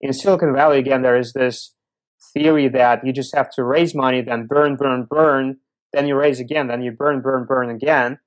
in 0.00 0.12
Silicon 0.12 0.52
Valley, 0.52 0.78
again, 0.78 1.02
there 1.02 1.16
is 1.16 1.32
this 1.32 1.74
theory 2.32 2.68
that 2.68 3.04
you 3.04 3.12
just 3.12 3.34
have 3.34 3.50
to 3.50 3.64
raise 3.64 3.94
money, 3.94 4.20
then 4.20 4.46
burn, 4.46 4.76
burn, 4.76 5.04
burn, 5.04 5.56
then 5.92 6.06
you 6.06 6.14
raise 6.14 6.38
again, 6.38 6.68
then 6.68 6.82
you 6.82 6.92
burn, 6.92 7.20
burn, 7.20 7.44
burn 7.44 7.70
again. 7.70 8.18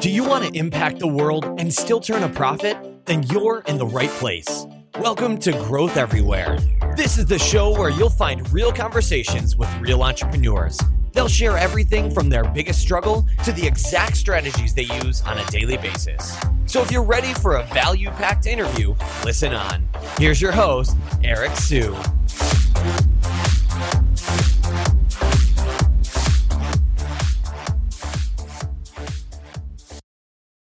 Do 0.00 0.10
you 0.10 0.24
want 0.24 0.44
to 0.44 0.58
impact 0.58 1.00
the 1.00 1.08
world 1.08 1.44
and 1.58 1.72
still 1.72 2.00
turn 2.00 2.22
a 2.22 2.28
profit? 2.28 2.76
Then 3.04 3.22
you're 3.24 3.60
in 3.66 3.76
the 3.76 3.86
right 3.86 4.10
place. 4.10 4.66
Welcome 4.98 5.36
to 5.38 5.52
Growth 5.52 5.96
Everywhere. 5.98 6.58
This 6.96 7.18
is 7.18 7.26
the 7.26 7.38
show 7.38 7.72
where 7.72 7.90
you'll 7.90 8.08
find 8.08 8.50
real 8.50 8.72
conversations 8.72 9.56
with 9.56 9.72
real 9.78 10.02
entrepreneurs. 10.02 10.78
They'll 11.16 11.28
share 11.28 11.56
everything 11.56 12.10
from 12.10 12.28
their 12.28 12.44
biggest 12.44 12.78
struggle 12.78 13.26
to 13.44 13.50
the 13.50 13.66
exact 13.66 14.18
strategies 14.18 14.74
they 14.74 14.82
use 14.82 15.22
on 15.22 15.38
a 15.38 15.46
daily 15.46 15.78
basis. 15.78 16.36
So 16.66 16.82
if 16.82 16.92
you're 16.92 17.02
ready 17.02 17.32
for 17.32 17.56
a 17.56 17.62
value 17.68 18.10
packed 18.10 18.46
interview, 18.46 18.94
listen 19.24 19.54
on. 19.54 19.88
Here's 20.18 20.42
your 20.42 20.52
host, 20.52 20.94
Eric 21.24 21.56
Siu. 21.56 21.96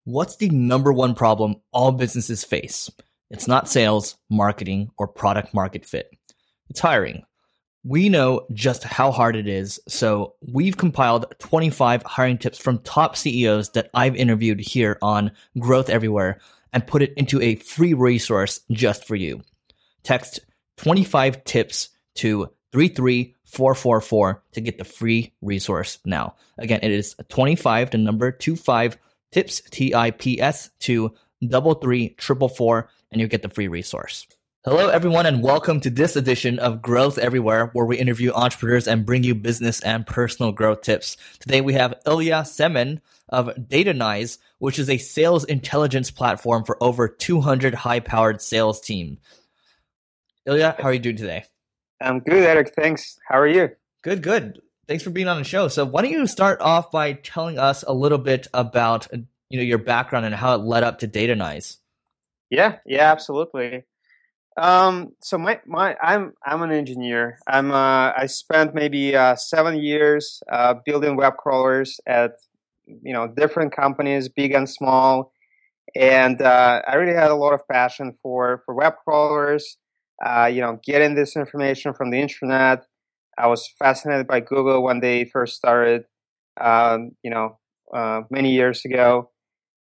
What's 0.04 0.36
the 0.36 0.48
number 0.48 0.90
one 0.90 1.14
problem 1.14 1.56
all 1.70 1.92
businesses 1.92 2.44
face? 2.44 2.88
It's 3.28 3.46
not 3.46 3.68
sales, 3.68 4.16
marketing, 4.30 4.88
or 4.96 5.06
product 5.06 5.52
market 5.52 5.84
fit. 5.84 6.10
It's 6.70 6.80
hiring. 6.80 7.24
We 7.82 8.10
know 8.10 8.46
just 8.52 8.84
how 8.84 9.10
hard 9.10 9.36
it 9.36 9.48
is, 9.48 9.80
so 9.88 10.34
we've 10.52 10.76
compiled 10.76 11.32
25 11.38 12.02
hiring 12.02 12.36
tips 12.36 12.58
from 12.58 12.78
top 12.80 13.16
CEOs 13.16 13.70
that 13.70 13.88
I've 13.94 14.16
interviewed 14.16 14.60
here 14.60 14.98
on 15.00 15.32
Growth 15.58 15.88
Everywhere 15.88 16.40
and 16.74 16.86
put 16.86 17.00
it 17.00 17.14
into 17.16 17.40
a 17.40 17.54
free 17.56 17.94
resource 17.94 18.60
just 18.70 19.04
for 19.06 19.16
you. 19.16 19.40
Text 20.02 20.40
25 20.76 21.42
tips 21.44 21.88
to 22.16 22.50
33444 22.72 24.42
to 24.52 24.60
get 24.60 24.78
the 24.78 24.84
free 24.84 25.32
resource 25.40 25.98
now. 26.04 26.36
Again, 26.58 26.80
it 26.82 26.90
is 26.90 27.16
25, 27.28 27.90
the 27.90 27.98
number 27.98 28.30
25 28.30 28.98
tips, 29.32 29.62
T 29.70 29.94
I 29.94 30.10
P 30.10 30.40
S, 30.40 30.70
to 30.80 31.14
double 31.46 31.74
three 31.74 32.10
triple 32.10 32.48
four, 32.48 32.90
and 33.10 33.20
you 33.20 33.26
get 33.26 33.42
the 33.42 33.48
free 33.48 33.68
resource. 33.68 34.26
Hello, 34.64 34.88
everyone, 34.88 35.26
and 35.26 35.42
welcome 35.42 35.80
to 35.80 35.90
this 35.90 36.16
edition 36.16 36.58
of 36.58 36.82
Growth 36.82 37.18
Everywhere, 37.18 37.70
where 37.72 37.86
we 37.86 37.96
interview 37.96 38.32
entrepreneurs 38.32 38.86
and 38.86 39.06
bring 39.06 39.24
you 39.24 39.34
business 39.34 39.80
and 39.80 40.06
personal 40.06 40.52
growth 40.52 40.82
tips. 40.82 41.16
Today, 41.38 41.60
we 41.60 41.72
have 41.74 41.94
Ilya 42.06 42.42
Semin 42.42 43.00
of 43.28 43.48
Datanyze, 43.56 44.38
which 44.58 44.78
is 44.78 44.90
a 44.90 44.98
sales 44.98 45.44
intelligence 45.44 46.10
platform 46.10 46.64
for 46.64 46.76
over 46.82 47.08
200 47.08 47.74
high 47.74 48.00
powered 48.00 48.42
sales 48.42 48.80
team. 48.80 49.18
Ilya, 50.46 50.76
how 50.78 50.84
are 50.84 50.92
you 50.92 50.98
doing 50.98 51.16
today? 51.16 51.44
I'm 52.00 52.20
good, 52.20 52.44
Eric. 52.44 52.74
Thanks. 52.74 53.18
How 53.26 53.38
are 53.38 53.48
you? 53.48 53.70
Good, 54.02 54.22
good 54.22 54.60
thanks 54.90 55.04
for 55.04 55.10
being 55.10 55.28
on 55.28 55.38
the 55.38 55.44
show. 55.44 55.68
So 55.68 55.84
why 55.84 56.02
don't 56.02 56.10
you 56.10 56.26
start 56.26 56.60
off 56.60 56.90
by 56.90 57.12
telling 57.12 57.60
us 57.60 57.84
a 57.86 57.94
little 57.94 58.18
bit 58.18 58.48
about 58.52 59.06
you 59.48 59.56
know 59.56 59.62
your 59.62 59.78
background 59.78 60.26
and 60.26 60.34
how 60.34 60.56
it 60.56 60.62
led 60.62 60.82
up 60.82 60.98
to 60.98 61.08
Datanyze? 61.08 61.76
Yeah, 62.50 62.78
yeah, 62.84 63.12
absolutely. 63.12 63.84
Um, 64.56 65.12
so 65.22 65.38
my, 65.38 65.60
my 65.66 65.96
I'm 66.02 66.34
I'm 66.44 66.62
an 66.62 66.72
engineer. 66.72 67.38
I'm 67.46 67.70
uh, 67.70 68.12
I 68.16 68.26
spent 68.26 68.74
maybe 68.74 69.14
uh, 69.16 69.36
seven 69.36 69.76
years 69.80 70.42
uh, 70.50 70.74
building 70.84 71.16
web 71.16 71.36
crawlers 71.36 72.00
at 72.06 72.32
you 72.86 73.12
know 73.12 73.28
different 73.28 73.74
companies, 73.74 74.28
big 74.28 74.52
and 74.52 74.68
small, 74.68 75.32
and 75.94 76.42
uh, 76.42 76.82
I 76.86 76.94
really 76.96 77.14
had 77.16 77.30
a 77.30 77.36
lot 77.36 77.52
of 77.54 77.66
passion 77.68 78.16
for 78.22 78.62
for 78.66 78.74
web 78.74 78.94
crawlers. 79.04 79.76
Uh, 80.24 80.50
you 80.52 80.60
know, 80.60 80.78
getting 80.84 81.14
this 81.14 81.34
information 81.34 81.94
from 81.94 82.10
the 82.10 82.20
internet, 82.20 82.84
I 83.38 83.46
was 83.46 83.68
fascinated 83.78 84.26
by 84.26 84.40
Google 84.40 84.82
when 84.82 85.00
they 85.00 85.24
first 85.24 85.56
started, 85.56 86.04
um, 86.60 87.12
you 87.22 87.30
know, 87.30 87.58
uh, 87.94 88.22
many 88.30 88.52
years 88.52 88.84
ago. 88.84 89.30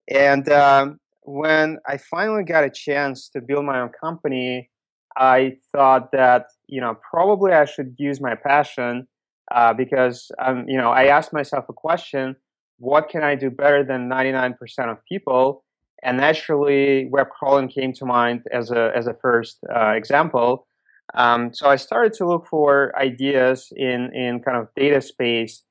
And 0.08 0.47
um, 0.50 1.00
when 1.28 1.78
I 1.86 1.98
finally 1.98 2.44
got 2.44 2.64
a 2.64 2.70
chance 2.70 3.28
to 3.30 3.42
build 3.42 3.66
my 3.66 3.82
own 3.82 3.90
company, 3.90 4.70
I 5.18 5.58
thought 5.76 6.12
that 6.14 6.46
you 6.68 6.80
know 6.80 6.96
probably 7.12 7.52
I 7.52 7.66
should 7.66 7.96
use 7.98 8.22
my 8.22 8.36
passion 8.36 9.08
uh, 9.54 9.74
because 9.74 10.32
um, 10.40 10.66
you 10.70 10.78
know 10.78 10.90
I 10.90 11.06
asked 11.08 11.34
myself 11.34 11.66
a 11.70 11.74
question: 11.74 12.38
What 12.80 13.10
can 13.10 13.24
I 13.24 13.36
do 13.36 13.50
better 13.50 13.84
than 13.84 14.10
99% 14.10 14.56
of 14.90 14.98
people? 15.06 15.66
And 16.02 16.18
naturally, 16.18 17.10
web 17.12 17.28
crawling 17.30 17.68
came 17.68 17.92
to 17.94 18.06
mind 18.06 18.44
as 18.54 18.72
a 18.72 18.92
as 18.96 19.08
a 19.08 19.14
first 19.14 19.58
uh, 19.76 19.90
example. 19.90 20.66
Um, 21.14 21.54
so 21.54 21.70
I 21.70 21.76
started 21.76 22.14
to 22.14 22.28
look 22.28 22.48
for 22.48 22.98
ideas 22.98 23.68
in 23.76 24.14
in 24.16 24.42
kind 24.42 24.58
of 24.58 24.70
data 24.78 25.02
space. 25.02 25.64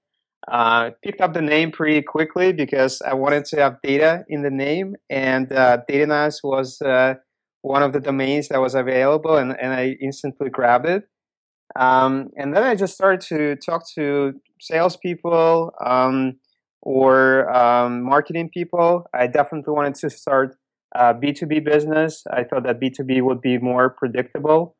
Uh, 0.51 0.91
picked 1.03 1.21
up 1.21 1.35
the 1.35 1.43
name 1.43 1.73
pretty 1.73 2.03
quickly 2.03 2.53
because 2.53 3.03
I 3.03 3.15
wanted 3.15 3.45
to 3.47 3.57
have 3.57 3.83
data 3.83 4.25
in 4.29 4.43
the 4.43 4.51
name, 4.51 4.95
and 5.11 5.51
uh, 5.51 5.79
Datanyze 5.91 6.37
was 6.45 6.81
uh, 6.83 7.15
one 7.63 7.83
of 7.83 7.93
the 7.93 8.01
domains 8.01 8.49
that 8.49 8.61
was 8.61 8.77
available, 8.77 9.37
and, 9.37 9.57
and 9.61 9.73
I 9.73 9.97
instantly 10.01 10.51
grabbed 10.51 10.87
it. 10.87 11.09
Um, 11.75 12.31
and 12.37 12.55
then 12.55 12.63
I 12.63 12.77
just 12.77 12.95
started 12.95 13.21
to 13.23 13.57
talk 13.57 13.83
to 13.97 14.35
salespeople 14.61 15.73
um, 15.85 16.39
or 16.81 17.51
um, 17.55 18.03
marketing 18.03 18.51
people. 18.55 19.05
I 19.13 19.27
definitely 19.27 19.73
wanted 19.73 19.97
to 19.97 20.11
start 20.11 20.57
a 20.95 21.13
B2B 21.13 21.65
business. 21.65 22.23
I 22.31 22.45
thought 22.45 22.63
that 22.65 22.81
B2B 22.81 23.21
would 23.23 23.41
be 23.41 23.59
more 23.59 23.91
predictable. 23.91 24.77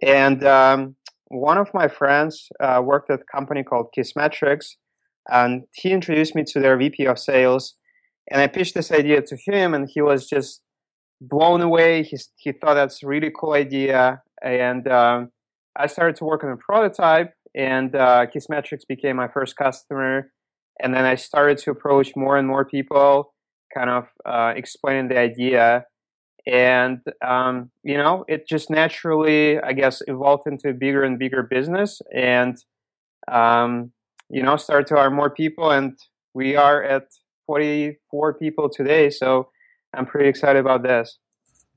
And 0.00 0.44
um, 0.44 0.96
one 1.28 1.58
of 1.58 1.72
my 1.74 1.88
friends 1.88 2.48
uh, 2.60 2.80
worked 2.82 3.10
at 3.10 3.20
a 3.20 3.24
company 3.24 3.62
called 3.62 3.88
Kissmetrics, 3.96 4.76
and 5.28 5.64
he 5.74 5.90
introduced 5.90 6.34
me 6.34 6.44
to 6.48 6.60
their 6.60 6.76
VP 6.76 7.06
of 7.06 7.18
sales. 7.18 7.74
And 8.30 8.40
I 8.40 8.46
pitched 8.46 8.74
this 8.74 8.90
idea 8.92 9.22
to 9.22 9.36
him, 9.36 9.74
and 9.74 9.88
he 9.92 10.00
was 10.00 10.28
just 10.28 10.62
blown 11.20 11.60
away. 11.60 12.02
He, 12.02 12.18
he 12.36 12.52
thought 12.52 12.74
that's 12.74 13.02
a 13.02 13.06
really 13.06 13.30
cool 13.38 13.52
idea. 13.52 14.22
And 14.42 14.86
um, 14.88 15.30
I 15.76 15.86
started 15.86 16.16
to 16.16 16.24
work 16.24 16.44
on 16.44 16.50
a 16.50 16.56
prototype, 16.56 17.32
and 17.54 17.94
uh, 17.94 18.26
Kissmetrics 18.26 18.86
became 18.88 19.16
my 19.16 19.28
first 19.28 19.56
customer. 19.56 20.30
And 20.80 20.94
then 20.94 21.04
I 21.04 21.16
started 21.16 21.58
to 21.58 21.70
approach 21.70 22.12
more 22.16 22.36
and 22.36 22.48
more 22.48 22.64
people, 22.64 23.34
kind 23.74 23.90
of 23.90 24.06
uh, 24.24 24.54
explaining 24.56 25.08
the 25.08 25.18
idea 25.18 25.84
and 26.46 26.98
um, 27.24 27.70
you 27.84 27.96
know 27.96 28.24
it 28.28 28.48
just 28.48 28.70
naturally 28.70 29.60
i 29.60 29.72
guess 29.72 30.02
evolved 30.06 30.46
into 30.46 30.68
a 30.68 30.72
bigger 30.72 31.02
and 31.04 31.18
bigger 31.18 31.42
business 31.42 32.00
and 32.14 32.56
um, 33.30 33.92
you 34.32 34.42
know 34.42 34.56
started 34.56 34.86
to 34.88 34.96
hire 34.96 35.10
more 35.10 35.30
people 35.30 35.70
and 35.70 35.98
we 36.34 36.56
are 36.56 36.82
at 36.82 37.04
44 37.46 38.34
people 38.34 38.68
today 38.68 39.10
so 39.10 39.48
i'm 39.94 40.06
pretty 40.06 40.28
excited 40.28 40.58
about 40.58 40.82
this 40.82 41.18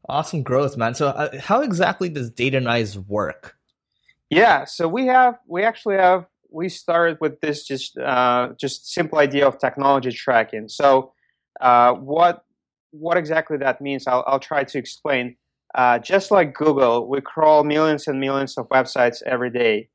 awesome 0.09 0.41
growth 0.41 0.77
man 0.77 0.95
so 0.95 1.07
uh, 1.07 1.39
how 1.39 1.61
exactly 1.61 2.09
does 2.09 2.31
Datanyze 2.31 2.97
work 3.07 3.55
yeah 4.29 4.65
so 4.65 4.87
we 4.87 5.05
have 5.05 5.35
we 5.47 5.63
actually 5.63 5.95
have 5.95 6.25
we 6.51 6.69
started 6.69 7.17
with 7.19 7.41
this 7.41 7.65
just 7.67 7.97
uh, 7.97 8.49
just 8.59 8.91
simple 8.91 9.19
idea 9.19 9.47
of 9.47 9.59
technology 9.59 10.11
tracking 10.11 10.67
so 10.69 11.11
uh, 11.61 11.93
what 11.93 12.45
what 12.99 13.17
exactly 13.17 13.57
that 13.57 13.81
means, 13.81 14.07
I'll, 14.07 14.23
I'll 14.25 14.39
try 14.39 14.63
to 14.63 14.77
explain. 14.77 15.35
Uh, 15.73 15.99
just 15.99 16.31
like 16.31 16.53
Google, 16.53 17.07
we 17.09 17.19
crawl 17.19 17.63
millions 17.63 18.07
and 18.07 18.19
millions 18.19 18.57
of 18.57 18.69
websites 18.69 19.21
every 19.25 19.49
day. 19.49 19.89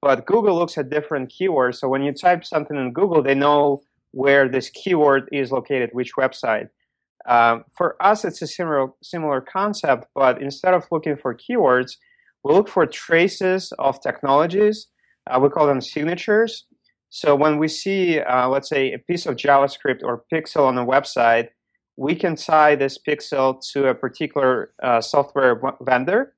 But 0.00 0.26
Google 0.26 0.56
looks 0.56 0.78
at 0.78 0.90
different 0.90 1.32
keywords. 1.32 1.76
So 1.76 1.88
when 1.88 2.02
you 2.02 2.12
type 2.12 2.44
something 2.44 2.76
in 2.76 2.92
Google, 2.92 3.22
they 3.22 3.34
know 3.34 3.82
where 4.12 4.48
this 4.48 4.70
keyword 4.70 5.28
is 5.32 5.50
located, 5.50 5.90
which 5.92 6.12
website. 6.16 6.68
Um, 7.26 7.64
for 7.76 8.00
us, 8.02 8.24
it's 8.24 8.40
a 8.40 8.46
similar 8.46 8.88
similar 9.02 9.40
concept, 9.40 10.06
but 10.14 10.40
instead 10.40 10.72
of 10.72 10.86
looking 10.90 11.16
for 11.16 11.34
keywords, 11.34 11.96
we 12.42 12.54
look 12.54 12.68
for 12.68 12.86
traces 12.86 13.72
of 13.78 14.00
technologies. 14.00 14.86
Uh, 15.28 15.38
we 15.40 15.50
call 15.50 15.66
them 15.66 15.80
signatures. 15.80 16.64
So 17.10 17.34
when 17.34 17.58
we 17.58 17.68
see, 17.68 18.20
uh, 18.20 18.48
let's 18.48 18.68
say, 18.68 18.92
a 18.92 18.98
piece 18.98 19.26
of 19.26 19.36
JavaScript 19.36 20.02
or 20.02 20.24
pixel 20.32 20.66
on 20.66 20.78
a 20.78 20.84
website, 20.84 21.48
we 21.96 22.14
can 22.14 22.36
tie 22.36 22.76
this 22.76 22.98
pixel 22.98 23.60
to 23.72 23.88
a 23.88 23.94
particular 23.94 24.72
uh, 24.82 25.00
software 25.00 25.60
vendor. 25.80 26.34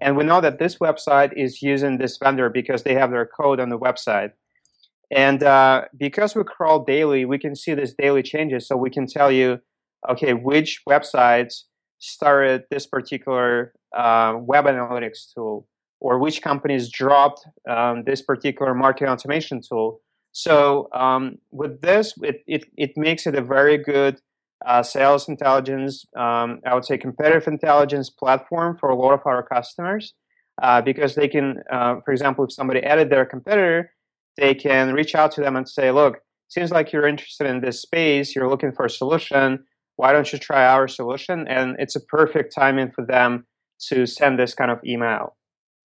And 0.00 0.16
we 0.16 0.24
know 0.24 0.40
that 0.40 0.58
this 0.58 0.78
website 0.78 1.32
is 1.36 1.62
using 1.62 1.98
this 1.98 2.16
vendor 2.16 2.50
because 2.50 2.82
they 2.82 2.94
have 2.94 3.10
their 3.10 3.26
code 3.26 3.60
on 3.60 3.68
the 3.68 3.78
website. 3.78 4.32
And 5.10 5.42
uh, 5.42 5.84
because 5.96 6.34
we 6.34 6.42
crawl 6.44 6.84
daily, 6.84 7.24
we 7.24 7.38
can 7.38 7.54
see 7.54 7.74
this 7.74 7.94
daily 7.94 8.22
changes. 8.22 8.66
So 8.66 8.76
we 8.76 8.90
can 8.90 9.06
tell 9.06 9.30
you, 9.30 9.60
okay, 10.10 10.34
which 10.34 10.82
websites 10.88 11.62
started 11.98 12.64
this 12.70 12.86
particular 12.86 13.72
uh, 13.96 14.34
web 14.38 14.64
analytics 14.64 15.32
tool, 15.32 15.66
or 16.00 16.18
which 16.18 16.42
companies 16.42 16.90
dropped 16.90 17.46
um, 17.68 18.04
this 18.04 18.22
particular 18.22 18.74
marketing 18.74 19.08
automation 19.08 19.60
tool. 19.66 20.00
So 20.32 20.88
um, 20.92 21.38
with 21.52 21.80
this, 21.80 22.14
it, 22.22 22.42
it, 22.46 22.66
it 22.76 22.96
makes 22.96 23.26
it 23.26 23.36
a 23.36 23.42
very 23.42 23.78
good 23.78 24.20
uh, 24.66 24.82
sales 24.82 25.28
intelligence, 25.28 26.04
um, 26.16 26.60
I 26.66 26.74
would 26.74 26.84
say 26.84 26.98
competitive 26.98 27.46
intelligence 27.46 28.10
platform 28.10 28.76
for 28.78 28.88
a 28.88 28.96
lot 28.96 29.12
of 29.12 29.20
our 29.26 29.42
customers 29.42 30.14
uh, 30.62 30.80
because 30.80 31.14
they 31.14 31.28
can, 31.28 31.62
uh, 31.70 31.96
for 32.04 32.12
example, 32.12 32.44
if 32.44 32.52
somebody 32.52 32.80
added 32.82 33.10
their 33.10 33.26
competitor, 33.26 33.92
they 34.36 34.54
can 34.54 34.92
reach 34.92 35.14
out 35.14 35.32
to 35.32 35.40
them 35.40 35.56
and 35.56 35.68
say, 35.68 35.90
look, 35.90 36.18
seems 36.48 36.70
like 36.70 36.92
you're 36.92 37.06
interested 37.06 37.46
in 37.46 37.60
this 37.60 37.80
space, 37.80 38.34
you're 38.34 38.48
looking 38.48 38.72
for 38.72 38.86
a 38.86 38.90
solution. 38.90 39.64
Why 39.96 40.12
don't 40.12 40.32
you 40.32 40.38
try 40.38 40.66
our 40.66 40.88
solution? 40.88 41.46
And 41.48 41.76
it's 41.78 41.96
a 41.96 42.00
perfect 42.00 42.54
timing 42.54 42.90
for 42.90 43.04
them 43.04 43.46
to 43.88 44.06
send 44.06 44.38
this 44.38 44.54
kind 44.54 44.70
of 44.70 44.80
email. 44.84 45.36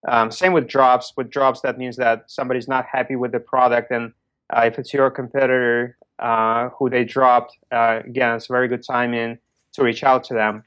Um, 0.07 0.31
same 0.31 0.51
with 0.51 0.67
drops. 0.67 1.13
With 1.15 1.29
drops, 1.29 1.61
that 1.61 1.77
means 1.77 1.95
that 1.97 2.23
somebody's 2.27 2.67
not 2.67 2.85
happy 2.91 3.15
with 3.15 3.31
the 3.31 3.39
product, 3.39 3.91
and 3.91 4.11
uh, 4.53 4.61
if 4.65 4.77
it's 4.77 4.93
your 4.93 5.09
competitor 5.09 5.97
uh, 6.19 6.69
who 6.77 6.89
they 6.89 7.03
dropped, 7.03 7.57
uh, 7.71 8.01
again, 8.05 8.35
it's 8.35 8.47
very 8.47 8.67
good 8.67 8.83
timing 8.85 9.37
to 9.73 9.83
reach 9.83 10.03
out 10.03 10.23
to 10.25 10.33
them. 10.33 10.63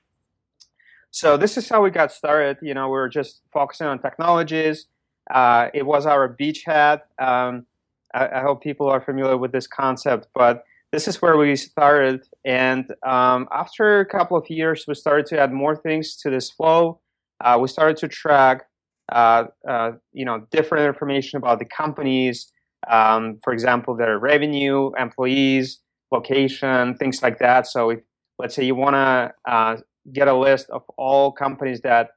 So 1.10 1.36
this 1.36 1.56
is 1.56 1.68
how 1.68 1.82
we 1.82 1.90
got 1.90 2.12
started. 2.12 2.58
You 2.60 2.74
know, 2.74 2.90
we 2.90 2.98
are 2.98 3.08
just 3.08 3.40
focusing 3.52 3.86
on 3.86 3.98
technologies. 4.00 4.86
Uh, 5.30 5.68
it 5.72 5.86
was 5.86 6.06
our 6.06 6.28
beachhead. 6.28 7.00
Um, 7.18 7.66
I, 8.14 8.28
I, 8.28 8.40
hope 8.42 8.62
people 8.62 8.88
are 8.88 9.00
familiar 9.00 9.36
with 9.36 9.50
this 9.50 9.66
concept, 9.66 10.28
but 10.34 10.64
this 10.92 11.08
is 11.08 11.20
where 11.20 11.36
we 11.36 11.56
started. 11.56 12.26
And 12.44 12.94
um, 13.04 13.48
after 13.50 14.00
a 14.00 14.06
couple 14.06 14.36
of 14.36 14.48
years, 14.48 14.84
we 14.86 14.94
started 14.94 15.26
to 15.26 15.40
add 15.40 15.52
more 15.52 15.74
things 15.74 16.16
to 16.18 16.30
this 16.30 16.50
flow. 16.50 17.00
Uh, 17.42 17.58
we 17.60 17.68
started 17.68 17.96
to 17.98 18.08
track, 18.08 18.66
uh, 19.10 19.44
uh, 19.68 19.92
you 20.12 20.24
know, 20.24 20.46
different 20.50 20.86
information 20.86 21.38
about 21.38 21.58
the 21.58 21.64
companies. 21.64 22.52
Um, 22.90 23.38
for 23.42 23.52
example, 23.52 23.96
their 23.96 24.18
revenue, 24.18 24.90
employees, 24.98 25.80
location, 26.12 26.96
things 26.96 27.22
like 27.22 27.38
that. 27.38 27.66
So, 27.66 27.90
if 27.90 28.00
let's 28.38 28.54
say 28.54 28.64
you 28.64 28.74
want 28.74 28.94
to 28.94 29.32
uh, 29.50 29.76
get 30.12 30.28
a 30.28 30.34
list 30.34 30.70
of 30.70 30.82
all 30.96 31.32
companies 31.32 31.80
that 31.80 32.10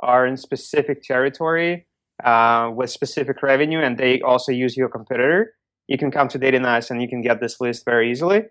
are 0.00 0.26
in 0.26 0.36
specific 0.36 1.02
territory 1.02 1.86
uh, 2.24 2.70
with 2.74 2.90
specific 2.90 3.42
revenue, 3.42 3.80
and 3.80 3.98
they 3.98 4.20
also 4.20 4.52
use 4.52 4.76
your 4.76 4.88
competitor, 4.88 5.54
you 5.88 5.98
can 5.98 6.10
come 6.10 6.28
to 6.28 6.38
Datanyze 6.38 6.90
and 6.90 7.00
you 7.00 7.08
can 7.08 7.22
get 7.22 7.40
this 7.40 7.60
list 7.60 7.84
very 7.84 8.10
easily. 8.10 8.44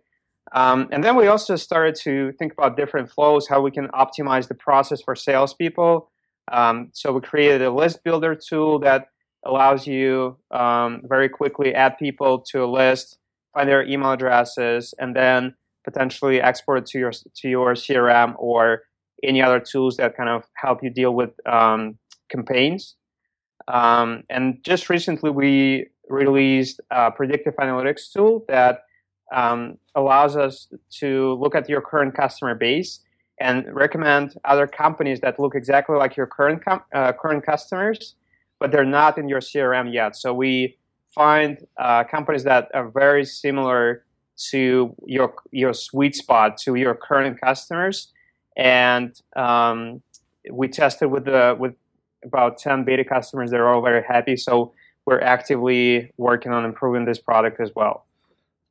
Um, 0.53 0.87
and 0.91 1.03
then 1.03 1.15
we 1.15 1.27
also 1.27 1.55
started 1.55 1.95
to 2.03 2.31
think 2.33 2.53
about 2.53 2.77
different 2.77 3.09
flows, 3.09 3.47
how 3.47 3.61
we 3.61 3.71
can 3.71 3.87
optimize 3.89 4.47
the 4.47 4.55
process 4.55 5.01
for 5.01 5.15
salespeople. 5.15 6.09
Um, 6.51 6.89
so 6.93 7.11
we 7.11 7.21
created 7.21 7.63
a 7.63 7.71
list 7.71 8.03
builder 8.03 8.35
tool 8.35 8.79
that 8.79 9.07
allows 9.45 9.87
you 9.87 10.37
um, 10.51 11.01
very 11.05 11.29
quickly 11.29 11.73
add 11.73 11.97
people 11.97 12.39
to 12.39 12.63
a 12.63 12.67
list, 12.67 13.17
find 13.53 13.69
their 13.69 13.83
email 13.85 14.11
addresses, 14.11 14.93
and 14.99 15.15
then 15.15 15.55
potentially 15.83 16.41
export 16.41 16.79
it 16.79 16.85
to 16.87 16.99
your 16.99 17.11
to 17.11 17.49
your 17.49 17.73
CRM 17.73 18.33
or 18.37 18.83
any 19.23 19.41
other 19.41 19.59
tools 19.59 19.97
that 19.97 20.17
kind 20.17 20.29
of 20.29 20.43
help 20.55 20.83
you 20.83 20.89
deal 20.89 21.13
with 21.13 21.31
um, 21.47 21.97
campaigns. 22.29 22.95
Um, 23.67 24.23
and 24.29 24.59
just 24.63 24.89
recently, 24.89 25.29
we 25.29 25.87
released 26.09 26.81
a 26.91 27.11
predictive 27.11 27.55
analytics 27.55 28.11
tool 28.11 28.45
that 28.47 28.83
um, 29.33 29.77
allows 29.95 30.35
us 30.35 30.67
to 30.99 31.33
look 31.41 31.55
at 31.55 31.67
your 31.67 31.81
current 31.81 32.15
customer 32.15 32.53
base 32.53 32.99
and 33.39 33.65
recommend 33.73 34.35
other 34.45 34.67
companies 34.67 35.19
that 35.21 35.39
look 35.39 35.55
exactly 35.55 35.95
like 35.97 36.15
your 36.15 36.27
current 36.27 36.63
com- 36.63 36.83
uh, 36.93 37.11
current 37.13 37.45
customers, 37.45 38.15
but 38.59 38.71
they're 38.71 38.85
not 38.85 39.17
in 39.17 39.27
your 39.27 39.41
CRM 39.41 39.93
yet. 39.93 40.15
So 40.15 40.33
we 40.33 40.77
find 41.13 41.65
uh, 41.77 42.03
companies 42.03 42.43
that 42.43 42.69
are 42.73 42.89
very 42.89 43.25
similar 43.25 44.03
to 44.49 44.93
your 45.05 45.33
your 45.51 45.73
sweet 45.73 46.15
spot 46.15 46.57
to 46.57 46.75
your 46.75 46.93
current 46.93 47.39
customers, 47.39 48.11
and 48.57 49.19
um, 49.35 50.01
we 50.51 50.67
tested 50.67 51.09
with 51.09 51.25
the 51.25 51.55
with 51.57 51.73
about 52.23 52.57
10 52.57 52.83
beta 52.83 53.03
customers. 53.03 53.51
They're 53.51 53.69
all 53.69 53.81
very 53.81 54.03
happy. 54.03 54.35
So 54.35 54.73
we're 55.05 55.21
actively 55.21 56.11
working 56.17 56.51
on 56.51 56.65
improving 56.65 57.05
this 57.05 57.19
product 57.19 57.59
as 57.61 57.71
well. 57.75 58.04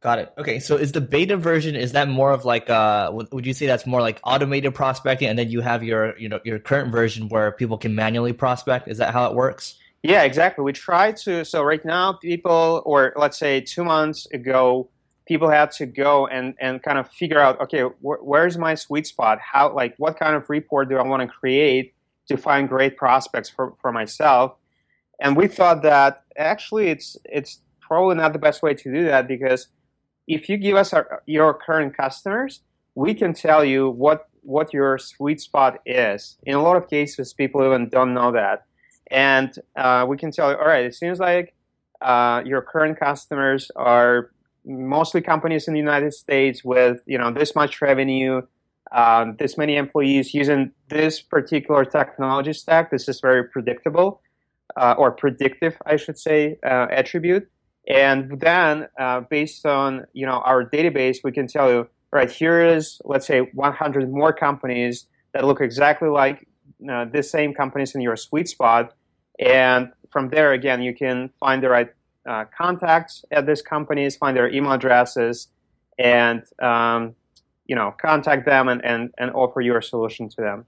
Got 0.05 0.19
it. 0.19 0.35
Okay, 0.37 0.61
so 0.61 0.77
is 0.77 0.93
the 0.93 1.01
beta 1.01 1.35
version 1.35 1.75
is 1.75 1.93
that 1.93 2.09
more 2.09 2.31
of 2.31 2.45
like 2.45 2.69
uh 2.69 3.11
would 3.11 3.47
you 3.47 3.55
say 3.55 3.67
that's 3.67 3.87
more 3.87 4.03
like 4.03 4.21
automated 4.23 4.75
prospecting 4.75 5.29
and 5.29 5.39
then 5.39 5.49
you 5.49 5.63
have 5.63 5.83
your 5.83 6.15
you 6.19 6.29
know 6.29 6.41
your 6.45 6.59
current 6.59 6.93
version 6.93 7.31
where 7.31 7.53
people 7.53 7.79
can 7.79 7.95
manually 7.95 8.35
prospect? 8.35 8.87
Is 8.87 8.99
that 8.99 9.15
how 9.15 9.31
it 9.31 9.35
works? 9.35 9.77
Yeah, 10.03 10.25
exactly. 10.25 10.63
We 10.63 10.75
try 10.75 11.13
to 11.25 11.43
so 11.47 11.63
right 11.63 11.83
now 11.87 12.13
people 12.13 12.83
or 12.85 13.15
let's 13.17 13.39
say 13.39 13.63
2 13.63 13.83
months 13.83 14.27
ago 14.31 14.91
people 15.27 15.49
had 15.49 15.71
to 15.79 15.87
go 15.87 16.27
and 16.27 16.55
and 16.61 16.83
kind 16.83 16.99
of 16.99 17.11
figure 17.11 17.41
out 17.41 17.59
okay, 17.63 17.81
wh- 17.81 18.23
where's 18.23 18.59
my 18.59 18.75
sweet 18.75 19.07
spot? 19.07 19.39
How 19.41 19.73
like 19.73 19.95
what 19.97 20.19
kind 20.19 20.37
of 20.37 20.51
report 20.51 20.91
do 20.91 20.99
I 20.99 21.03
want 21.03 21.23
to 21.23 21.29
create 21.29 21.95
to 22.29 22.37
find 22.37 22.69
great 22.69 22.99
prospects 22.99 23.49
for 23.49 23.73
for 23.81 23.91
myself? 23.91 24.55
And 25.19 25.35
we 25.35 25.49
thought 25.49 25.81
that 25.81 26.25
actually 26.37 26.89
it's 26.89 27.17
it's 27.25 27.61
probably 27.81 28.17
not 28.17 28.35
the 28.35 28.39
best 28.39 28.63
way 28.63 28.75
to 28.75 28.93
do 28.93 29.05
that 29.07 29.27
because 29.27 29.69
if 30.27 30.49
you 30.49 30.57
give 30.57 30.77
us 30.77 30.93
our, 30.93 31.23
your 31.27 31.55
current 31.55 31.97
customers, 31.97 32.61
we 32.95 33.15
can 33.15 33.35
tell 33.35 33.65
you 33.65 33.91
what 33.91 34.29
what 34.43 34.75
your 34.75 34.99
sweet 34.99 35.41
spot 35.41 35.81
is. 35.87 36.37
In 36.45 36.55
a 36.55 36.63
lot 36.63 36.77
of 36.77 36.89
cases, 36.89 37.33
people 37.33 37.65
even 37.65 37.89
don't 37.89 38.15
know 38.15 38.33
that, 38.33 38.67
and 39.11 39.55
uh, 39.77 40.05
we 40.09 40.17
can 40.17 40.31
tell 40.31 40.51
you, 40.51 40.57
all 40.57 40.67
right, 40.67 40.85
it 40.85 40.95
seems 40.95 41.19
like 41.19 41.55
uh, 42.01 42.43
your 42.45 42.63
current 42.63 42.99
customers 42.99 43.71
are 43.77 44.31
mostly 44.67 45.21
companies 45.21 45.69
in 45.69 45.75
the 45.75 45.81
United 45.81 46.13
States 46.15 46.65
with 46.65 47.01
you 47.07 47.19
know 47.19 47.33
this 47.33 47.55
much 47.55 47.81
revenue, 47.83 48.43
um, 48.93 49.37
this 49.39 49.57
many 49.59 49.77
employees 49.77 50.35
using 50.35 50.73
this 50.89 51.21
particular 51.21 51.85
technology 51.85 52.53
stack. 52.53 52.91
This 52.91 53.09
is 53.09 53.21
very 53.21 53.45
predictable 53.45 54.21
uh, 54.77 54.95
or 54.97 55.13
predictive, 55.13 55.77
I 55.87 55.97
should 55.97 56.19
say, 56.19 56.59
uh, 56.65 56.87
attribute. 56.91 57.49
And 57.89 58.41
then, 58.41 58.89
uh, 58.99 59.21
based 59.21 59.67
on 59.67 60.07
you 60.13 60.27
know 60.27 60.41
our 60.45 60.69
database, 60.69 61.19
we 61.23 61.33
can 61.33 61.47
tell 61.47 61.71
you, 61.71 61.89
right 62.11 62.31
here 62.31 62.65
is 62.65 63.01
let's 63.05 63.27
say 63.27 63.41
100 63.41 64.11
more 64.11 64.33
companies 64.33 65.07
that 65.33 65.45
look 65.45 65.61
exactly 65.61 66.09
like 66.09 66.47
uh, 66.91 67.05
the 67.07 67.23
same 67.23 67.53
companies 67.55 67.95
in 67.95 68.01
your 68.01 68.17
sweet 68.17 68.49
spot. 68.49 68.95
And 69.39 69.91
from 70.11 70.31
there, 70.31 70.53
again, 70.53 70.81
you 70.81 70.95
can 70.95 71.31
find 71.41 71.63
the 71.63 71.69
right 71.69 71.89
uh, 72.27 72.45
contacts 72.57 73.25
at 73.31 73.47
these 73.47 73.63
companies, 73.63 74.17
find 74.17 74.37
their 74.37 74.49
email 74.51 74.73
addresses, 74.73 75.49
and 75.99 76.43
um, 76.63 77.15
you 77.67 77.75
know 77.75 77.95
contact 78.01 78.47
them 78.47 78.69
and, 78.69 78.85
and, 78.85 79.11
and 79.19 79.31
offer 79.33 79.61
your 79.61 79.83
solution 79.83 80.29
to 80.31 80.37
them. 80.41 80.65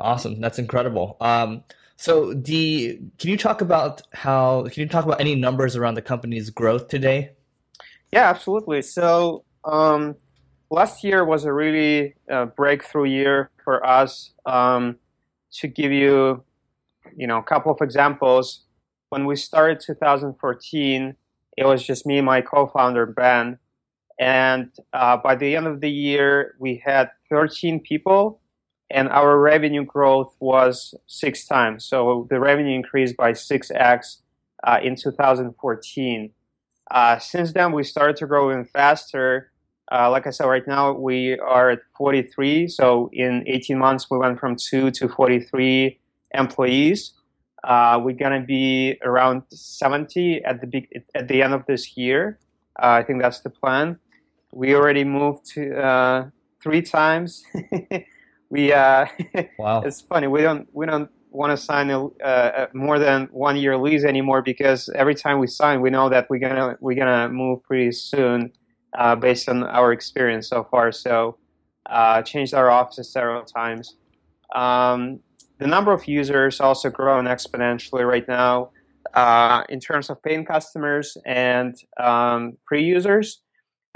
Awesome, 0.00 0.40
that's 0.40 0.58
incredible. 0.58 1.16
Um, 1.20 1.62
so, 1.96 2.34
the 2.34 3.00
can 3.18 3.30
you 3.30 3.38
talk 3.38 3.62
about 3.62 4.02
how 4.12 4.64
can 4.64 4.82
you 4.82 4.88
talk 4.88 5.06
about 5.06 5.20
any 5.20 5.34
numbers 5.34 5.76
around 5.76 5.94
the 5.94 6.02
company's 6.02 6.50
growth 6.50 6.88
today? 6.88 7.30
Yeah, 8.12 8.28
absolutely. 8.28 8.82
So, 8.82 9.44
um, 9.64 10.14
last 10.70 11.02
year 11.02 11.24
was 11.24 11.44
a 11.44 11.52
really 11.52 12.14
uh, 12.30 12.46
breakthrough 12.46 13.08
year 13.08 13.50
for 13.64 13.84
us. 13.84 14.30
Um, 14.44 14.96
to 15.52 15.68
give 15.68 15.90
you, 15.90 16.44
you 17.16 17.26
know, 17.26 17.38
a 17.38 17.42
couple 17.42 17.72
of 17.72 17.80
examples, 17.80 18.64
when 19.08 19.24
we 19.24 19.36
started 19.36 19.80
2014, 19.80 21.16
it 21.56 21.64
was 21.64 21.82
just 21.82 22.04
me 22.04 22.18
and 22.18 22.26
my 22.26 22.42
co-founder 22.42 23.06
Ben, 23.06 23.58
and 24.20 24.70
uh, 24.92 25.16
by 25.16 25.34
the 25.34 25.56
end 25.56 25.66
of 25.66 25.80
the 25.80 25.90
year, 25.90 26.56
we 26.58 26.82
had 26.84 27.10
13 27.30 27.80
people 27.80 28.40
and 28.90 29.08
our 29.08 29.38
revenue 29.38 29.84
growth 29.84 30.34
was 30.38 30.94
six 31.06 31.46
times. 31.46 31.84
So 31.84 32.26
the 32.30 32.38
revenue 32.38 32.74
increased 32.74 33.16
by 33.16 33.32
6x 33.32 34.18
uh, 34.64 34.78
in 34.82 34.96
2014. 34.96 36.30
Uh, 36.90 37.18
since 37.18 37.52
then, 37.52 37.72
we 37.72 37.82
started 37.82 38.16
to 38.16 38.26
grow 38.26 38.50
even 38.50 38.64
faster. 38.64 39.50
Uh, 39.90 40.10
like 40.10 40.26
I 40.26 40.30
said, 40.30 40.46
right 40.46 40.66
now 40.66 40.92
we 40.92 41.38
are 41.38 41.70
at 41.70 41.80
43. 41.96 42.68
So 42.68 43.10
in 43.12 43.44
18 43.46 43.78
months, 43.78 44.08
we 44.10 44.18
went 44.18 44.38
from 44.38 44.56
2 44.56 44.90
to 44.92 45.08
43 45.08 45.98
employees. 46.34 47.12
Uh, 47.64 48.00
we're 48.02 48.14
going 48.14 48.40
to 48.40 48.46
be 48.46 48.96
around 49.02 49.42
70 49.50 50.44
at 50.44 50.60
the, 50.60 50.66
big, 50.68 50.88
at 51.14 51.26
the 51.26 51.42
end 51.42 51.54
of 51.54 51.66
this 51.66 51.96
year. 51.96 52.38
Uh, 52.80 53.00
I 53.00 53.02
think 53.02 53.20
that's 53.20 53.40
the 53.40 53.50
plan. 53.50 53.98
We 54.52 54.74
already 54.74 55.02
moved 55.02 55.46
to 55.54 55.76
uh, 55.76 56.26
three 56.62 56.82
times. 56.82 57.42
we 58.50 58.72
uh, 58.72 59.06
wow. 59.58 59.82
it's 59.82 60.00
funny 60.00 60.26
we 60.26 60.42
don't 60.42 60.68
we 60.72 60.86
don't 60.86 61.10
want 61.36 61.50
to 61.50 61.56
sign 61.56 61.90
a, 61.90 62.06
uh, 62.06 62.66
more 62.72 62.98
than 62.98 63.28
one 63.30 63.56
year 63.56 63.76
lease 63.76 64.04
anymore 64.04 64.42
because 64.42 64.88
every 64.94 65.14
time 65.14 65.38
we 65.38 65.46
sign, 65.46 65.80
we 65.80 65.90
know 65.90 66.08
that 66.08 66.28
we're 66.30 66.38
gonna 66.40 66.76
we're 66.80 66.96
gonna 66.96 67.28
move 67.28 67.62
pretty 67.62 67.92
soon, 67.92 68.50
uh, 68.98 69.14
based 69.14 69.48
on 69.48 69.62
our 69.64 69.92
experience 69.92 70.48
so 70.48 70.64
far. 70.70 70.90
So, 70.90 71.36
uh, 71.90 72.22
changed 72.22 72.54
our 72.54 72.70
offices 72.70 73.12
several 73.12 73.44
times. 73.44 73.96
Um, 74.54 75.20
the 75.58 75.66
number 75.66 75.92
of 75.92 76.08
users 76.08 76.60
also 76.60 76.90
grown 76.90 77.26
exponentially 77.26 78.06
right 78.06 78.26
now. 78.26 78.70
Uh, 79.14 79.62
in 79.68 79.78
terms 79.78 80.10
of 80.10 80.22
paying 80.22 80.44
customers 80.44 81.16
and 81.24 81.74
um, 81.98 82.56
free 82.68 82.82
users, 82.82 83.40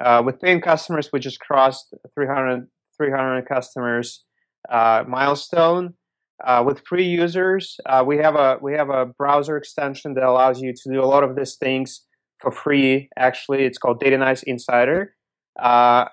uh, 0.03 0.23
with 0.25 0.41
paying 0.41 0.61
customers, 0.61 1.11
we 1.13 1.19
just 1.19 1.41
crossed 1.41 1.95
300 2.15 2.69
300 2.97 3.49
customers 3.49 4.25
milestone. 4.71 5.95
Uh, 6.43 6.63
with 6.67 6.81
free 6.89 7.05
users, 7.05 7.79
uh, 7.85 8.03
we 8.07 8.17
have 8.17 8.35
a 8.35 8.57
we 8.63 8.73
have 8.73 8.89
a 8.89 9.05
browser 9.05 9.59
extension 9.59 10.15
that 10.15 10.25
allows 10.25 10.59
you 10.63 10.73
to 10.73 10.91
do 10.91 11.03
a 11.03 11.05
lot 11.05 11.23
of 11.23 11.37
these 11.37 11.57
things 11.57 12.07
for 12.39 12.51
free. 12.51 13.11
Actually, 13.19 13.65
it's 13.65 13.77
called 13.77 14.01
Datanyze 14.01 14.43
Insider. 14.45 15.15
Uh, 15.61 16.07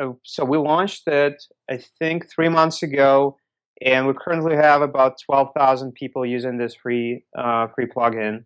uh, 0.00 0.12
so 0.24 0.44
we 0.44 0.56
launched 0.56 1.06
it, 1.06 1.42
I 1.70 1.80
think, 1.98 2.30
three 2.30 2.48
months 2.48 2.82
ago, 2.82 3.36
and 3.84 4.06
we 4.06 4.14
currently 4.14 4.56
have 4.56 4.80
about 4.82 5.16
twelve 5.24 5.48
thousand 5.56 5.92
people 5.92 6.24
using 6.24 6.56
this 6.56 6.74
free 6.74 7.24
uh, 7.36 7.66
free 7.74 7.86
plugin. 7.86 8.44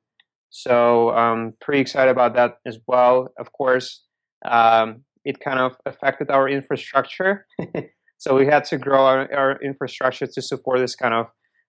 So 0.50 1.10
I'm 1.10 1.38
um, 1.38 1.54
pretty 1.60 1.80
excited 1.80 2.10
about 2.10 2.34
that 2.34 2.58
as 2.66 2.78
well. 2.86 3.28
Of 3.38 3.52
course, 3.52 4.02
um, 4.44 5.04
it 5.24 5.40
kind 5.40 5.58
of 5.58 5.76
affected 5.84 6.30
our 6.30 6.48
infrastructure. 6.48 7.46
so 8.18 8.34
we 8.34 8.46
had 8.46 8.64
to 8.66 8.78
grow 8.78 9.04
our, 9.04 9.32
our, 9.32 9.62
infrastructure 9.62 10.26
to 10.26 10.42
support 10.42 10.78
this 10.78 10.94
kind 10.94 11.14
of 11.14 11.26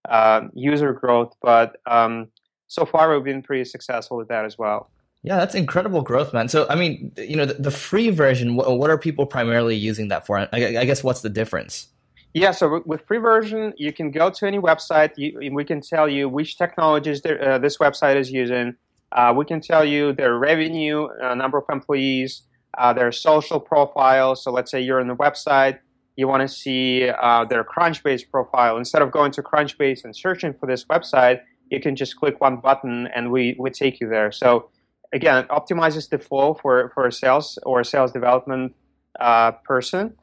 uh, 0.09 0.47
user 0.53 0.93
growth. 0.93 1.33
But 1.41 1.77
um, 1.85 2.27
so 2.67 2.85
far, 2.85 3.13
we've 3.13 3.23
been 3.23 3.41
pretty 3.41 3.65
successful 3.65 4.17
with 4.17 4.27
that 4.29 4.45
as 4.45 4.57
well. 4.57 4.89
Yeah, 5.23 5.37
that's 5.37 5.55
incredible 5.55 6.03
growth, 6.03 6.33
man. 6.33 6.47
So, 6.47 6.67
I 6.69 6.75
mean, 6.75 7.11
you 7.17 7.35
know, 7.35 7.45
the, 7.45 7.55
the 7.55 7.71
free 7.71 8.11
version, 8.11 8.55
what, 8.55 8.77
what, 8.77 8.89
are 8.89 8.97
people 8.97 9.25
primarily 9.25 9.75
using 9.75 10.07
that 10.07 10.25
for? 10.25 10.37
I, 10.37 10.47
I, 10.53 10.85
guess 10.85 11.03
what's 11.03 11.21
the 11.21 11.29
difference? 11.29 11.87
Yeah, 12.33 12.51
so 12.51 12.81
with 12.85 13.05
free 13.05 13.17
version, 13.17 13.73
you 13.77 13.91
can 13.91 14.11
go 14.11 14.29
to 14.29 14.45
any 14.45 14.59
website. 14.59 15.11
You, 15.17 15.51
we 15.51 15.65
can 15.65 15.81
tell 15.81 16.07
you 16.07 16.29
which 16.29 16.57
technologies 16.57 17.21
uh, 17.25 17.57
this 17.57 17.77
website 17.77 18.15
is 18.15 18.31
using. 18.31 18.75
Uh, 19.11 19.33
we 19.35 19.43
can 19.43 19.59
tell 19.59 19.83
you 19.83 20.13
their 20.13 20.37
revenue, 20.37 21.07
uh, 21.21 21.33
number 21.33 21.57
of 21.57 21.65
employees, 21.71 22.43
uh, 22.77 22.93
their 22.93 23.11
social 23.11 23.59
profile. 23.59 24.35
So 24.35 24.51
let's 24.51 24.69
say 24.69 24.81
you're 24.81 25.01
on 25.01 25.07
the 25.07 25.15
website, 25.15 25.79
you 26.17 26.27
want 26.27 26.41
to 26.41 26.47
see 26.47 27.09
uh, 27.09 27.45
their 27.45 27.63
Crunchbase 27.63 28.29
profile. 28.29 28.77
Instead 28.77 29.01
of 29.01 29.11
going 29.11 29.31
to 29.31 29.41
Crunchbase 29.41 30.03
and 30.03 30.15
searching 30.15 30.53
for 30.53 30.65
this 30.65 30.83
website, 30.85 31.41
you 31.69 31.79
can 31.79 31.95
just 31.95 32.17
click 32.17 32.41
one 32.41 32.57
button 32.57 33.07
and 33.15 33.31
we, 33.31 33.55
we 33.59 33.69
take 33.69 33.99
you 34.01 34.09
there. 34.09 34.31
So 34.31 34.69
again, 35.13 35.37
it 35.37 35.47
optimizes 35.49 36.09
the 36.09 36.17
flow 36.17 36.55
for, 36.55 36.91
for 36.93 37.05
a 37.07 37.11
sales 37.11 37.59
or 37.63 37.81
a 37.81 37.85
sales 37.85 38.11
development 38.11 38.75
uh, 39.19 39.51
person. 39.63 40.15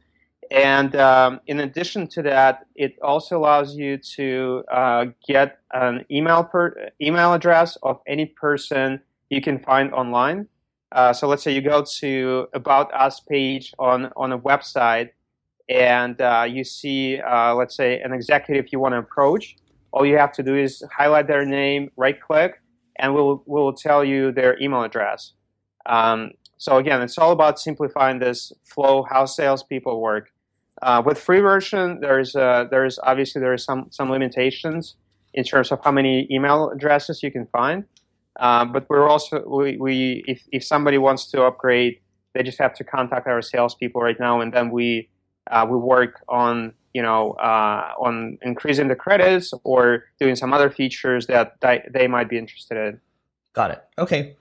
And 0.51 0.95
um, 0.97 1.41
in 1.47 1.61
addition 1.61 2.07
to 2.09 2.23
that, 2.23 2.67
it 2.75 2.97
also 3.01 3.39
allows 3.39 3.77
you 3.77 3.97
to 4.17 4.65
uh, 4.71 5.07
get 5.27 5.59
an 5.73 6.05
email 6.11 6.45
per, 6.45 6.91
email 7.01 7.33
address 7.33 7.77
of 7.83 8.01
any 8.07 8.27
person 8.27 9.01
you 9.31 9.41
can 9.41 9.59
find 9.59 9.93
online. 9.93 10.49
Uh, 10.93 11.13
so 11.13 11.27
let's 11.27 11.43
say 11.43 11.53
you 11.53 11.63
go 11.63 11.85
to 11.99 12.47
about 12.53 12.93
us 12.95 13.21
page 13.21 13.73
on 13.79 14.13
on 14.17 14.31
a 14.33 14.39
website, 14.39 15.11
and 15.69 16.21
uh, 16.21 16.47
you 16.49 16.65
see, 16.65 17.21
uh, 17.21 17.55
let's 17.55 17.77
say, 17.77 18.01
an 18.01 18.13
executive 18.13 18.67
you 18.73 18.81
want 18.81 18.93
to 18.93 18.99
approach. 18.99 19.57
All 19.93 20.05
you 20.05 20.19
have 20.19 20.33
to 20.33 20.43
do 20.43 20.57
is 20.57 20.83
highlight 20.97 21.27
their 21.29 21.45
name, 21.45 21.91
right 21.97 22.21
click, 22.21 22.61
and 22.99 23.15
we'll 23.15 23.43
we'll 23.47 23.73
tell 23.73 24.05
you 24.05 24.33
their 24.33 24.61
email 24.61 24.83
address. 24.83 25.33
Um, 25.87 26.33
so 26.59 26.77
again, 26.79 27.03
it's 27.03 27.19
all 27.19 27.33
about 27.33 27.59
simplifying 27.59 28.19
this 28.19 28.53
flow, 28.65 29.05
how 29.09 29.27
salespeople 29.27 30.01
work. 30.01 30.31
Uh, 30.83 31.03
with 31.05 31.19
free 31.19 31.41
version, 31.41 32.01
there's 32.01 32.35
uh, 32.35 32.65
there's 32.71 32.99
obviously 33.03 33.41
there 33.41 33.53
are 33.53 33.59
some 33.59 33.87
some 33.91 34.11
limitations 34.11 34.97
in 35.33 35.45
terms 35.45 35.73
of 35.73 35.81
how 35.83 35.93
many 35.93 36.27
email 36.31 36.71
addresses 36.71 37.23
you 37.23 37.31
can 37.31 37.47
find. 37.47 37.85
Um, 38.41 38.73
but 38.73 38.87
we're 38.89 39.09
also 39.09 39.45
we, 39.47 39.77
we 39.77 40.25
if, 40.27 40.43
if 40.53 40.65
somebody 40.65 40.99
wants 40.99 41.31
to 41.31 41.43
upgrade, 41.43 42.01
they 42.35 42.43
just 42.43 42.59
have 42.59 42.75
to 42.75 42.85
contact 42.85 43.27
our 43.29 43.43
salespeople 43.43 44.01
right 44.01 44.19
now, 44.19 44.41
and 44.41 44.53
then 44.53 44.71
we 44.71 45.09
uh, 45.51 45.67
we 45.69 45.77
work 45.77 46.23
on 46.29 46.73
you 46.93 47.03
know 47.03 47.33
uh, 47.33 47.93
on 47.99 48.39
increasing 48.43 48.89
the 48.89 48.97
credits 48.97 49.53
or 49.65 50.05
doing 50.21 50.37
some 50.37 50.53
other 50.53 50.71
features 50.71 51.27
that 51.27 51.57
they 51.93 52.07
might 52.07 52.29
be 52.29 52.39
interested 52.39 52.77
in. 52.77 53.01
Got 53.53 53.71
it. 53.73 53.85
Okay. 53.99 54.37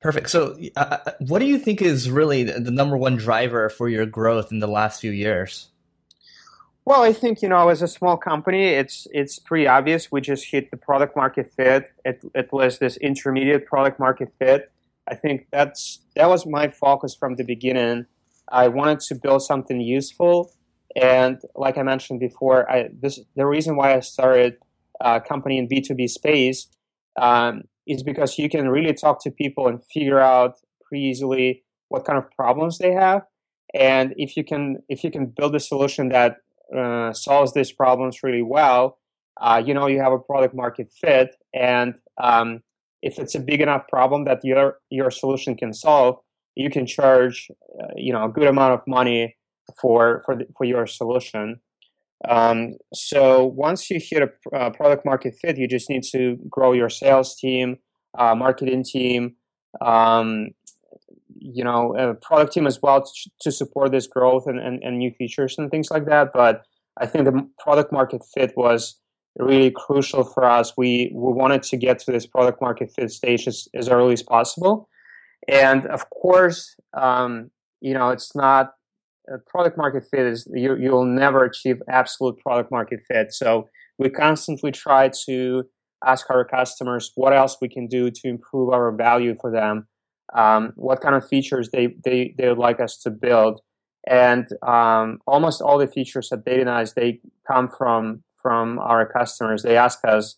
Perfect. 0.00 0.30
So, 0.30 0.56
uh, 0.76 0.98
uh, 1.06 1.12
what 1.20 1.38
do 1.38 1.46
you 1.46 1.58
think 1.58 1.80
is 1.80 2.10
really 2.10 2.44
the 2.44 2.70
number 2.70 2.96
one 2.96 3.16
driver 3.16 3.68
for 3.68 3.88
your 3.88 4.06
growth 4.06 4.52
in 4.52 4.58
the 4.58 4.66
last 4.66 5.00
few 5.00 5.10
years? 5.10 5.68
Well, 6.84 7.02
I 7.02 7.12
think 7.12 7.42
you 7.42 7.48
know, 7.48 7.68
as 7.68 7.82
a 7.82 7.88
small 7.88 8.16
company, 8.16 8.66
it's 8.68 9.08
it's 9.12 9.40
pretty 9.40 9.66
obvious. 9.66 10.12
We 10.12 10.20
just 10.20 10.44
hit 10.44 10.70
the 10.70 10.76
product 10.76 11.16
market 11.16 11.52
fit. 11.56 11.90
It 12.04 12.22
it 12.34 12.52
was 12.52 12.78
this 12.78 12.96
intermediate 12.98 13.66
product 13.66 13.98
market 13.98 14.32
fit. 14.38 14.70
I 15.08 15.16
think 15.16 15.48
that's 15.50 16.00
that 16.14 16.28
was 16.28 16.46
my 16.46 16.68
focus 16.68 17.14
from 17.14 17.34
the 17.34 17.44
beginning. 17.44 18.06
I 18.50 18.68
wanted 18.68 19.00
to 19.00 19.14
build 19.14 19.42
something 19.42 19.80
useful, 19.80 20.52
and 20.94 21.40
like 21.54 21.78
I 21.78 21.82
mentioned 21.82 22.20
before, 22.20 22.70
I 22.70 22.88
this 22.92 23.20
the 23.34 23.46
reason 23.46 23.76
why 23.76 23.94
I 23.96 24.00
started 24.00 24.56
a 25.00 25.20
company 25.20 25.58
in 25.58 25.68
B 25.68 25.80
two 25.80 25.94
B 25.94 26.08
space 26.08 26.68
um, 27.20 27.64
is 27.86 28.02
because 28.02 28.38
you 28.38 28.48
can 28.48 28.68
really 28.68 28.94
talk 28.94 29.22
to 29.22 29.30
people 29.30 29.68
and 29.68 29.82
figure 29.92 30.20
out 30.20 30.56
pretty 30.84 31.04
easily 31.04 31.64
what 31.88 32.04
kind 32.04 32.18
of 32.18 32.30
problems 32.32 32.78
they 32.78 32.92
have, 32.92 33.22
and 33.74 34.14
if 34.16 34.36
you 34.36 34.44
can 34.44 34.82
if 34.88 35.04
you 35.04 35.10
can 35.10 35.26
build 35.26 35.54
a 35.54 35.60
solution 35.60 36.08
that 36.10 36.38
uh, 36.76 37.12
solves 37.12 37.52
these 37.52 37.72
problems 37.72 38.22
really 38.22 38.42
well, 38.42 38.98
uh, 39.40 39.62
you 39.64 39.74
know 39.74 39.86
you 39.86 40.00
have 40.00 40.12
a 40.12 40.18
product 40.18 40.54
market 40.54 40.90
fit, 40.92 41.36
and 41.54 41.94
um, 42.18 42.62
if 43.02 43.18
it's 43.18 43.34
a 43.34 43.40
big 43.40 43.60
enough 43.60 43.86
problem 43.88 44.24
that 44.24 44.44
your 44.44 44.78
your 44.90 45.10
solution 45.10 45.56
can 45.56 45.72
solve, 45.72 46.18
you 46.56 46.70
can 46.70 46.86
charge 46.86 47.50
uh, 47.80 47.88
you 47.94 48.12
know 48.12 48.24
a 48.24 48.28
good 48.28 48.48
amount 48.48 48.74
of 48.74 48.80
money 48.86 49.36
for 49.80 50.22
for 50.24 50.36
the, 50.36 50.46
for 50.56 50.64
your 50.64 50.86
solution. 50.86 51.60
Um, 52.26 52.76
so 52.94 53.44
once 53.44 53.90
you 53.90 54.00
hit 54.00 54.22
a 54.22 54.56
uh, 54.56 54.70
product 54.70 55.04
market 55.04 55.36
fit, 55.40 55.58
you 55.58 55.68
just 55.68 55.90
need 55.90 56.02
to 56.12 56.38
grow 56.48 56.72
your 56.72 56.88
sales 56.88 57.36
team, 57.36 57.76
uh, 58.18 58.34
marketing 58.34 58.84
team, 58.84 59.36
um, 59.82 60.48
you 61.38 61.62
know 61.62 61.94
a 61.96 62.14
product 62.14 62.54
team 62.54 62.66
as 62.66 62.80
well 62.82 63.02
to, 63.02 63.30
to 63.40 63.52
support 63.52 63.92
this 63.92 64.06
growth 64.06 64.46
and, 64.46 64.58
and, 64.58 64.82
and, 64.82 64.98
new 64.98 65.12
features 65.12 65.56
and 65.58 65.70
things 65.70 65.90
like 65.90 66.06
that. 66.06 66.32
But 66.32 66.62
i 66.98 67.06
think 67.06 67.26
the 67.26 67.46
product 67.58 67.92
market 67.92 68.22
fit 68.34 68.56
was 68.56 68.98
really 69.38 69.70
crucial 69.70 70.24
for 70.24 70.44
us. 70.44 70.72
We 70.76 71.12
we 71.14 71.32
wanted 71.32 71.62
to 71.64 71.76
get 71.76 71.98
to 72.00 72.12
this 72.12 72.26
product 72.26 72.62
market 72.62 72.90
fit 72.96 73.10
stage 73.10 73.46
as, 73.46 73.68
as 73.74 73.88
early 73.90 74.14
as 74.14 74.22
possible 74.22 74.88
and 75.48 75.86
of 75.86 76.08
course 76.10 76.76
um, 76.94 77.50
you 77.80 77.94
know 77.94 78.10
it's 78.10 78.34
not 78.34 78.72
a 79.28 79.38
product 79.38 79.76
market 79.76 80.04
fit 80.10 80.26
is 80.26 80.48
you, 80.52 80.76
you'll 80.76 81.04
never 81.04 81.44
achieve 81.44 81.82
absolute 81.88 82.38
product 82.38 82.70
market 82.70 83.00
fit 83.08 83.32
so 83.32 83.68
we 83.98 84.08
constantly 84.08 84.70
try 84.70 85.10
to 85.26 85.64
ask 86.04 86.28
our 86.30 86.44
customers 86.44 87.12
what 87.14 87.32
else 87.32 87.56
we 87.60 87.68
can 87.68 87.86
do 87.86 88.10
to 88.10 88.28
improve 88.28 88.70
our 88.72 88.92
value 88.92 89.34
for 89.40 89.50
them 89.50 89.86
um, 90.34 90.72
what 90.76 91.00
kind 91.00 91.14
of 91.14 91.26
features 91.26 91.70
they, 91.70 91.96
they, 92.04 92.34
they 92.36 92.48
would 92.48 92.58
like 92.58 92.80
us 92.80 92.96
to 92.98 93.10
build. 93.10 93.60
And 94.08 94.46
um, 94.66 95.18
almost 95.26 95.60
all 95.60 95.78
the 95.78 95.86
features 95.86 96.30
at 96.32 96.44
Datanyze, 96.44 96.94
they 96.94 97.20
come 97.46 97.68
from, 97.68 98.22
from 98.40 98.78
our 98.78 99.06
customers. 99.06 99.62
They 99.62 99.76
ask 99.76 99.98
us, 100.04 100.36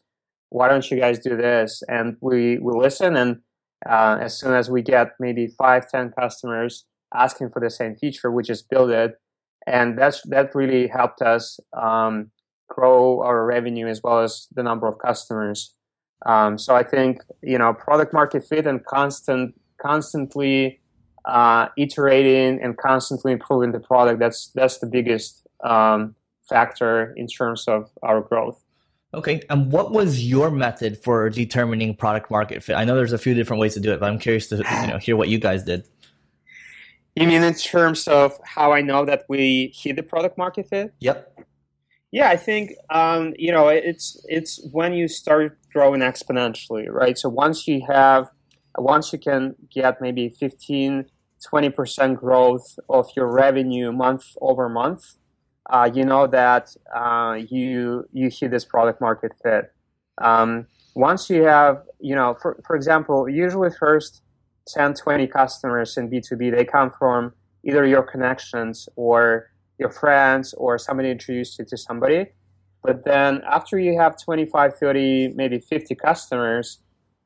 why 0.50 0.68
don't 0.68 0.90
you 0.90 0.98
guys 0.98 1.18
do 1.18 1.36
this? 1.36 1.82
And 1.88 2.16
we, 2.20 2.58
we 2.58 2.72
listen. 2.72 3.16
And 3.16 3.40
uh, 3.86 4.18
as 4.20 4.38
soon 4.38 4.54
as 4.54 4.70
we 4.70 4.82
get 4.82 5.12
maybe 5.20 5.46
five, 5.46 5.90
ten 5.90 6.12
customers 6.18 6.84
asking 7.14 7.50
for 7.50 7.60
the 7.60 7.70
same 7.70 7.96
feature, 7.96 8.30
we 8.30 8.42
just 8.42 8.68
build 8.68 8.90
it. 8.90 9.14
And 9.66 9.98
that's, 9.98 10.22
that 10.22 10.54
really 10.54 10.88
helped 10.88 11.20
us 11.22 11.60
um, 11.74 12.30
grow 12.68 13.22
our 13.22 13.44
revenue 13.44 13.86
as 13.86 14.02
well 14.02 14.20
as 14.20 14.46
the 14.54 14.62
number 14.62 14.86
of 14.86 14.98
customers. 14.98 15.74
Um, 16.26 16.58
so 16.58 16.74
I 16.74 16.82
think 16.82 17.22
you 17.42 17.58
know 17.58 17.72
product 17.72 18.12
market 18.12 18.44
fit 18.44 18.66
and 18.66 18.84
constant 18.84 19.54
constantly 19.80 20.80
uh, 21.24 21.68
iterating 21.76 22.60
and 22.62 22.76
constantly 22.76 23.32
improving 23.32 23.72
the 23.72 23.80
product. 23.80 24.18
That's 24.18 24.50
that's 24.54 24.78
the 24.78 24.86
biggest 24.86 25.46
um, 25.64 26.14
factor 26.48 27.14
in 27.16 27.26
terms 27.26 27.68
of 27.68 27.90
our 28.02 28.20
growth. 28.20 28.62
Okay, 29.14 29.40
and 29.48 29.72
what 29.72 29.90
was 29.90 30.22
your 30.22 30.50
method 30.50 30.98
for 31.02 31.30
determining 31.30 31.94
product 31.94 32.30
market 32.30 32.62
fit? 32.62 32.74
I 32.74 32.84
know 32.84 32.94
there's 32.94 33.14
a 33.14 33.18
few 33.18 33.32
different 33.34 33.60
ways 33.60 33.72
to 33.74 33.80
do 33.80 33.92
it, 33.92 34.00
but 34.00 34.10
I'm 34.10 34.18
curious 34.18 34.48
to 34.48 34.56
you 34.56 34.86
know 34.86 34.98
hear 34.98 35.16
what 35.16 35.28
you 35.28 35.38
guys 35.38 35.64
did. 35.64 35.86
You 37.16 37.26
mean 37.26 37.42
in 37.42 37.54
terms 37.54 38.06
of 38.06 38.38
how 38.44 38.72
I 38.72 38.82
know 38.82 39.04
that 39.06 39.24
we 39.28 39.72
hit 39.74 39.96
the 39.96 40.02
product 40.02 40.36
market 40.36 40.68
fit? 40.68 40.94
Yep. 41.00 41.46
Yeah, 42.12 42.28
I 42.28 42.36
think 42.36 42.72
um, 42.90 43.34
you 43.38 43.50
know 43.50 43.68
it's 43.68 44.20
it's 44.28 44.60
when 44.72 44.92
you 44.92 45.08
start 45.08 45.58
growing 45.72 46.00
exponentially, 46.00 46.86
right? 46.90 47.16
So 47.16 47.30
once 47.30 47.66
you 47.66 47.86
have 47.88 48.30
once 48.76 49.12
you 49.12 49.18
can 49.18 49.56
get 49.70 50.00
maybe 50.00 50.28
15 50.28 51.06
20% 51.52 52.16
growth 52.16 52.78
of 52.88 53.08
your 53.14 53.26
revenue 53.32 53.92
month 53.92 54.36
over 54.40 54.68
month 54.68 55.17
uh, 55.68 55.90
you 55.92 56.04
know 56.04 56.26
that 56.26 56.74
uh, 56.94 57.38
you 57.48 58.06
you 58.12 58.30
hit 58.30 58.50
this 58.50 58.64
product 58.64 59.00
market 59.00 59.32
fit 59.42 59.72
um, 60.18 60.66
once 60.94 61.30
you 61.30 61.42
have 61.42 61.82
you 62.00 62.14
know 62.14 62.34
for, 62.40 62.60
for 62.66 62.74
example 62.76 63.28
usually 63.28 63.70
first 63.70 64.22
10 64.68 64.94
20 64.94 65.26
customers 65.26 65.96
in 65.96 66.10
b2b 66.10 66.54
they 66.54 66.64
come 66.64 66.90
from 66.90 67.32
either 67.64 67.86
your 67.86 68.02
connections 68.02 68.88
or 68.96 69.50
your 69.78 69.90
friends 69.90 70.54
or 70.54 70.78
somebody 70.78 71.10
introduced 71.10 71.58
you 71.58 71.64
to 71.64 71.76
somebody. 71.76 72.26
But 72.82 73.04
then 73.04 73.42
after 73.48 73.78
you 73.78 73.98
have 73.98 74.16
25, 74.22 74.76
30, 74.76 75.32
maybe 75.34 75.58
50 75.58 75.94
customers, 75.94 76.78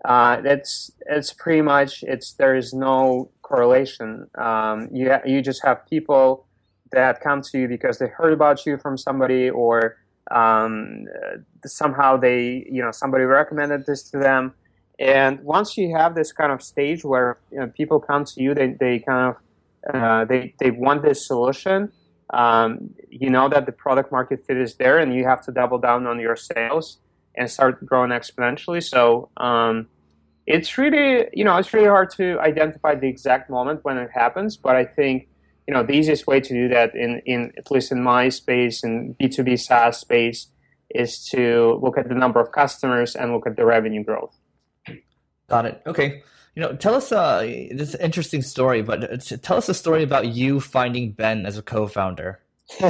uh, 0.05 0.41
it's 0.45 1.33
pretty 1.35 1.63
much 1.63 2.03
it's 2.03 2.33
there 2.33 2.57
is 2.57 2.73
no 2.75 3.31
correlation. 3.43 4.27
Um, 4.37 4.89
you 4.93 5.11
ha- 5.11 5.23
you 5.25 5.41
just 5.43 5.65
have 5.65 5.87
people 5.87 6.47
that 6.93 7.21
come 7.21 7.43
to 7.43 7.59
you 7.59 7.69
because 7.69 7.99
they 7.99 8.09
heard 8.09 8.33
about 8.33 8.65
you 8.67 8.77
from 8.77 8.97
somebody 8.97 9.51
or 9.51 9.97
um, 10.31 11.07
somehow 11.65 12.17
they 12.17 12.67
you 12.71 12.83
know 12.83 12.91
somebody 12.91 13.25
recommended 13.25 13.87
this 13.87 14.03
to 14.11 14.19
them. 14.19 14.55
And 14.99 15.41
once 15.41 15.77
you 15.77 15.97
have 15.97 16.15
this 16.15 16.33
kind 16.33 16.53
of 16.53 16.63
stage 16.63 17.05
where 17.05 17.39
you 17.51 17.59
know, 17.59 17.67
people 17.67 17.99
come 17.99 18.25
to 18.25 18.43
you, 18.43 18.55
they, 18.55 18.77
they 18.79 19.01
kind 19.01 19.35
of 19.35 19.95
uh, 19.95 20.25
they 20.25 20.55
they 20.59 20.71
want 20.71 21.03
this 21.03 21.27
solution 21.27 21.91
um, 22.33 22.95
you 23.11 23.31
know 23.31 23.49
that 23.49 23.67
the 23.67 23.73
product 23.73 24.11
market 24.11 24.45
fit 24.47 24.57
is 24.57 24.75
there 24.77 24.99
and 24.99 25.15
you 25.15 25.25
have 25.25 25.43
to 25.43 25.53
double 25.53 25.79
down 25.79 26.07
on 26.07 26.19
your 26.19 26.37
sales 26.37 26.99
and 27.37 27.51
start 27.51 27.85
growing 27.85 28.11
exponentially 28.11 28.83
so 28.83 29.29
um, 29.37 29.87
it's 30.47 30.79
really 30.79 31.29
you 31.33 31.45
know 31.45 31.57
it's 31.57 31.73
really 31.73 31.89
hard 31.89 32.11
to 32.11 32.39
identify 32.41 32.95
the 32.95 33.07
exact 33.07 33.51
moment 33.51 33.81
when 33.85 33.99
it 33.99 34.11
happens 34.13 34.57
but 34.57 34.75
i 34.77 34.85
think 34.85 35.29
you 35.67 35.75
know 35.75 35.83
the 35.83 35.93
easiest 35.93 36.27
way 36.27 36.41
to 36.41 36.53
do 36.53 36.69
that 36.69 36.95
in, 36.95 37.21
in 37.27 37.53
at 37.57 37.71
least 37.71 37.93
in 37.93 38.03
my 38.03 38.29
space 38.29 38.83
and 38.83 39.17
b2b 39.19 39.59
saas 39.59 39.99
space 39.99 40.49
is 40.91 41.27
to 41.27 41.79
look 41.83 41.97
at 41.97 42.09
the 42.09 42.15
number 42.15 42.41
of 42.41 42.53
customers 42.53 43.15
and 43.15 43.33
look 43.33 43.47
at 43.47 43.57
the 43.57 43.65
revenue 43.65 44.05
growth 44.05 44.35
got 45.49 45.65
it 45.65 45.83
okay 45.87 46.23
you 46.55 46.61
know, 46.61 46.75
tell 46.75 46.95
us 46.95 47.11
uh, 47.11 47.41
this 47.71 47.95
interesting 47.95 48.43
story, 48.43 48.83
but 48.83 49.11
uh, 49.11 49.37
tell 49.39 49.57
us 49.57 49.69
a 49.69 49.75
story 49.75 50.03
about 50.03 50.29
you 50.29 50.61
finding 50.61 51.13
Ben 51.13 51.47
as 51.47 51.57
a 51.57 51.63
co-founder. 51.63 52.41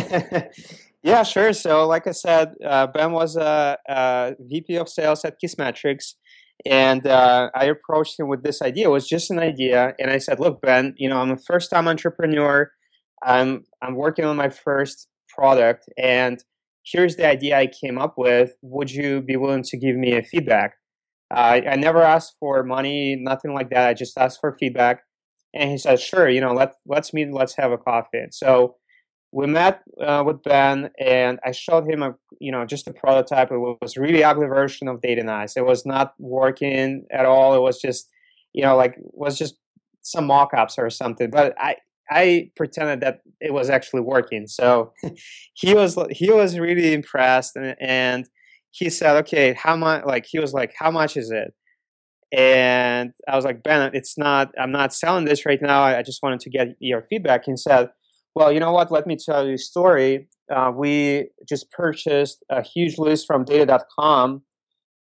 yeah, 1.03 1.23
sure. 1.23 1.53
So, 1.53 1.87
like 1.87 2.09
I 2.09 2.11
said, 2.11 2.55
uh, 2.65 2.89
Ben 2.89 3.13
was 3.13 3.37
a, 3.37 3.79
a, 3.89 4.35
VP 4.41 4.77
of 4.77 4.89
sales 4.89 5.25
at 5.25 5.41
Kissmetrics, 5.41 6.15
and 6.67 7.07
uh, 7.07 7.51
I 7.55 7.67
approached 7.67 8.19
him 8.19 8.29
with 8.29 8.43
this 8.43 8.63
idea. 8.63 8.87
It 8.87 8.91
was 8.91 9.09
just 9.09 9.31
an 9.31 9.39
idea, 9.39 9.95
and 9.99 10.11
I 10.11 10.19
said, 10.19 10.41
"Look, 10.41 10.61
Ben, 10.63 10.95
you 10.97 11.09
know, 11.09 11.21
I'm 11.21 11.31
a 11.31 11.37
first-time 11.37 11.89
entrepreneur. 11.89 12.71
I'm 13.23 13.65
I'm 13.83 13.95
working 13.95 14.25
on 14.25 14.37
my 14.37 14.49
first 14.49 15.09
product, 15.29 15.89
and 15.97 16.43
here's 16.85 17.17
the 17.17 17.27
idea 17.27 17.59
I 17.59 17.67
came 17.69 17.99
up 17.99 18.15
with. 18.17 18.53
Would 18.63 18.91
you 18.91 19.23
be 19.23 19.37
willing 19.37 19.63
to 19.65 19.77
give 19.77 19.97
me 19.97 20.17
a 20.17 20.23
feedback?" 20.23 20.75
Uh, 21.33 21.61
I 21.67 21.77
never 21.77 22.03
asked 22.03 22.35
for 22.39 22.63
money, 22.63 23.17
nothing 23.17 23.55
like 23.55 23.71
that. 23.71 23.89
I 23.89 23.95
just 23.95 24.19
asked 24.19 24.41
for 24.41 24.55
feedback. 24.61 25.03
And 25.55 25.71
he 25.71 25.79
said, 25.79 25.99
sure, 25.99 26.29
you 26.29 26.41
know, 26.41 26.53
let, 26.53 26.75
let's 26.87 27.15
meet, 27.15 27.33
let's 27.33 27.57
have 27.57 27.73
a 27.73 27.79
coffee. 27.79 28.27
So 28.31 28.77
we 29.33 29.47
met 29.47 29.83
uh, 30.01 30.23
with 30.25 30.43
Ben 30.43 30.91
and 31.01 31.41
I 31.45 31.53
showed 31.53 31.91
him 31.91 32.03
a, 32.03 32.15
you 32.39 32.53
know, 32.53 32.67
just 32.67 32.87
a 32.87 32.93
prototype. 32.93 33.51
It 33.51 33.59
was 33.59 33.97
really 33.97 34.23
ugly 34.23 34.47
version 34.47 34.89
of 34.89 35.01
Datanyze. 35.01 35.57
It 35.57 35.65
was 35.65 35.87
not 35.87 36.13
working 36.19 37.07
at 37.11 37.25
all. 37.25 37.55
It 37.55 37.61
was 37.61 37.81
just, 37.81 38.11
you 38.53 38.63
know, 38.63 38.77
like, 38.77 38.95
was 38.99 39.39
just 39.39 39.55
some 40.03 40.27
mock-ups 40.27 40.79
or 40.79 40.91
something. 40.91 41.31
But 41.31 41.55
I, 41.59 41.77
I 42.11 42.51
pretended 42.57 43.01
that 43.01 43.21
it 43.41 43.55
was 43.55 43.71
actually 43.71 44.03
working. 44.03 44.47
So 44.47 44.93
he 45.55 45.73
was, 45.73 45.97
he 46.11 46.31
was 46.31 46.59
really 46.59 46.93
impressed 46.93 47.57
and, 47.57 47.75
and 47.81 48.29
he 48.71 48.91
said, 48.91 49.17
okay, 49.23 49.55
how 49.55 49.77
much, 49.77 50.05
like, 50.05 50.27
he 50.29 50.41
was 50.41 50.53
like, 50.53 50.75
how 50.79 50.91
much 50.91 51.17
is 51.17 51.31
it? 51.31 51.55
And 52.37 53.13
I 53.27 53.37
was 53.37 53.47
like, 53.47 53.63
Ben, 53.63 53.95
it's 53.95 54.19
not, 54.19 54.53
I'm 54.59 54.73
not 54.73 54.93
selling 54.93 55.25
this 55.25 55.47
right 55.47 55.61
now. 55.61 55.83
I 55.83 56.03
just 56.03 56.23
wanted 56.23 56.41
to 56.41 56.51
get 56.51 56.69
your 56.81 57.07
feedback. 57.09 57.45
He 57.47 57.57
said, 57.57 57.91
well, 58.35 58.53
you 58.53 58.61
know 58.61 58.73
what? 58.73 58.91
Let 58.91 59.07
me 59.07 59.17
tell 59.17 59.47
you 59.47 59.55
a 59.55 59.59
story. 59.59 60.29
Uh, 60.55 60.73
we 60.75 61.29
just 61.49 61.71
purchased 61.71 62.45
a 62.51 62.63
huge 62.63 62.99
list 62.99 63.27
from 63.27 63.45
data.com 63.45 64.43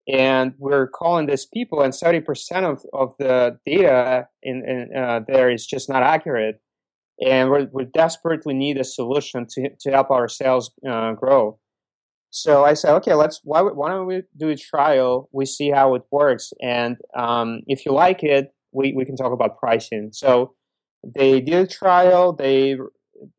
and 0.08 0.54
we're 0.58 0.88
calling 0.88 1.26
this 1.26 1.46
people 1.46 1.82
and 1.82 1.94
70% 1.94 2.24
of, 2.64 2.82
of 2.94 3.14
the 3.20 3.60
data 3.66 4.28
in, 4.42 4.64
in 4.66 4.98
uh, 4.98 5.20
there 5.28 5.50
is 5.50 5.66
just 5.66 5.90
not 5.90 6.02
accurate. 6.02 6.62
And 7.20 7.50
we 7.74 7.86
desperately 7.86 8.54
need 8.54 8.78
a 8.78 8.84
solution 8.84 9.48
to, 9.50 9.70
to 9.82 9.92
help 9.92 10.12
our 10.12 10.28
sales 10.28 10.72
uh, 10.88 11.14
grow. 11.14 11.60
So 12.30 12.64
I 12.64 12.74
said, 12.74 12.94
okay, 12.96 13.16
let's 13.16 13.42
why, 13.44 13.62
why 13.62 13.90
don't 13.90 14.06
we 14.06 14.22
do 14.38 14.50
a 14.50 14.56
trial? 14.56 15.30
We 15.32 15.46
see 15.46 15.72
how 15.72 15.96
it 15.96 16.04
works, 16.12 16.52
and 16.62 16.98
um, 17.18 17.62
if 17.68 17.86
you 17.86 17.94
like 17.94 18.22
it, 18.22 18.54
we, 18.72 18.94
we 18.94 19.06
can 19.06 19.16
talk 19.16 19.32
about 19.32 19.58
pricing. 19.58 20.10
So 20.12 20.54
they 21.04 21.40
did 21.42 21.64
a 21.64 21.68
trial. 21.68 22.34
They 22.34 22.78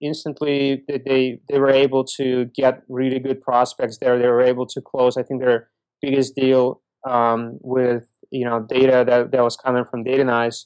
instantly 0.00 0.84
they 0.88 1.40
they 1.48 1.58
were 1.58 1.70
able 1.70 2.04
to 2.04 2.46
get 2.54 2.82
really 2.88 3.18
good 3.18 3.40
prospects 3.40 3.98
there. 3.98 4.18
They 4.18 4.28
were 4.28 4.42
able 4.42 4.66
to 4.66 4.80
close. 4.80 5.16
I 5.16 5.22
think 5.22 5.40
their 5.40 5.68
biggest 6.00 6.34
deal 6.34 6.82
um, 7.08 7.58
with 7.60 8.08
you 8.30 8.44
know 8.44 8.66
data 8.68 9.04
that, 9.06 9.32
that 9.32 9.42
was 9.42 9.56
coming 9.56 9.84
from 9.84 10.04
Datanyze, 10.04 10.64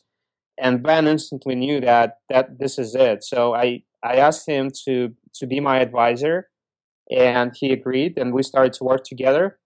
and 0.59 0.83
Ben 0.83 1.07
instantly 1.07 1.55
knew 1.55 1.81
that 1.81 2.19
that 2.29 2.59
this 2.59 2.79
is 2.79 2.95
it. 2.95 3.25
So 3.25 3.55
I 3.55 3.83
I 4.03 4.17
asked 4.17 4.49
him 4.49 4.71
to 4.85 5.15
to 5.35 5.47
be 5.47 5.61
my 5.61 5.81
advisor 5.81 6.49
and 7.11 7.53
he 7.55 7.73
agreed, 7.73 8.17
and 8.17 8.33
we 8.33 8.43
started 8.43 8.73
to 8.75 8.85
work 8.85 9.05
together. 9.05 9.59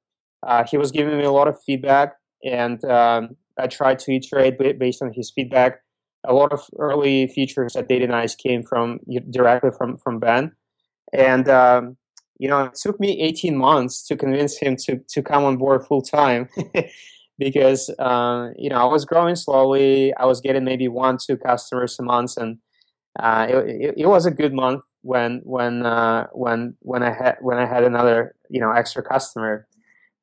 Uh, 0.47 0.65
he 0.69 0.77
was 0.77 0.91
giving 0.91 1.17
me 1.17 1.25
a 1.25 1.33
lot 1.33 1.49
of 1.49 1.57
feedback, 1.65 2.15
and 2.45 2.85
um, 2.85 3.37
I 3.59 3.67
tried 3.67 3.99
to 4.01 4.15
iterate 4.15 4.59
based 4.79 5.03
on 5.03 5.13
his 5.15 5.33
feedback. 5.35 5.81
A 6.27 6.35
lot 6.35 6.53
of 6.53 6.62
early 6.79 7.29
features 7.29 7.77
at 7.77 7.89
Datanyze 7.89 8.37
came 8.37 8.62
from 8.62 9.01
directly 9.31 9.71
from 9.77 9.97
from 9.97 10.19
Ben, 10.19 10.53
and 11.12 11.49
um, 11.49 11.97
you 12.39 12.49
know 12.49 12.65
it 12.65 12.75
took 12.75 12.99
me 13.01 13.21
18 13.21 13.57
months 13.57 14.07
to 14.09 14.17
convince 14.17 14.59
him 14.59 14.77
to 14.85 14.99
to 15.09 15.23
come 15.23 15.45
on 15.45 15.57
board 15.57 15.87
full 15.87 16.03
time. 16.03 16.49
because 17.39 17.91
uh, 17.99 18.51
you 18.57 18.71
know 18.71 18.77
I 18.77 18.85
was 18.85 19.05
growing 19.05 19.37
slowly. 19.37 20.15
I 20.15 20.25
was 20.25 20.41
getting 20.41 20.65
maybe 20.65 20.89
one, 20.89 21.19
two 21.19 21.37
customers 21.37 21.99
a 21.99 22.03
month, 22.03 22.37
and 22.37 22.59
uh, 23.19 23.47
it, 23.49 23.57
it, 23.57 23.95
it, 23.99 24.07
was 24.07 24.27
a 24.27 24.31
good 24.31 24.53
month 24.53 24.83
when 25.03 25.41
when 25.45 25.85
uh, 25.85 26.27
when 26.33 26.77
when 26.81 27.03
I 27.03 27.12
had 27.12 27.37
when 27.41 27.59
I 27.59 27.67
had 27.67 27.85
another 27.85 28.35
you 28.49 28.61
know 28.61 28.73
extra 28.73 29.03
customer. 29.03 29.67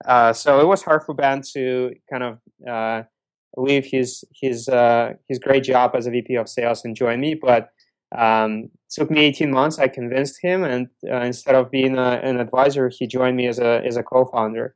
Uh, 0.06 0.34
so 0.34 0.60
it 0.60 0.68
was 0.68 0.82
hard 0.82 1.04
for 1.04 1.14
Ben 1.14 1.42
to 1.54 1.94
kind 2.12 2.24
of 2.24 2.40
uh, 2.68 3.04
leave 3.58 3.86
his 3.86 4.24
his 4.34 4.70
uh, 4.70 5.14
his 5.28 5.40
great 5.40 5.64
job 5.64 5.92
as 5.96 6.08
a 6.08 6.12
VP 6.12 6.36
of 6.36 6.50
sales 6.50 6.84
and 6.86 6.96
join 6.96 7.20
me, 7.20 7.36
but 7.36 7.70
um, 8.16 8.70
took 8.90 9.10
me 9.10 9.22
18 9.22 9.52
months. 9.52 9.80
I 9.80 9.88
convinced 9.88 10.40
him, 10.42 10.64
and 10.64 10.88
uh, 11.10 11.18
instead 11.18 11.56
of 11.56 11.72
being 11.72 11.98
a, 11.98 12.20
an 12.24 12.40
advisor, 12.40 12.90
he 12.90 13.08
joined 13.08 13.38
me 13.38 13.48
as 13.48 13.60
a 13.60 13.82
as 13.86 13.98
a 13.98 14.04
co-founder. 14.04 14.76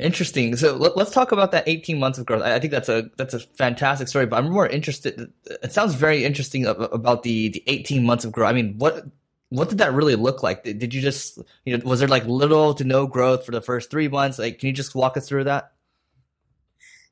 Interesting. 0.00 0.56
So 0.56 0.74
let, 0.76 0.96
us 0.96 1.12
talk 1.12 1.30
about 1.30 1.52
that 1.52 1.68
18 1.68 2.00
months 2.00 2.18
of 2.18 2.26
growth. 2.26 2.42
I 2.42 2.58
think 2.58 2.72
that's 2.72 2.88
a 2.88 3.10
that's 3.16 3.32
a 3.32 3.38
fantastic 3.38 4.08
story. 4.08 4.26
But 4.26 4.42
I'm 4.42 4.50
more 4.50 4.66
interested. 4.66 5.32
It 5.62 5.72
sounds 5.72 5.94
very 5.94 6.24
interesting 6.24 6.66
about 6.66 7.22
the 7.22 7.50
the 7.50 7.62
18 7.68 8.04
months 8.04 8.24
of 8.24 8.32
growth. 8.32 8.50
I 8.50 8.54
mean, 8.54 8.74
what 8.78 9.06
what 9.50 9.68
did 9.68 9.78
that 9.78 9.92
really 9.92 10.16
look 10.16 10.42
like? 10.42 10.64
Did 10.64 10.92
you 10.92 11.00
just 11.00 11.38
you 11.64 11.76
know 11.76 11.84
was 11.84 12.00
there 12.00 12.08
like 12.08 12.26
little 12.26 12.74
to 12.74 12.82
no 12.82 13.06
growth 13.06 13.46
for 13.46 13.52
the 13.52 13.60
first 13.60 13.88
three 13.88 14.08
months? 14.08 14.38
Like, 14.38 14.58
can 14.58 14.66
you 14.66 14.72
just 14.72 14.96
walk 14.96 15.16
us 15.16 15.28
through 15.28 15.44
that? 15.44 15.73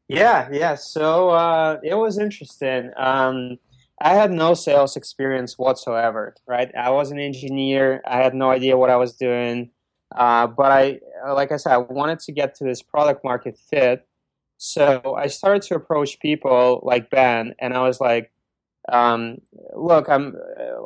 Yeah, 0.09 0.49
yeah. 0.53 0.75
So 0.75 1.31
uh, 1.31 1.79
it 1.83 1.95
was 1.95 2.19
interesting. 2.19 2.91
Um, 2.97 3.59
I 4.01 4.15
had 4.15 4.31
no 4.31 4.55
sales 4.55 4.97
experience 4.97 5.59
whatsoever. 5.59 6.35
Right, 6.47 6.71
I 6.77 6.91
was 6.91 7.11
an 7.11 7.19
engineer. 7.19 8.03
I 8.07 8.17
had 8.19 8.35
no 8.35 8.51
idea 8.51 8.77
what 8.77 8.91
I 8.91 8.97
was 8.97 9.15
doing. 9.15 9.71
Uh, 10.15 10.47
but 10.47 10.71
I, 10.71 11.01
like 11.33 11.53
I 11.53 11.57
said, 11.57 11.73
I 11.73 11.79
wanted 11.79 12.19
to 12.21 12.33
get 12.33 12.55
to 12.57 12.65
this 12.65 12.83
product 12.83 13.25
market 13.25 13.59
fit. 13.71 14.07
So 14.59 15.17
I 15.19 15.27
started 15.29 15.63
to 15.63 15.75
approach 15.77 16.21
people 16.21 16.81
like 16.85 17.11
Ben, 17.11 17.55
and 17.59 17.75
I 17.75 17.81
was 17.83 18.01
like, 18.01 18.31
um, 18.93 19.39
"Look, 19.77 20.09
I'm 20.09 20.35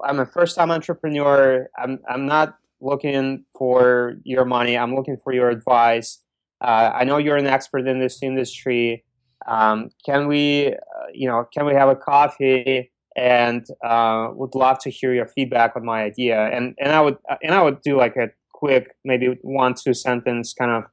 I'm 0.04 0.20
a 0.20 0.26
first 0.26 0.56
time 0.56 0.70
entrepreneur. 0.70 1.68
I'm 1.78 2.00
I'm 2.08 2.26
not 2.26 2.56
looking 2.80 3.44
for 3.58 4.16
your 4.24 4.44
money. 4.44 4.76
I'm 4.78 4.94
looking 4.94 5.16
for 5.18 5.32
your 5.32 5.50
advice. 5.50 6.20
Uh, 6.60 6.90
I 6.94 7.04
know 7.04 7.18
you're 7.18 7.36
an 7.36 7.46
expert 7.46 7.86
in 7.86 8.00
this 8.00 8.22
industry. 8.22 9.04
Um, 9.46 9.90
can 10.04 10.26
we, 10.26 10.68
uh, 10.68 11.06
you 11.12 11.28
know, 11.28 11.46
can 11.52 11.66
we 11.66 11.74
have 11.74 11.88
a 11.88 11.96
coffee?" 11.96 12.90
And 13.16 13.66
uh, 13.84 14.28
would 14.34 14.54
love 14.54 14.78
to 14.80 14.90
hear 14.90 15.14
your 15.14 15.26
feedback 15.26 15.74
on 15.76 15.84
my 15.84 16.02
idea. 16.02 16.50
And 16.52 16.74
and 16.78 16.92
I 16.92 17.00
would 17.00 17.16
and 17.42 17.54
I 17.54 17.62
would 17.62 17.80
do 17.82 17.96
like 17.96 18.16
a 18.16 18.28
quick, 18.52 18.94
maybe 19.04 19.38
one, 19.42 19.74
two 19.74 19.94
sentence 19.94 20.54
kind 20.54 20.70
of 20.70 20.84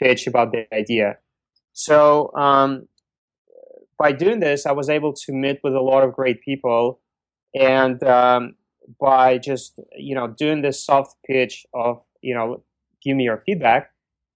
pitch 0.00 0.26
about 0.26 0.52
the 0.52 0.66
idea. 0.74 1.18
So 1.72 2.32
um, 2.34 2.88
by 3.98 4.12
doing 4.12 4.40
this, 4.40 4.66
I 4.66 4.72
was 4.72 4.88
able 4.88 5.12
to 5.12 5.32
meet 5.32 5.60
with 5.62 5.74
a 5.74 5.80
lot 5.80 6.02
of 6.02 6.14
great 6.14 6.40
people, 6.40 7.00
and 7.54 8.02
um, 8.02 8.54
by 8.98 9.38
just 9.38 9.78
you 9.96 10.14
know 10.14 10.26
doing 10.26 10.62
this 10.62 10.84
soft 10.84 11.16
pitch 11.26 11.66
of 11.74 12.02
you 12.22 12.34
know 12.34 12.62
give 13.02 13.16
me 13.16 13.24
your 13.24 13.42
feedback, 13.46 13.90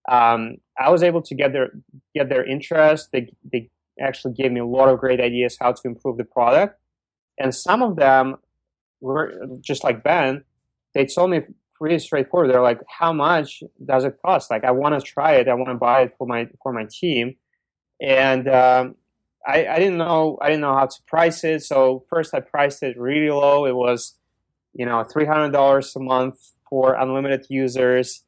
um, 0.09 0.57
I 0.79 0.91
was 0.91 1.03
able 1.03 1.23
to 1.23 1.35
get 1.35 1.53
their 1.53 1.71
get 2.15 2.29
their 2.29 2.45
interest. 2.45 3.11
They 3.13 3.33
they 3.51 3.71
actually 4.01 4.35
gave 4.35 4.53
me 4.53 4.61
a 4.61 4.67
lot 4.67 4.89
of 4.89 4.99
great 4.99 5.21
ideas 5.21 5.57
how 5.61 5.73
to 5.73 5.81
improve 5.85 6.17
the 6.17 6.25
product, 6.25 6.79
and 7.39 7.55
some 7.55 7.83
of 7.83 7.97
them 7.97 8.37
were 9.01 9.33
just 9.61 9.85
like 9.85 10.03
Ben 10.03 10.45
they 10.95 11.07
told 11.07 11.31
me 11.31 11.41
pretty 11.75 11.99
straightforward. 11.99 12.51
They're 12.51 12.63
like, 12.63 12.81
"How 12.89 13.13
much 13.13 13.63
does 13.85 14.05
it 14.05 14.19
cost? 14.25 14.51
Like, 14.51 14.65
I 14.65 14.71
want 14.71 14.95
to 14.95 15.01
try 15.01 15.35
it. 15.35 15.49
I 15.49 15.55
want 15.55 15.69
to 15.69 15.75
buy 15.75 16.03
it 16.03 16.15
for 16.17 16.27
my 16.27 16.49
for 16.63 16.73
my 16.73 16.87
team." 16.89 17.37
And 18.01 18.49
um, 18.49 18.97
I, 19.47 19.67
I 19.67 19.79
didn't 19.79 19.99
know 19.99 20.39
I 20.41 20.47
didn't 20.49 20.63
know 20.63 20.75
how 20.75 20.87
to 20.87 21.03
price 21.07 21.45
it. 21.45 21.63
So 21.63 22.05
first, 22.09 22.33
I 22.35 22.41
priced 22.41 22.83
it 22.83 22.99
really 22.99 23.31
low. 23.31 23.67
It 23.67 23.75
was, 23.75 24.15
you 24.73 24.87
know, 24.87 25.05
three 25.05 25.27
hundred 25.27 25.51
dollars 25.51 25.95
a 25.97 26.01
month 26.01 26.53
for 26.69 26.95
unlimited 26.95 27.47
users. 27.51 28.24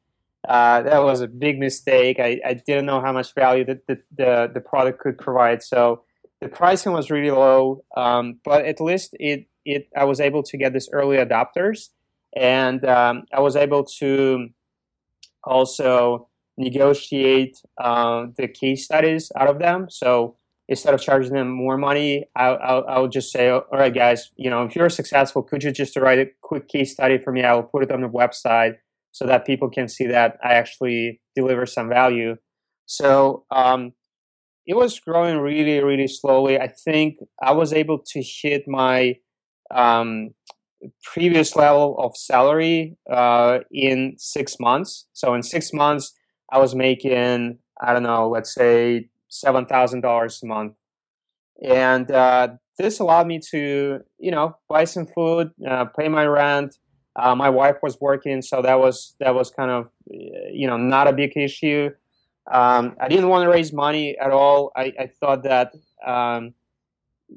Uh, 0.47 0.81
that 0.81 1.03
was 1.03 1.19
a 1.19 1.27
big 1.27 1.59
mistake. 1.59 2.19
I, 2.19 2.39
I 2.45 2.53
didn't 2.53 2.85
know 2.85 3.01
how 3.01 3.11
much 3.11 3.35
value 3.35 3.65
that 3.65 3.85
the, 3.87 3.97
the, 4.15 4.51
the 4.53 4.61
product 4.61 4.99
could 4.99 5.17
provide. 5.17 5.61
So 5.61 6.03
the 6.39 6.47
pricing 6.47 6.93
was 6.93 7.11
really 7.11 7.31
low, 7.31 7.83
um, 7.97 8.39
but 8.45 8.65
at 8.65 8.79
least 8.79 9.15
it 9.19 9.47
it 9.65 9.89
I 9.95 10.05
was 10.05 10.19
able 10.19 10.43
to 10.43 10.57
get 10.57 10.71
these 10.71 10.89
early 10.93 11.17
adopters, 11.17 11.89
and 12.35 12.83
um, 12.85 13.25
I 13.33 13.41
was 13.41 13.55
able 13.55 13.83
to 13.99 14.49
also 15.43 16.29
negotiate 16.57 17.57
uh, 17.77 18.27
the 18.37 18.47
case 18.47 18.85
studies 18.85 19.31
out 19.35 19.49
of 19.49 19.59
them. 19.59 19.87
So 19.89 20.37
instead 20.67 20.93
of 20.93 21.01
charging 21.01 21.33
them 21.33 21.49
more 21.49 21.77
money, 21.77 22.25
I'll, 22.35 22.57
I'll, 22.61 22.85
I'll, 22.87 23.07
just 23.07 23.31
say, 23.31 23.49
all 23.49 23.63
right, 23.71 23.93
guys, 23.93 24.31
you 24.35 24.49
know, 24.49 24.63
if 24.63 24.75
you're 24.75 24.89
successful, 24.89 25.43
could 25.43 25.63
you 25.63 25.71
just 25.71 25.95
write 25.95 26.19
a 26.19 26.29
quick 26.41 26.67
case 26.67 26.93
study 26.93 27.19
for 27.19 27.31
me? 27.31 27.43
I 27.43 27.53
will 27.53 27.63
put 27.63 27.83
it 27.83 27.91
on 27.91 28.01
the 28.01 28.09
website 28.09 28.77
so 29.17 29.25
that 29.25 29.45
people 29.45 29.69
can 29.77 29.87
see 29.95 30.07
that 30.07 30.37
I 30.43 30.53
actually 30.61 31.19
deliver 31.35 31.65
some 31.65 31.89
value. 31.89 32.35
So 32.85 33.45
um, 33.61 33.81
it 34.71 34.75
was 34.75 34.99
growing 34.99 35.37
really, 35.39 35.83
really 35.89 36.07
slowly. 36.07 36.59
I 36.59 36.69
think 36.85 37.09
I 37.49 37.51
was 37.61 37.73
able 37.73 37.99
to 38.11 38.19
hit 38.41 38.63
my 38.67 39.15
um, 39.73 40.09
previous 41.13 41.55
level 41.55 41.97
of 41.97 42.11
salary 42.15 42.97
uh, 43.11 43.59
in 43.71 44.15
six 44.17 44.55
months. 44.59 45.07
So 45.13 45.33
in 45.33 45.41
six 45.41 45.73
months, 45.73 46.13
I 46.55 46.59
was 46.59 46.75
making, 46.75 47.57
I 47.85 47.93
don't 47.93 48.07
know, 48.11 48.29
let's 48.29 48.53
say 48.53 49.09
seven 49.29 49.65
thousand 49.65 50.01
dollars 50.01 50.39
a 50.43 50.47
month, 50.47 50.73
and 51.61 52.09
uh, 52.11 52.47
this 52.77 52.99
allowed 52.99 53.27
me 53.27 53.39
to, 53.51 53.99
you 54.25 54.31
know, 54.31 54.55
buy 54.69 54.85
some 54.85 55.07
food, 55.07 55.49
uh, 55.69 55.85
pay 55.97 56.07
my 56.07 56.25
rent. 56.25 56.77
Uh, 57.17 57.35
my 57.35 57.49
wife 57.49 57.77
was 57.81 57.99
working, 57.99 58.41
so 58.41 58.61
that 58.61 58.79
was 58.79 59.15
that 59.19 59.33
was 59.33 59.49
kind 59.49 59.71
of, 59.71 59.89
you 60.07 60.67
know, 60.67 60.77
not 60.77 61.07
a 61.07 61.13
big 61.13 61.35
issue. 61.35 61.89
Um, 62.51 62.95
I 63.01 63.09
didn't 63.09 63.27
want 63.27 63.43
to 63.43 63.49
raise 63.49 63.73
money 63.73 64.17
at 64.17 64.31
all. 64.31 64.71
I, 64.75 64.93
I 64.99 65.07
thought 65.19 65.43
that, 65.43 65.73
um, 66.05 66.53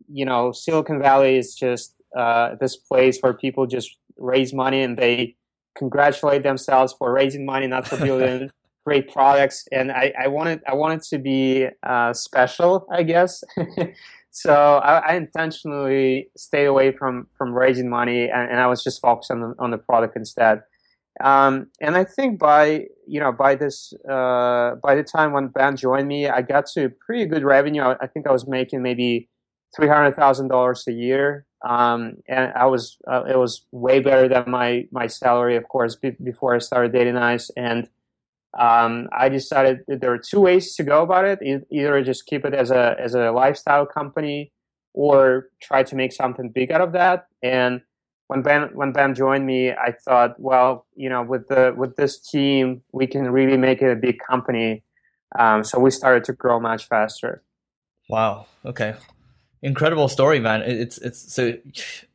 you 0.08 0.24
know, 0.24 0.52
Silicon 0.52 1.00
Valley 1.00 1.36
is 1.36 1.54
just 1.54 1.94
uh, 2.16 2.54
this 2.60 2.76
place 2.76 3.18
where 3.20 3.32
people 3.32 3.66
just 3.66 3.96
raise 4.16 4.52
money 4.52 4.82
and 4.82 4.96
they 4.96 5.36
congratulate 5.76 6.42
themselves 6.42 6.94
for 6.96 7.12
raising 7.12 7.44
money, 7.44 7.66
not 7.66 7.88
for 7.88 7.96
building 7.96 8.50
great 8.84 9.12
products. 9.12 9.66
And 9.72 9.90
I, 9.90 10.12
I 10.18 10.28
wanted 10.28 10.60
I 10.66 10.74
wanted 10.74 11.02
to 11.02 11.18
be 11.18 11.66
uh, 11.82 12.12
special, 12.12 12.86
I 12.92 13.02
guess. 13.02 13.42
so 14.30 14.54
I, 14.54 14.98
I, 14.98 15.14
intentionally 15.14 16.30
stayed 16.36 16.66
away 16.66 16.92
from 16.92 17.26
from 17.36 17.52
raising 17.52 17.88
money, 17.88 18.28
and, 18.30 18.50
and 18.50 18.60
I 18.60 18.66
was 18.66 18.84
just 18.84 19.00
focused 19.00 19.30
on 19.30 19.40
the, 19.40 19.54
on 19.58 19.70
the 19.70 19.78
product 19.78 20.16
instead. 20.16 20.62
Um, 21.22 21.66
and 21.80 21.96
I 21.96 22.04
think 22.04 22.38
by 22.38 22.86
you 23.06 23.20
know 23.20 23.32
by 23.32 23.56
this 23.56 23.92
uh, 24.08 24.76
by 24.82 24.94
the 24.94 25.02
time 25.02 25.32
when 25.32 25.48
Ben 25.48 25.76
joined 25.76 26.08
me, 26.08 26.28
I 26.28 26.42
got 26.42 26.66
to 26.74 26.90
pretty 26.90 27.26
good 27.26 27.42
revenue. 27.42 27.82
I, 27.82 27.96
I 28.00 28.06
think 28.06 28.26
I 28.26 28.32
was 28.32 28.46
making 28.46 28.82
maybe 28.82 29.28
three 29.74 29.88
hundred 29.88 30.14
thousand 30.14 30.48
dollars 30.48 30.84
a 30.88 30.92
year, 30.92 31.46
um, 31.66 32.14
and 32.28 32.52
I 32.54 32.66
was 32.66 32.98
uh, 33.10 33.24
it 33.24 33.36
was 33.36 33.66
way 33.72 34.00
better 34.00 34.28
than 34.28 34.50
my 34.50 34.86
my 34.92 35.08
salary, 35.08 35.56
of 35.56 35.68
course, 35.68 35.96
b- 35.96 36.16
before 36.22 36.54
I 36.54 36.58
started 36.58 36.92
Datanyze. 36.92 37.50
And 37.56 37.88
um, 38.58 39.08
I 39.12 39.28
decided 39.28 39.80
there 39.86 40.12
are 40.12 40.18
two 40.18 40.40
ways 40.40 40.74
to 40.76 40.82
go 40.82 41.02
about 41.02 41.24
it: 41.24 41.38
either 41.70 42.02
just 42.02 42.26
keep 42.26 42.44
it 42.44 42.54
as 42.54 42.70
a 42.70 42.96
as 42.98 43.14
a 43.14 43.30
lifestyle 43.30 43.86
company, 43.86 44.52
or 44.92 45.48
try 45.62 45.82
to 45.82 45.96
make 45.96 46.12
something 46.12 46.50
big 46.50 46.72
out 46.72 46.80
of 46.80 46.92
that. 46.92 47.26
And 47.42 47.82
when 48.26 48.42
Ben 48.42 48.70
when 48.74 48.92
Ben 48.92 49.14
joined 49.14 49.46
me, 49.46 49.70
I 49.72 49.92
thought, 50.04 50.38
well, 50.38 50.86
you 50.94 51.08
know, 51.08 51.22
with 51.22 51.48
the 51.48 51.74
with 51.76 51.96
this 51.96 52.18
team, 52.18 52.82
we 52.92 53.06
can 53.06 53.30
really 53.30 53.56
make 53.56 53.82
it 53.82 53.90
a 53.90 53.96
big 53.96 54.18
company. 54.18 54.82
Um, 55.38 55.62
so 55.62 55.78
we 55.78 55.90
started 55.90 56.24
to 56.24 56.32
grow 56.32 56.58
much 56.58 56.88
faster. 56.88 57.42
Wow. 58.08 58.46
Okay. 58.64 58.94
Incredible 59.62 60.08
story, 60.08 60.40
man. 60.40 60.62
It's 60.62 60.98
it's 60.98 61.32
so 61.32 61.54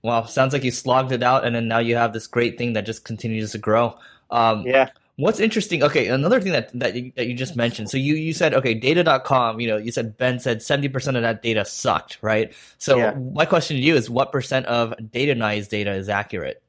wow. 0.02 0.26
Sounds 0.26 0.52
like 0.52 0.63
you 0.63 0.71
slogged 0.71 1.12
it 1.12 1.24
out, 1.24 1.45
and 1.45 1.56
then 1.56 1.67
now 1.67 1.80
you 1.80 1.95
have 1.95 2.12
this 2.12 2.28
great 2.28 2.58
thing 2.58 2.74
that 2.74 2.86
just 2.86 3.06
continues 3.06 3.52
to 3.52 3.58
grow. 3.58 3.98
Um, 4.32 4.63
yeah. 4.65 4.89
What's 5.17 5.39
interesting? 5.39 5.82
Okay, 5.82 6.08
another 6.08 6.41
thing 6.41 6.51
that 6.51 6.78
that 6.78 6.93
you, 6.95 7.12
that 7.15 7.28
you 7.28 7.36
just 7.36 7.56
mentioned. 7.56 7.89
So 7.89 7.97
you 7.97 8.15
you 8.15 8.34
said 8.34 8.54
okay, 8.54 8.73
data.com. 8.73 9.62
You 9.62 9.67
know, 9.67 9.78
you 9.78 9.91
said 9.91 10.17
Ben 10.17 10.39
said 10.39 10.62
seventy 10.62 10.89
percent 10.89 11.15
of 11.15 11.23
that 11.23 11.41
data 11.41 11.63
sucked, 11.63 12.17
right? 12.21 12.54
So 12.80 12.97
yeah. 12.97 13.13
my 13.13 13.45
question 13.45 13.78
to 13.78 13.82
you 13.82 13.95
is, 13.95 14.10
what 14.10 14.34
percent 14.34 14.65
of 14.65 14.93
data 15.12 15.34
Datanyze 15.34 15.69
data 15.69 15.93
is 15.93 16.10
accurate? 16.10 16.62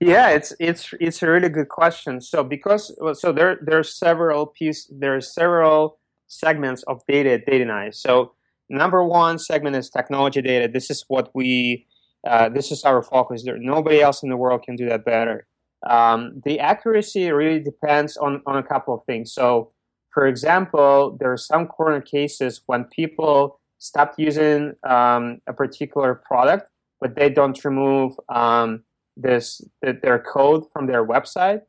Yeah, 0.00 0.30
it's 0.30 0.52
it's 0.58 0.92
it's 1.00 1.22
a 1.22 1.30
really 1.30 1.48
good 1.48 1.68
question. 1.68 2.20
So 2.20 2.42
because 2.42 2.92
so 3.20 3.32
there 3.32 3.58
there 3.62 3.78
are 3.78 3.84
several 3.84 4.46
piece 4.46 4.90
there 4.90 5.14
are 5.16 5.20
several 5.20 5.98
segments 6.26 6.82
of 6.84 7.02
data 7.06 7.32
at 7.32 7.46
Datanyze. 7.46 7.94
So 7.94 8.32
number 8.68 9.04
one 9.04 9.38
segment 9.38 9.76
is 9.76 9.90
technology 9.90 10.42
data. 10.42 10.66
This 10.66 10.90
is 10.90 11.04
what 11.06 11.30
we 11.34 11.86
uh, 12.26 12.48
this 12.48 12.72
is 12.72 12.84
our 12.84 13.02
focus. 13.02 13.44
There 13.44 13.56
nobody 13.58 14.00
else 14.00 14.24
in 14.24 14.28
the 14.28 14.36
world 14.36 14.64
can 14.64 14.74
do 14.74 14.88
that 14.88 15.04
better. 15.04 15.46
Um, 15.86 16.40
the 16.44 16.60
accuracy 16.60 17.30
really 17.30 17.60
depends 17.60 18.16
on, 18.16 18.42
on 18.46 18.56
a 18.56 18.62
couple 18.62 18.94
of 18.94 19.04
things. 19.04 19.32
So, 19.32 19.72
for 20.10 20.26
example, 20.26 21.16
there 21.18 21.32
are 21.32 21.36
some 21.36 21.66
corner 21.66 22.00
cases 22.00 22.62
when 22.66 22.84
people 22.84 23.60
stop 23.78 24.14
using 24.16 24.74
um, 24.88 25.40
a 25.46 25.52
particular 25.52 26.14
product, 26.14 26.68
but 27.00 27.16
they 27.16 27.28
don't 27.28 27.62
remove 27.64 28.18
um, 28.28 28.84
this 29.16 29.60
their 29.82 30.18
code 30.18 30.64
from 30.72 30.86
their 30.86 31.04
website, 31.06 31.60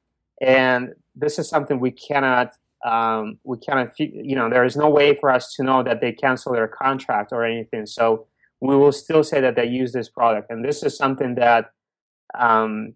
and 0.41 0.93
this 1.15 1.38
is 1.38 1.49
something 1.49 1.80
we 1.80 1.91
cannot 1.91 2.54
um, 2.86 3.38
we 3.43 3.58
cannot 3.58 3.99
you 3.99 4.36
know 4.36 4.49
there 4.49 4.63
is 4.63 4.75
no 4.75 4.89
way 4.89 5.15
for 5.15 5.30
us 5.30 5.54
to 5.56 5.63
know 5.63 5.84
that 5.84 6.01
they 6.01 6.12
cancel 6.12 6.54
their 6.54 6.67
contract 6.67 7.32
or 7.32 7.43
anything. 7.43 7.86
So 7.86 8.28
we 8.62 8.75
will 8.75 8.91
still 8.91 9.23
say 9.23 9.41
that 9.41 9.56
they 9.56 9.65
use 9.65 9.91
this 9.91 10.10
product, 10.10 10.49
and 10.51 10.63
this 10.63 10.84
is 10.84 10.95
something 10.95 11.36
that 11.36 11.71
um, 12.38 12.95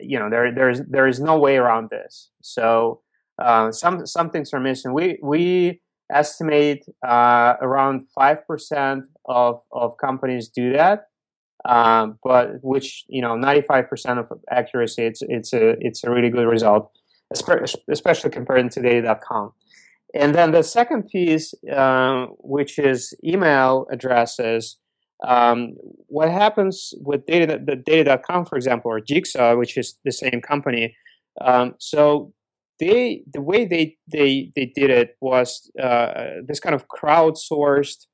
you 0.00 0.18
know 0.18 0.30
there 0.30 0.52
there's 0.52 0.80
there 0.88 1.06
is 1.06 1.20
no 1.20 1.38
way 1.38 1.56
around 1.56 1.90
this. 1.90 2.30
So 2.42 3.00
uh, 3.40 3.72
some 3.72 4.06
some 4.06 4.30
things 4.30 4.52
are 4.52 4.60
missing. 4.60 4.92
We 4.92 5.18
we 5.22 5.80
estimate 6.12 6.84
uh, 7.06 7.54
around 7.60 8.06
five 8.14 8.46
percent 8.46 9.04
of 9.26 9.60
of 9.72 9.96
companies 9.98 10.48
do 10.48 10.72
that, 10.72 11.06
um, 11.64 12.18
but 12.22 12.62
which 12.62 13.04
you 13.08 13.22
know 13.22 13.36
ninety 13.36 13.62
five 13.62 13.88
percent 13.88 14.18
of 14.18 14.26
accuracy. 14.50 15.04
It's 15.04 15.22
it's 15.22 15.52
a 15.52 15.76
it's 15.80 16.04
a 16.04 16.10
really 16.10 16.30
good 16.30 16.46
result, 16.46 16.90
especially 17.88 18.30
compared 18.30 18.70
to 18.72 18.82
data.com. 18.82 19.52
And 20.14 20.34
then 20.34 20.52
the 20.52 20.62
second 20.62 21.08
piece, 21.08 21.52
uh, 21.70 22.26
which 22.38 22.78
is 22.78 23.14
email 23.22 23.86
addresses, 23.92 24.78
um, 25.26 25.74
what 26.06 26.30
happens 26.30 26.94
with 27.00 27.26
data, 27.26 27.60
the 27.64 27.76
data.com, 27.76 28.44
for 28.44 28.56
example, 28.56 28.90
or 28.90 29.00
Jigsaw, 29.00 29.56
which 29.56 29.76
is 29.76 29.96
the 30.04 30.12
same 30.12 30.40
company. 30.40 30.96
Um, 31.40 31.74
so 31.78 32.32
they, 32.78 33.22
the 33.32 33.42
way 33.42 33.64
they, 33.64 33.96
they, 34.10 34.52
they 34.54 34.66
did 34.74 34.90
it 34.90 35.16
was 35.20 35.70
uh, 35.82 36.40
this 36.46 36.60
kind 36.60 36.74
of 36.74 36.86
crowdsourced 36.88 38.06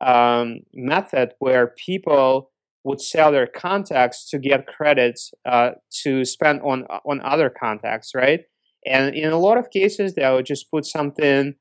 um, 0.00 0.60
method 0.72 1.32
where 1.38 1.74
people 1.84 2.50
would 2.84 3.00
sell 3.00 3.30
their 3.30 3.46
contacts 3.46 4.28
to 4.30 4.38
get 4.38 4.66
credits 4.66 5.32
uh, 5.46 5.70
to 6.02 6.24
spend 6.24 6.60
on 6.62 6.84
on 7.04 7.20
other 7.22 7.48
contacts, 7.48 8.10
right? 8.14 8.40
And 8.84 9.14
in 9.14 9.30
a 9.30 9.38
lot 9.38 9.58
of 9.58 9.70
cases, 9.70 10.14
they 10.14 10.28
would 10.28 10.46
just 10.46 10.70
put 10.70 10.84
something 10.84 11.54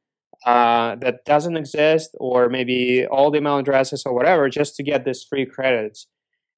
uh, 0.45 0.95
that 0.95 1.23
doesn't 1.25 1.55
exist, 1.55 2.15
or 2.19 2.49
maybe 2.49 3.05
all 3.05 3.31
the 3.31 3.37
email 3.37 3.57
addresses 3.57 4.03
or 4.05 4.13
whatever, 4.13 4.49
just 4.49 4.75
to 4.75 4.83
get 4.83 5.05
this 5.05 5.23
free 5.23 5.45
credits. 5.45 6.07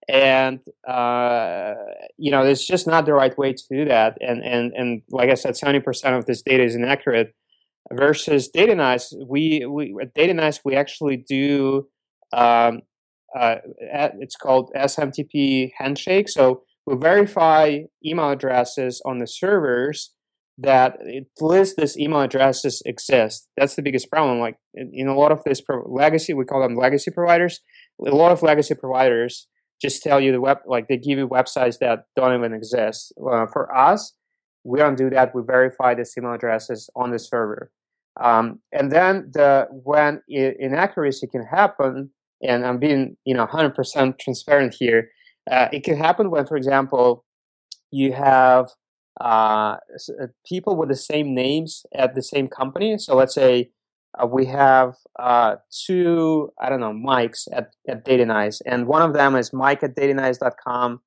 And 0.07 0.59
uh, 0.87 1.73
you 2.17 2.31
know, 2.31 2.43
it's 2.43 2.65
just 2.65 2.87
not 2.87 3.05
the 3.05 3.13
right 3.13 3.37
way 3.37 3.53
to 3.53 3.63
do 3.69 3.85
that. 3.85 4.17
And 4.21 4.43
and 4.43 4.73
and 4.73 5.01
like 5.09 5.29
I 5.29 5.35
said, 5.35 5.57
seventy 5.57 5.79
percent 5.79 6.15
of 6.15 6.25
this 6.25 6.41
data 6.41 6.63
is 6.63 6.75
inaccurate. 6.75 7.33
Versus 7.91 8.49
Datanyze, 8.55 9.13
we 9.27 9.65
we 9.65 9.93
at 10.01 10.15
Datanyze 10.15 10.61
we 10.63 10.75
actually 10.75 11.17
do. 11.17 11.87
Um, 12.31 12.81
uh, 13.37 13.57
it's 14.19 14.35
called 14.35 14.71
SMTP 14.75 15.71
handshake. 15.77 16.29
So 16.29 16.63
we 16.85 16.95
verify 16.95 17.79
email 18.05 18.29
addresses 18.29 19.01
on 19.05 19.19
the 19.19 19.27
servers 19.27 20.12
that 20.57 20.97
it 21.01 21.27
lists 21.41 21.75
this 21.75 21.97
email 21.97 22.21
addresses 22.21 22.81
exist. 22.85 23.47
That's 23.57 23.75
the 23.75 23.81
biggest 23.81 24.09
problem. 24.11 24.39
Like 24.39 24.57
in, 24.73 24.91
in 24.93 25.07
a 25.07 25.17
lot 25.17 25.31
of 25.31 25.43
this 25.43 25.61
pro- 25.61 25.87
legacy, 25.87 26.33
we 26.33 26.45
call 26.45 26.61
them 26.61 26.75
legacy 26.75 27.11
providers. 27.11 27.59
A 28.05 28.11
lot 28.11 28.31
of 28.31 28.43
legacy 28.43 28.75
providers 28.75 29.47
just 29.81 30.03
tell 30.03 30.19
you 30.19 30.31
the 30.31 30.41
web 30.41 30.59
like 30.65 30.87
they 30.87 30.97
give 30.97 31.17
you 31.17 31.27
websites 31.27 31.79
that 31.79 32.05
don't 32.15 32.35
even 32.37 32.53
exist. 32.53 33.13
Uh, 33.19 33.47
for 33.47 33.75
us, 33.75 34.13
we 34.63 34.79
don't 34.79 34.97
do 34.97 35.09
that. 35.09 35.35
We 35.35 35.41
verify 35.45 35.93
the 35.95 36.05
email 36.17 36.33
addresses 36.33 36.89
on 36.95 37.11
the 37.11 37.19
server. 37.19 37.71
Um, 38.21 38.59
and 38.71 38.91
then 38.91 39.31
the 39.33 39.67
when 39.71 40.21
inaccuracy 40.29 41.27
can 41.27 41.45
happen, 41.45 42.11
and 42.41 42.65
I'm 42.65 42.77
being 42.77 43.17
you 43.25 43.35
know 43.35 43.47
100% 43.47 44.19
transparent 44.19 44.75
here. 44.77 45.09
Uh, 45.49 45.67
it 45.73 45.83
can 45.83 45.97
happen 45.97 46.31
when, 46.31 46.45
for 46.45 46.55
example, 46.55 47.25
you 47.91 48.13
have 48.13 48.69
uh, 49.21 49.77
uh, 50.21 50.27
people 50.45 50.75
with 50.75 50.89
the 50.89 50.95
same 50.95 51.33
names 51.33 51.85
at 51.93 52.15
the 52.15 52.23
same 52.23 52.47
company. 52.47 52.97
So 52.97 53.15
let's 53.15 53.35
say 53.35 53.71
uh, 54.21 54.27
we 54.27 54.45
have 54.45 54.95
uh, 55.19 55.55
two, 55.85 56.51
I 56.59 56.69
don't 56.69 56.79
know, 56.79 56.93
Mikes 56.93 57.47
at, 57.51 57.71
at 57.87 58.05
Datanyze, 58.05 58.61
and 58.65 58.87
one 58.87 59.01
of 59.01 59.13
them 59.13 59.35
is 59.35 59.53
Mike 59.53 59.83
at 59.83 59.95
Datanyze.com, 59.95 61.01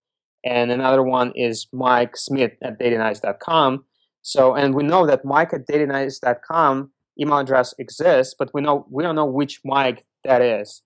and 0.44 0.70
another 0.70 1.02
one 1.02 1.32
is 1.34 1.66
Mike 1.72 2.16
Smith 2.16 2.52
at 2.62 2.78
Datanyze.com. 2.78 3.84
So, 4.22 4.54
and 4.54 4.74
we 4.74 4.82
know 4.82 5.06
that 5.06 5.24
Mike 5.24 5.52
at 5.52 5.66
Datanyze.com 5.68 6.90
email 7.20 7.38
address 7.38 7.74
exists, 7.78 8.34
but 8.38 8.52
we 8.52 8.60
know 8.60 8.86
we 8.90 9.02
don't 9.02 9.14
know 9.14 9.26
which 9.26 9.60
Mike 9.64 10.04
that 10.24 10.42
is. 10.42 10.82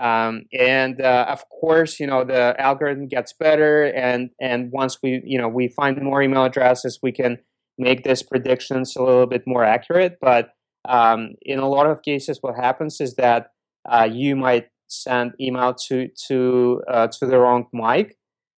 Um, 0.00 0.44
and 0.52 1.00
uh, 1.00 1.26
of 1.28 1.48
course, 1.48 1.98
you 1.98 2.06
know 2.06 2.24
the 2.24 2.54
algorithm 2.60 3.08
gets 3.08 3.32
better, 3.32 3.84
and 3.84 4.30
and 4.40 4.70
once 4.70 4.98
we 5.02 5.22
you 5.24 5.38
know 5.38 5.48
we 5.48 5.68
find 5.68 6.00
more 6.02 6.22
email 6.22 6.44
addresses, 6.44 6.98
we 7.02 7.12
can 7.12 7.38
make 7.78 8.04
these 8.04 8.22
predictions 8.22 8.96
a 8.96 9.02
little 9.02 9.26
bit 9.26 9.42
more 9.46 9.64
accurate. 9.64 10.18
But 10.20 10.50
um, 10.88 11.34
in 11.42 11.58
a 11.58 11.68
lot 11.68 11.86
of 11.86 12.02
cases, 12.02 12.38
what 12.40 12.56
happens 12.56 13.00
is 13.00 13.14
that 13.16 13.50
uh, 13.88 14.08
you 14.10 14.36
might 14.36 14.66
send 14.88 15.32
email 15.40 15.74
to 15.88 16.08
to 16.28 16.82
uh, 16.90 17.08
to 17.08 17.26
the 17.26 17.38
wrong 17.38 17.66
Mike, 17.72 18.16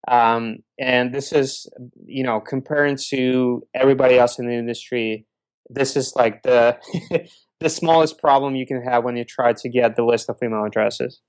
um, 0.08 0.58
and 0.78 1.14
this 1.14 1.32
is 1.32 1.66
you 2.06 2.24
know 2.24 2.40
comparing 2.40 2.96
to 3.10 3.62
everybody 3.74 4.18
else 4.18 4.38
in 4.38 4.46
the 4.46 4.54
industry, 4.54 5.26
this 5.68 5.96
is 5.96 6.14
like 6.16 6.42
the 6.42 6.78
the 7.60 7.68
smallest 7.68 8.18
problem 8.18 8.56
you 8.56 8.66
can 8.66 8.82
have 8.82 9.04
when 9.04 9.16
you 9.16 9.24
try 9.24 9.52
to 9.52 9.68
get 9.68 9.96
the 9.96 10.04
list 10.04 10.28
of 10.28 10.38
email 10.42 10.64
addresses. 10.64 11.20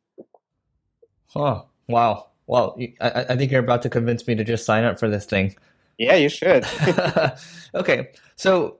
Oh 1.35 1.65
wow! 1.87 2.27
Well, 2.47 2.77
I, 3.01 3.25
I 3.29 3.35
think 3.35 3.51
you're 3.51 3.63
about 3.63 3.83
to 3.83 3.89
convince 3.89 4.25
me 4.27 4.35
to 4.35 4.43
just 4.43 4.65
sign 4.65 4.83
up 4.83 4.99
for 4.99 5.09
this 5.09 5.25
thing. 5.25 5.55
Yeah, 5.97 6.15
you 6.15 6.29
should. 6.29 6.65
okay, 7.75 8.09
so 8.35 8.79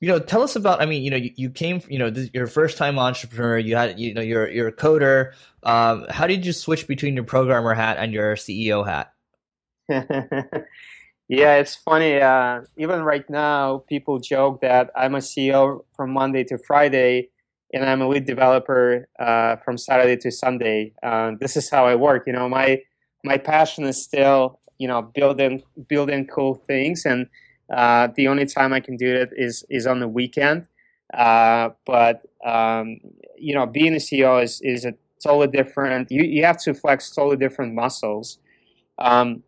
you 0.00 0.08
know, 0.08 0.18
tell 0.18 0.42
us 0.42 0.56
about. 0.56 0.80
I 0.80 0.86
mean, 0.86 1.02
you 1.02 1.10
know, 1.10 1.16
you, 1.16 1.30
you 1.36 1.50
came, 1.50 1.82
you 1.88 1.98
know, 1.98 2.10
this, 2.10 2.30
your 2.32 2.46
first 2.46 2.78
time 2.78 2.98
entrepreneur. 2.98 3.58
You 3.58 3.76
had, 3.76 3.98
you 3.98 4.14
know, 4.14 4.20
you're 4.20 4.48
you're 4.48 4.68
a 4.68 4.72
coder. 4.72 5.32
Um, 5.62 6.06
how 6.08 6.26
did 6.26 6.46
you 6.46 6.52
switch 6.52 6.86
between 6.86 7.14
your 7.14 7.24
programmer 7.24 7.74
hat 7.74 7.96
and 7.98 8.12
your 8.12 8.36
CEO 8.36 8.86
hat? 8.86 9.12
yeah, 11.28 11.56
it's 11.56 11.76
funny. 11.76 12.20
Uh, 12.20 12.62
even 12.76 13.02
right 13.02 13.28
now, 13.28 13.84
people 13.88 14.18
joke 14.18 14.60
that 14.62 14.90
I'm 14.96 15.14
a 15.14 15.18
CEO 15.18 15.84
from 15.94 16.12
Monday 16.12 16.44
to 16.44 16.58
Friday, 16.58 17.28
and 17.72 17.84
I'm 17.84 18.00
a 18.00 18.08
lead 18.08 18.24
developer 18.26 19.08
uh, 19.18 19.56
from 19.56 19.76
Saturday 19.76 20.16
to 20.22 20.30
Sunday. 20.30 20.92
Uh, 21.02 21.32
this 21.38 21.56
is 21.56 21.70
how 21.70 21.86
I 21.86 21.94
work. 21.94 22.24
You 22.26 22.32
know, 22.32 22.48
my 22.48 22.82
my 23.24 23.36
passion 23.36 23.84
is 23.84 24.02
still, 24.02 24.58
you 24.78 24.88
know, 24.88 25.02
building 25.02 25.62
building 25.88 26.26
cool 26.26 26.54
things 26.54 27.04
and 27.04 27.26
uh, 27.72 28.08
the 28.16 28.28
only 28.28 28.46
time 28.46 28.72
I 28.72 28.80
can 28.80 28.96
do 28.96 29.14
it 29.14 29.30
is 29.36 29.64
is 29.68 29.86
on 29.86 30.00
the 30.00 30.08
weekend. 30.08 30.66
Uh, 31.12 31.70
but 31.86 32.24
um, 32.44 32.98
you 33.36 33.54
know, 33.54 33.66
being 33.66 33.94
a 33.94 33.98
CEO 33.98 34.42
is 34.42 34.60
is 34.62 34.84
a 34.84 34.94
totally 35.22 35.48
different. 35.48 36.10
You 36.10 36.22
you 36.22 36.44
have 36.44 36.58
to 36.62 36.74
flex 36.74 37.10
totally 37.10 37.36
different 37.36 37.74
muscles. 37.74 38.38
Um, 38.98 39.42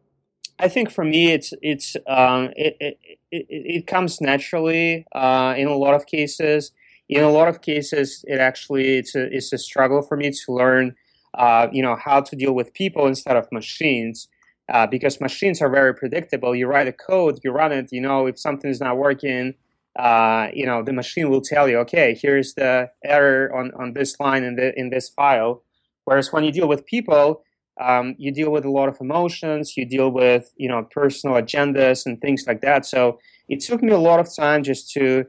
I 0.61 0.69
think 0.69 0.91
for 0.91 1.05
me, 1.05 1.33
it's 1.33 1.53
it's 1.63 1.97
um, 2.07 2.51
it, 2.57 2.77
it, 2.81 2.99
it, 3.33 3.47
it, 3.51 3.87
comes 3.87 4.21
naturally 4.21 5.07
uh, 5.13 5.55
in 5.57 5.67
a 5.69 5.77
lot 5.77 5.95
of 5.95 6.07
cases. 6.07 6.73
In 7.09 7.25
a 7.25 7.31
lot 7.31 7.49
of 7.49 7.63
cases, 7.63 8.25
it 8.29 8.39
actually 8.39 8.99
it's 8.99 9.15
a 9.15 9.25
it's 9.35 9.53
a 9.53 9.59
struggle 9.59 10.03
for 10.03 10.17
me 10.17 10.31
to 10.31 10.53
learn, 10.53 10.95
uh, 11.35 11.69
you 11.73 11.83
know, 11.83 11.97
how 11.97 12.21
to 12.21 12.37
deal 12.37 12.53
with 12.53 12.75
people 12.75 13.07
instead 13.07 13.37
of 13.37 13.51
machines 13.51 14.29
uh, 14.71 14.87
because 14.87 15.21
machines 15.21 15.61
are 15.61 15.69
very 15.69 15.95
predictable. 15.95 16.55
You 16.55 16.67
write 16.67 16.87
a 16.89 16.93
code, 16.93 17.41
you 17.43 17.51
run 17.51 17.73
it, 17.73 17.89
you 17.91 18.01
know, 18.01 18.27
if 18.27 18.39
something 18.39 18.71
is 18.71 18.81
not 18.81 18.97
working, 18.97 19.55
uh, 19.99 20.49
you 20.55 20.65
know, 20.65 20.83
the 20.83 20.93
machine 20.93 21.29
will 21.29 21.41
tell 21.41 21.69
you, 21.69 21.79
okay, 21.79 22.17
here's 22.21 22.55
the 22.55 22.91
error 23.05 23.55
on, 23.55 23.73
on 23.73 23.95
this 23.95 24.19
line 24.21 24.45
in, 24.45 24.57
the, 24.57 24.79
in 24.79 24.91
this 24.91 25.09
file. 25.09 25.63
Whereas 26.05 26.33
when 26.33 26.45
you 26.45 26.53
deal 26.53 26.69
with 26.69 26.87
people, 26.87 27.43
um, 27.81 28.15
you 28.19 28.31
deal 28.31 28.51
with 28.51 28.65
a 28.65 28.71
lot 28.71 28.89
of 28.89 29.01
emotions, 29.01 29.77
you 29.77 29.87
deal 29.87 30.11
with, 30.11 30.53
you 30.57 30.69
know, 30.69 30.87
personal 30.91 31.37
agendas 31.37 32.05
and 32.07 32.21
things 32.21 32.45
like 32.47 32.61
that. 32.61 32.85
So 32.85 33.19
it 33.49 33.61
took 33.61 33.83
me 33.83 33.93
a 33.93 33.99
lot 33.99 34.21
of 34.21 34.29
time 34.35 34.63
just 34.63 34.91
to 34.93 35.27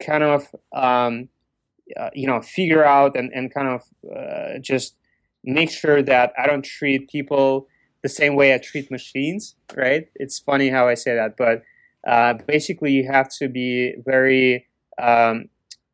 kind 0.00 0.22
of, 0.22 0.48
um, 0.74 1.28
uh, 1.98 2.10
you 2.14 2.26
know, 2.26 2.40
figure 2.40 2.84
out 2.84 3.16
and, 3.16 3.32
and 3.32 3.52
kind 3.52 3.68
of 3.68 3.82
uh, 4.16 4.58
just 4.60 4.96
make 5.44 5.70
sure 5.70 6.02
that 6.02 6.32
I 6.38 6.46
don't 6.46 6.64
treat 6.64 7.08
people 7.08 7.68
the 8.02 8.08
same 8.08 8.34
way 8.34 8.54
I 8.54 8.58
treat 8.58 8.90
machines, 8.90 9.54
right? 9.74 10.08
It's 10.16 10.38
funny 10.38 10.68
how 10.68 10.88
I 10.88 10.94
say 10.94 11.14
that, 11.14 11.36
but 11.38 11.62
uh, 12.06 12.34
basically, 12.46 12.92
you 12.92 13.06
have 13.10 13.30
to 13.38 13.48
be 13.48 13.94
very, 14.04 14.66
um, 14.98 15.46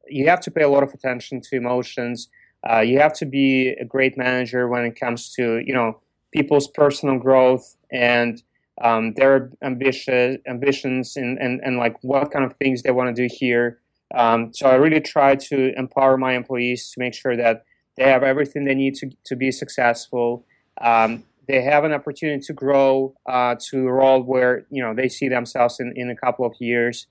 you 0.09 0.29
have 0.29 0.40
to 0.40 0.51
pay 0.51 0.62
a 0.62 0.68
lot 0.68 0.83
of 0.83 0.92
attention 0.92 1.40
to 1.40 1.57
emotions. 1.57 2.29
Uh, 2.68 2.81
you 2.81 2.99
have 2.99 3.14
to 3.14 3.27
be 3.27 3.70
a 3.81 3.85
great 3.85 4.18
manager 4.18 4.68
when 4.68 4.85
it 4.85 4.99
comes 4.99 5.33
to 5.35 5.62
you 5.64 5.73
know 5.73 6.01
people's 6.33 6.68
personal 6.68 7.18
growth 7.18 7.77
and 7.90 8.42
um, 8.83 9.12
their 9.14 9.51
ambitious 9.62 10.37
ambitions 10.46 11.16
and, 11.16 11.38
and 11.38 11.61
and 11.62 11.77
like 11.77 11.96
what 12.03 12.31
kind 12.31 12.44
of 12.44 12.55
things 12.57 12.83
they 12.83 12.90
want 12.90 13.14
to 13.14 13.29
do 13.29 13.35
here. 13.35 13.81
Um, 14.14 14.53
so 14.53 14.68
I 14.68 14.75
really 14.75 15.01
try 15.01 15.37
to 15.37 15.73
empower 15.77 16.16
my 16.16 16.35
employees 16.35 16.90
to 16.92 17.01
make 17.01 17.14
sure 17.14 17.37
that 17.37 17.64
they 17.96 18.05
have 18.05 18.23
everything 18.23 18.64
they 18.64 18.75
need 18.75 18.94
to 18.96 19.11
to 19.25 19.37
be 19.37 19.51
successful. 19.53 20.44
Um, 20.81 21.25
they 21.49 21.62
have 21.62 21.85
an 21.85 21.92
opportunity 21.92 22.42
to 22.44 22.53
grow 22.53 23.14
uh, 23.27 23.57
to 23.70 23.88
a 23.88 23.92
role 23.92 24.23
where 24.23 24.66
you 24.70 24.83
know 24.83 24.94
they 24.94 25.09
see 25.09 25.29
themselves 25.29 25.81
in, 25.81 25.92
in 25.96 26.11
a 26.11 26.16
couple 26.16 26.44
of 26.44 26.55
years. 26.61 27.07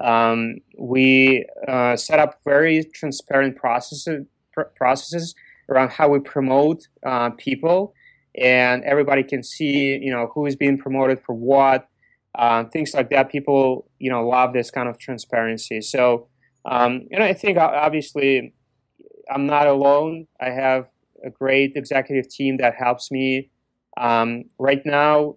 Um, 0.00 0.58
we 0.78 1.46
uh, 1.68 1.96
set 1.96 2.18
up 2.18 2.38
very 2.44 2.84
transparent 2.84 3.56
processes 3.56 4.26
pr- 4.52 4.72
processes 4.76 5.34
around 5.68 5.90
how 5.90 6.08
we 6.08 6.20
promote 6.20 6.88
uh, 7.04 7.30
people, 7.30 7.94
and 8.36 8.82
everybody 8.84 9.22
can 9.22 9.42
see 9.42 9.98
you 10.00 10.10
know 10.10 10.30
who 10.34 10.46
is 10.46 10.56
being 10.56 10.78
promoted 10.78 11.20
for 11.20 11.34
what, 11.34 11.88
uh, 12.34 12.64
things 12.64 12.94
like 12.94 13.10
that. 13.10 13.30
People 13.30 13.88
you 13.98 14.10
know 14.10 14.26
love 14.26 14.52
this 14.52 14.70
kind 14.70 14.88
of 14.88 14.98
transparency. 14.98 15.80
So 15.80 16.28
um, 16.64 17.06
you 17.10 17.18
know 17.18 17.24
I 17.24 17.34
think 17.34 17.58
obviously 17.58 18.52
I'm 19.30 19.46
not 19.46 19.66
alone. 19.66 20.26
I 20.40 20.50
have 20.50 20.88
a 21.24 21.30
great 21.30 21.72
executive 21.76 22.28
team 22.28 22.56
that 22.56 22.74
helps 22.74 23.10
me 23.10 23.50
um, 23.96 24.44
right 24.58 24.84
now, 24.84 25.36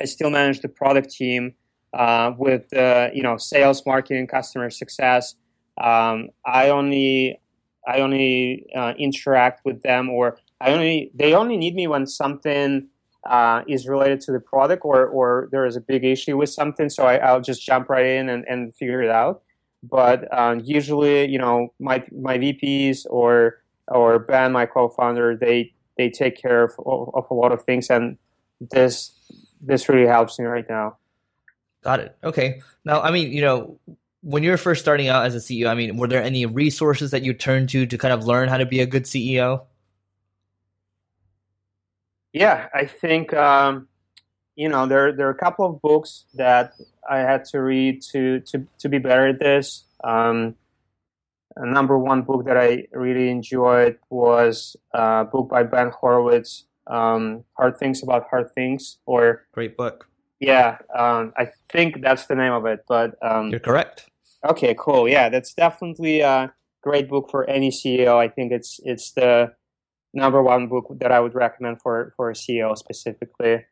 I 0.00 0.04
still 0.04 0.30
manage 0.30 0.60
the 0.60 0.68
product 0.68 1.10
team 1.10 1.54
uh, 1.92 2.32
with 2.36 2.72
uh, 2.72 3.08
you 3.12 3.22
know 3.22 3.36
sales, 3.36 3.84
marketing, 3.86 4.26
customer 4.26 4.70
success. 4.70 5.34
Um, 5.80 6.30
I 6.44 6.70
only 6.70 7.40
I 7.88 8.00
only 8.00 8.66
uh, 8.76 8.92
interact 8.98 9.64
with 9.64 9.82
them, 9.82 10.10
or 10.10 10.38
I 10.60 10.72
only 10.72 11.10
they 11.14 11.34
only 11.34 11.56
need 11.56 11.74
me 11.74 11.86
when 11.86 12.06
something 12.06 12.88
uh, 13.24 13.62
is 13.66 13.88
related 13.88 14.20
to 14.22 14.32
the 14.32 14.40
product, 14.40 14.84
or 14.84 15.06
or 15.06 15.48
there 15.50 15.64
is 15.64 15.74
a 15.74 15.80
big 15.80 16.04
issue 16.04 16.36
with 16.36 16.50
something. 16.50 16.90
So 16.90 17.04
I, 17.06 17.32
will 17.32 17.40
just 17.40 17.62
jump 17.62 17.88
right 17.88 18.04
in 18.04 18.28
and, 18.28 18.44
and 18.46 18.74
figure 18.74 19.02
it 19.02 19.10
out. 19.10 19.42
But 19.82 20.32
um, 20.36 20.60
usually, 20.64 21.28
you 21.28 21.38
know, 21.38 21.72
my 21.80 22.04
my 22.12 22.36
VPs 22.36 23.06
or 23.08 23.62
or 23.88 24.18
Ben, 24.18 24.52
my 24.52 24.66
co-founder, 24.66 25.36
they 25.36 25.72
they 25.96 26.10
take 26.10 26.36
care 26.40 26.64
of, 26.64 26.72
of 26.86 27.24
a 27.30 27.34
lot 27.34 27.52
of 27.52 27.64
things, 27.64 27.88
and 27.88 28.18
this 28.60 29.12
this 29.62 29.88
really 29.88 30.06
helps 30.06 30.38
me 30.38 30.44
right 30.44 30.68
now. 30.68 30.98
Got 31.82 32.00
it. 32.00 32.16
Okay. 32.22 32.60
Now, 32.84 33.00
I 33.00 33.10
mean, 33.10 33.32
you 33.32 33.40
know, 33.40 33.78
when 34.22 34.42
you 34.42 34.50
were 34.50 34.56
first 34.56 34.80
starting 34.80 35.08
out 35.08 35.24
as 35.26 35.34
a 35.34 35.38
CEO, 35.38 35.68
I 35.68 35.74
mean, 35.74 35.96
were 35.96 36.08
there 36.08 36.22
any 36.22 36.46
resources 36.46 37.10
that 37.12 37.22
you 37.22 37.32
turned 37.32 37.68
to 37.70 37.86
to 37.86 37.98
kind 37.98 38.12
of 38.12 38.24
learn 38.24 38.48
how 38.48 38.56
to 38.56 38.66
be 38.66 38.80
a 38.80 38.86
good 38.86 39.04
CEO? 39.04 39.62
Yeah, 42.32 42.68
I 42.74 42.84
think 42.84 43.32
um, 43.32 43.88
you 44.56 44.68
know 44.68 44.86
there 44.86 45.12
there 45.12 45.26
are 45.28 45.30
a 45.30 45.38
couple 45.38 45.64
of 45.66 45.80
books 45.80 46.24
that 46.34 46.74
I 47.08 47.18
had 47.18 47.44
to 47.46 47.62
read 47.62 48.02
to 48.12 48.40
to 48.40 48.66
to 48.78 48.88
be 48.88 48.98
better 48.98 49.28
at 49.28 49.38
this. 49.38 49.84
Um, 50.04 50.56
number 51.56 51.98
one 51.98 52.22
book 52.22 52.44
that 52.44 52.56
I 52.56 52.86
really 52.92 53.30
enjoyed 53.30 53.98
was 54.10 54.76
a 54.92 55.24
book 55.24 55.48
by 55.48 55.62
Ben 55.62 55.90
Horowitz, 55.90 56.64
um, 56.86 57.44
Hard 57.54 57.78
Things 57.78 58.02
About 58.02 58.28
Hard 58.30 58.54
Things, 58.54 58.98
or 59.06 59.46
great 59.52 59.76
book. 59.76 60.08
Yeah, 60.40 60.78
um, 60.96 61.32
I 61.36 61.50
think 61.70 62.00
that's 62.02 62.26
the 62.26 62.36
name 62.36 62.52
of 62.52 62.66
it. 62.66 62.84
But 62.88 63.16
um, 63.22 63.50
you're 63.50 63.60
correct. 63.60 64.08
Okay, 64.48 64.74
cool. 64.78 65.08
Yeah, 65.08 65.28
that's 65.28 65.52
definitely 65.52 66.20
a 66.20 66.52
great 66.82 67.08
book 67.08 67.28
for 67.30 67.48
any 67.48 67.70
CEO. 67.70 68.16
I 68.16 68.28
think 68.28 68.52
it's 68.52 68.80
it's 68.84 69.12
the 69.12 69.52
number 70.14 70.42
one 70.42 70.68
book 70.68 70.86
that 71.00 71.12
I 71.12 71.20
would 71.20 71.34
recommend 71.34 71.80
for 71.82 72.12
for 72.16 72.30
a 72.30 72.34
CEO 72.34 72.76
specifically. 72.76 73.64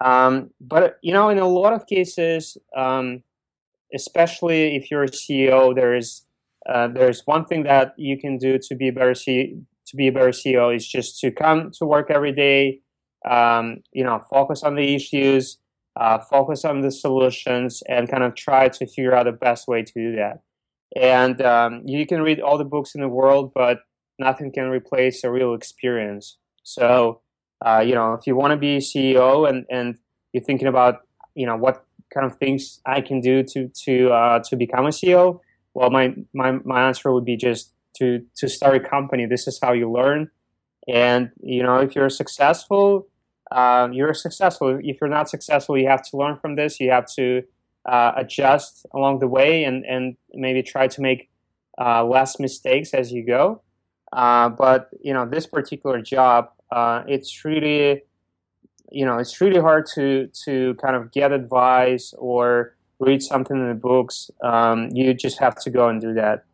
Um, 0.00 0.50
but 0.60 0.98
you 1.02 1.12
know, 1.12 1.28
in 1.28 1.38
a 1.38 1.48
lot 1.48 1.72
of 1.72 1.86
cases, 1.86 2.56
um, 2.74 3.22
especially 3.94 4.76
if 4.76 4.90
you're 4.90 5.04
a 5.04 5.08
CEO, 5.08 5.74
there 5.74 5.94
is 5.94 6.22
uh, 6.68 6.88
there's 6.88 7.22
one 7.26 7.44
thing 7.44 7.62
that 7.64 7.94
you 7.96 8.18
can 8.18 8.38
do 8.38 8.58
to 8.58 8.74
be 8.74 8.88
a 8.88 8.92
better 8.92 9.14
C- 9.14 9.58
to 9.86 9.96
be 9.96 10.08
a 10.08 10.12
better 10.12 10.30
CEO 10.30 10.74
is 10.74 10.86
just 10.86 11.20
to 11.20 11.30
come 11.30 11.70
to 11.78 11.86
work 11.86 12.10
every 12.10 12.32
day. 12.32 12.80
Um, 13.24 13.82
you 13.92 14.04
know, 14.04 14.22
focus 14.30 14.62
on 14.62 14.74
the 14.76 14.94
issues, 14.94 15.58
uh, 15.96 16.18
focus 16.18 16.64
on 16.64 16.82
the 16.82 16.90
solutions, 16.90 17.82
and 17.88 18.08
kind 18.08 18.22
of 18.22 18.34
try 18.34 18.68
to 18.68 18.86
figure 18.86 19.14
out 19.14 19.24
the 19.24 19.32
best 19.32 19.66
way 19.66 19.82
to 19.82 19.92
do 19.94 20.16
that. 20.16 20.42
And 20.94 21.40
um, 21.42 21.82
you 21.84 22.06
can 22.06 22.22
read 22.22 22.40
all 22.40 22.58
the 22.58 22.64
books 22.64 22.94
in 22.94 23.00
the 23.00 23.08
world, 23.08 23.52
but 23.54 23.80
nothing 24.18 24.52
can 24.52 24.68
replace 24.68 25.24
a 25.24 25.30
real 25.30 25.54
experience. 25.54 26.38
So, 26.62 27.20
uh, 27.64 27.80
you 27.80 27.94
know, 27.94 28.14
if 28.14 28.26
you 28.26 28.36
want 28.36 28.52
to 28.52 28.56
be 28.56 28.78
CEO 28.78 29.48
and 29.48 29.64
and 29.70 29.96
you're 30.32 30.44
thinking 30.44 30.68
about, 30.68 31.00
you 31.34 31.46
know, 31.46 31.56
what 31.56 31.84
kind 32.12 32.26
of 32.26 32.36
things 32.36 32.80
I 32.86 33.00
can 33.00 33.20
do 33.20 33.42
to 33.42 33.68
to 33.84 34.10
uh, 34.10 34.40
to 34.48 34.56
become 34.56 34.86
a 34.86 34.90
CEO, 34.90 35.40
well, 35.74 35.90
my 35.90 36.14
my 36.34 36.52
my 36.64 36.86
answer 36.88 37.12
would 37.12 37.24
be 37.24 37.36
just 37.36 37.72
to 37.98 38.22
to 38.36 38.48
start 38.48 38.76
a 38.76 38.80
company. 38.80 39.26
This 39.26 39.46
is 39.46 39.58
how 39.62 39.72
you 39.72 39.90
learn, 39.90 40.30
and 40.88 41.30
you 41.42 41.62
know, 41.62 41.78
if 41.78 41.94
you're 41.94 42.10
successful, 42.10 43.06
uh, 43.50 43.88
you're 43.92 44.14
successful. 44.14 44.78
If 44.82 44.98
you're 45.00 45.10
not 45.10 45.28
successful, 45.28 45.78
you 45.78 45.88
have 45.88 46.02
to 46.10 46.16
learn 46.16 46.36
from 46.36 46.56
this. 46.56 46.80
You 46.80 46.90
have 46.90 47.06
to 47.14 47.42
uh, 47.84 48.12
adjust 48.16 48.86
along 48.92 49.20
the 49.20 49.28
way 49.28 49.64
and 49.64 49.84
and 49.84 50.16
maybe 50.34 50.62
try 50.62 50.88
to 50.88 51.00
make 51.00 51.30
uh, 51.78 52.04
less 52.04 52.40
mistakes 52.40 52.92
as 52.94 53.12
you 53.12 53.24
go. 53.24 53.62
Uh, 54.12 54.48
but 54.48 54.90
you 55.00 55.12
know, 55.12 55.26
this 55.26 55.46
particular 55.46 56.00
job, 56.00 56.50
uh, 56.70 57.02
it's 57.06 57.44
really 57.44 58.02
you 58.90 59.04
know 59.04 59.18
it's 59.18 59.40
really 59.40 59.60
hard 59.60 59.86
to 59.94 60.28
to 60.44 60.74
kind 60.74 60.96
of 60.96 61.12
get 61.12 61.32
advice 61.32 62.14
or 62.18 62.74
read 62.98 63.22
something 63.22 63.56
in 63.56 63.68
the 63.68 63.74
books. 63.74 64.30
Um, 64.42 64.88
you 64.92 65.14
just 65.14 65.38
have 65.38 65.56
to 65.62 65.70
go 65.70 65.88
and 65.88 66.00
do 66.00 66.14
that. 66.14 66.44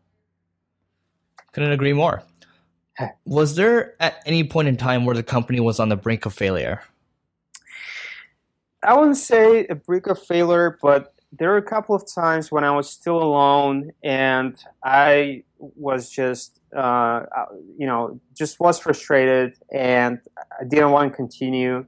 Couldn't 1.52 1.72
agree 1.72 1.92
more. 1.92 2.22
Was 3.24 3.56
there 3.56 3.94
at 4.00 4.22
any 4.26 4.44
point 4.44 4.68
in 4.68 4.76
time 4.76 5.04
where 5.04 5.14
the 5.14 5.22
company 5.22 5.60
was 5.60 5.80
on 5.80 5.88
the 5.88 5.96
brink 5.96 6.26
of 6.26 6.34
failure? 6.34 6.82
I 8.82 8.94
wouldn't 8.94 9.16
say 9.16 9.66
a 9.66 9.74
brink 9.74 10.06
of 10.08 10.20
failure, 10.20 10.78
but 10.82 11.14
there 11.32 11.50
were 11.50 11.56
a 11.56 11.62
couple 11.62 11.94
of 11.94 12.04
times 12.12 12.52
when 12.52 12.64
I 12.64 12.72
was 12.72 12.90
still 12.90 13.22
alone 13.22 13.92
and 14.02 14.56
I 14.84 15.44
was 15.58 16.10
just, 16.10 16.60
uh, 16.76 17.22
you 17.78 17.86
know, 17.86 18.20
just 18.34 18.60
was 18.60 18.78
frustrated 18.78 19.54
and 19.72 20.20
I 20.60 20.64
didn't 20.64 20.90
want 20.90 21.12
to 21.12 21.16
continue. 21.16 21.86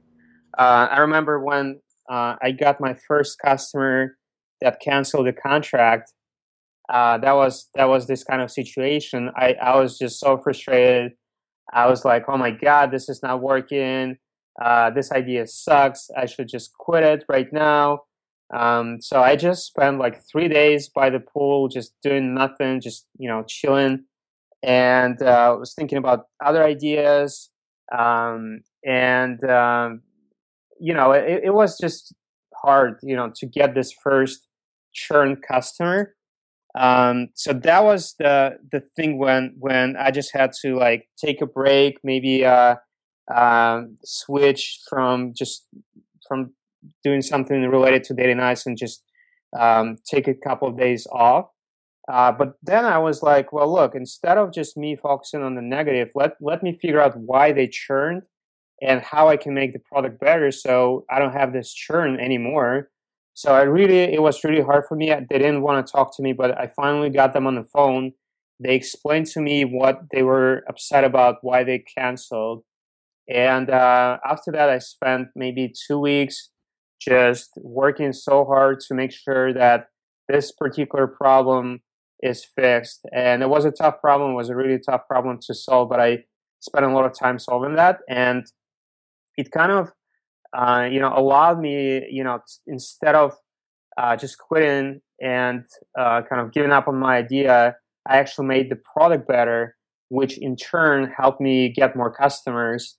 Uh, 0.57 0.87
I 0.89 0.99
remember 0.99 1.39
when 1.39 1.79
uh, 2.09 2.37
I 2.41 2.51
got 2.51 2.79
my 2.79 2.95
first 3.07 3.37
customer 3.39 4.17
that 4.61 4.79
canceled 4.79 5.27
the 5.27 5.33
contract. 5.33 6.13
Uh, 6.91 7.17
that 7.17 7.33
was 7.33 7.69
that 7.75 7.85
was 7.85 8.07
this 8.07 8.23
kind 8.23 8.41
of 8.41 8.51
situation. 8.51 9.31
I, 9.35 9.53
I 9.61 9.75
was 9.79 9.97
just 9.97 10.19
so 10.19 10.37
frustrated. 10.37 11.13
I 11.73 11.87
was 11.87 12.05
like, 12.05 12.25
oh 12.27 12.37
my 12.37 12.51
god, 12.51 12.91
this 12.91 13.09
is 13.09 13.23
not 13.23 13.41
working. 13.41 14.17
Uh, 14.61 14.89
this 14.91 15.11
idea 15.11 15.47
sucks. 15.47 16.09
I 16.15 16.25
should 16.25 16.47
just 16.47 16.73
quit 16.77 17.03
it 17.03 17.25
right 17.27 17.51
now. 17.51 18.01
Um, 18.53 19.01
so 19.01 19.21
I 19.21 19.35
just 19.35 19.65
spent 19.65 19.99
like 19.99 20.21
three 20.31 20.47
days 20.47 20.89
by 20.89 21.09
the 21.09 21.19
pool, 21.19 21.67
just 21.67 21.93
doing 22.03 22.33
nothing, 22.35 22.79
just 22.79 23.07
you 23.17 23.27
know, 23.27 23.43
chilling, 23.47 24.05
and 24.63 25.21
uh, 25.21 25.55
was 25.59 25.73
thinking 25.73 25.97
about 25.97 26.25
other 26.43 26.63
ideas. 26.63 27.49
Um, 27.97 28.61
and 28.85 29.43
um, 29.49 30.01
you 30.79 30.93
know, 30.93 31.11
it, 31.11 31.45
it 31.45 31.53
was 31.53 31.77
just 31.79 32.13
hard, 32.55 32.99
you 33.01 33.15
know, 33.15 33.31
to 33.35 33.45
get 33.45 33.73
this 33.73 33.91
first 33.91 34.47
churn 34.93 35.35
customer. 35.37 36.14
Um, 36.77 37.29
so 37.35 37.53
that 37.53 37.83
was 37.83 38.15
the 38.19 38.57
the 38.71 38.81
thing 38.95 39.17
when 39.17 39.55
when 39.57 39.95
I 39.95 40.11
just 40.11 40.31
had 40.33 40.51
to 40.61 40.75
like 40.77 41.07
take 41.17 41.41
a 41.41 41.45
break, 41.45 41.99
maybe 42.03 42.45
uh, 42.45 42.75
uh, 43.33 43.81
switch 44.03 44.79
from 44.89 45.33
just 45.33 45.67
from 46.27 46.53
doing 47.03 47.21
something 47.21 47.61
related 47.63 48.03
to 48.05 48.13
Datanyze 48.13 48.65
and 48.65 48.77
just 48.77 49.03
um, 49.57 49.97
take 50.09 50.27
a 50.27 50.33
couple 50.33 50.67
of 50.67 50.77
days 50.77 51.07
off. 51.11 51.45
Uh, 52.11 52.31
but 52.31 52.53
then 52.61 52.85
I 52.85 52.99
was 52.99 53.23
like, 53.23 53.51
well, 53.51 53.71
look, 53.71 53.95
instead 53.95 54.37
of 54.37 54.53
just 54.53 54.77
me 54.77 54.95
focusing 54.95 55.41
on 55.41 55.55
the 55.55 55.61
negative, 55.61 56.09
let 56.13 56.33
let 56.41 56.61
me 56.61 56.77
figure 56.79 57.01
out 57.01 57.17
why 57.17 57.51
they 57.51 57.67
churned 57.67 58.23
and 58.81 59.01
how 59.01 59.29
I 59.29 59.37
can 59.37 59.53
make 59.53 59.73
the 59.73 59.79
product 59.79 60.19
better 60.19 60.51
so 60.51 61.05
I 61.09 61.19
don't 61.19 61.31
have 61.31 61.53
this 61.53 61.73
churn 61.73 62.19
anymore. 62.19 62.89
So 63.35 63.53
I 63.53 63.63
really, 63.63 63.99
it 63.99 64.21
was 64.21 64.43
really 64.45 64.61
hard 64.61 64.85
for 64.87 64.95
me. 64.95 65.09
They 65.09 65.37
didn't 65.37 65.61
want 65.61 65.85
to 65.85 65.91
talk 65.91 66.15
to 66.15 66.23
me, 66.23 66.31
but 66.31 66.57
I 66.57 66.71
finally 66.73 67.09
got 67.09 67.33
them 67.33 67.45
on 67.45 67.55
the 67.55 67.65
phone. 67.65 68.13
They 68.61 68.75
explained 68.75 69.25
to 69.27 69.41
me 69.41 69.65
what 69.65 70.03
they 70.13 70.23
were 70.23 70.63
upset 70.69 71.03
about, 71.03 71.39
why 71.41 71.65
they 71.65 71.83
canceled. 71.97 72.63
And 73.27 73.69
uh, 73.69 74.19
after 74.25 74.53
that, 74.53 74.69
I 74.69 74.79
spent 74.79 75.27
maybe 75.35 75.73
two 75.87 75.99
weeks 75.99 76.49
just 77.01 77.49
working 77.57 78.13
so 78.13 78.45
hard 78.45 78.79
to 78.87 78.93
make 78.93 79.11
sure 79.11 79.53
that 79.53 79.87
this 80.29 80.53
particular 80.53 81.05
problem 81.05 81.81
is 82.23 82.45
fixed. 82.45 83.05
And 83.13 83.43
it 83.43 83.49
was 83.49 83.65
a 83.65 83.71
tough 83.71 83.99
problem, 83.99 84.31
it 84.31 84.35
was 84.35 84.49
a 84.49 84.55
really 84.55 84.79
tough 84.79 85.07
problem 85.09 85.39
to 85.47 85.53
solve, 85.53 85.89
but 85.89 85.99
I 85.99 86.23
spent 86.61 86.85
a 86.85 86.89
lot 86.89 87.03
of 87.03 87.13
time 87.13 87.37
solving 87.37 87.75
that. 87.75 87.99
And 88.07 88.45
it 89.35 89.51
kind 89.51 89.73
of 89.73 89.91
uh, 90.55 90.87
you 90.91 90.99
know 90.99 91.13
allowed 91.15 91.59
me 91.59 92.05
you 92.09 92.23
know 92.23 92.37
t- 92.37 92.71
instead 92.71 93.15
of 93.15 93.33
uh, 93.97 94.15
just 94.15 94.37
quitting 94.37 95.01
and 95.21 95.63
uh, 95.97 96.21
kind 96.29 96.41
of 96.41 96.51
giving 96.51 96.71
up 96.71 96.87
on 96.87 96.95
my 96.97 97.17
idea 97.17 97.75
i 98.07 98.17
actually 98.17 98.47
made 98.47 98.69
the 98.69 98.79
product 98.93 99.27
better 99.27 99.75
which 100.09 100.37
in 100.37 100.55
turn 100.55 101.11
helped 101.17 101.41
me 101.41 101.69
get 101.69 101.95
more 101.95 102.11
customers 102.11 102.97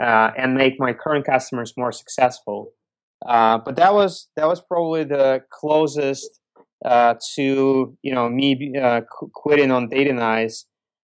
uh, 0.00 0.30
and 0.36 0.54
make 0.54 0.78
my 0.78 0.92
current 0.92 1.26
customers 1.26 1.74
more 1.76 1.92
successful. 1.92 2.72
Uh, 3.26 3.58
but 3.58 3.76
that 3.76 3.92
was 3.92 4.28
that 4.36 4.46
was 4.46 4.60
probably 4.60 5.02
the 5.04 5.42
closest 5.50 6.40
uh, 6.84 7.14
to 7.34 7.96
you 8.02 8.14
know 8.14 8.28
me 8.28 8.72
qu- 8.74 9.30
quitting 9.34 9.70
on 9.70 9.88
Datanyze. 9.88 10.64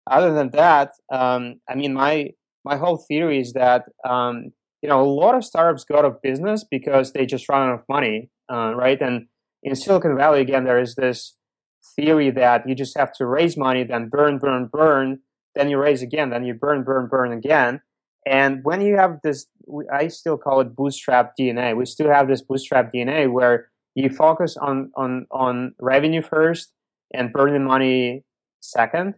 Other 0.09 0.33
than 0.33 0.51
that 0.51 0.91
um, 1.11 1.59
i 1.67 1.75
mean 1.75 1.93
my 1.93 2.29
my 2.63 2.77
whole 2.77 2.97
theory 3.09 3.41
is 3.41 3.51
that 3.53 3.83
um, 4.05 4.53
you 4.81 4.89
know, 4.89 5.01
a 5.01 5.05
lot 5.05 5.35
of 5.35 5.43
startups 5.43 5.83
go 5.83 5.97
out 5.97 6.05
of 6.05 6.21
business 6.21 6.63
because 6.63 7.13
they 7.13 7.25
just 7.25 7.49
run 7.49 7.69
out 7.69 7.73
of 7.73 7.83
money, 7.89 8.29
uh, 8.51 8.73
right? 8.75 9.01
And 9.01 9.27
in 9.63 9.75
Silicon 9.75 10.15
Valley, 10.15 10.41
again, 10.41 10.65
there 10.65 10.79
is 10.79 10.95
this 10.95 11.35
theory 11.95 12.29
that 12.31 12.67
you 12.67 12.75
just 12.75 12.97
have 12.97 13.11
to 13.13 13.25
raise 13.25 13.57
money, 13.57 13.83
then 13.83 14.09
burn, 14.09 14.37
burn, 14.37 14.67
burn, 14.67 15.19
then 15.55 15.69
you 15.69 15.77
raise 15.77 16.01
again, 16.01 16.29
then 16.29 16.45
you 16.45 16.53
burn, 16.53 16.83
burn, 16.83 17.07
burn 17.07 17.31
again. 17.31 17.81
And 18.25 18.63
when 18.63 18.81
you 18.81 18.97
have 18.97 19.19
this, 19.23 19.47
I 19.91 20.09
still 20.09 20.37
call 20.37 20.61
it 20.61 20.75
bootstrap 20.75 21.33
DNA. 21.39 21.75
We 21.75 21.85
still 21.85 22.09
have 22.09 22.27
this 22.27 22.41
bootstrap 22.41 22.93
DNA 22.93 23.31
where 23.31 23.69
you 23.95 24.09
focus 24.09 24.57
on 24.57 24.91
on 24.95 25.25
on 25.31 25.73
revenue 25.79 26.21
first 26.21 26.71
and 27.13 27.33
burn 27.33 27.53
the 27.53 27.59
money 27.59 28.23
second. 28.59 29.15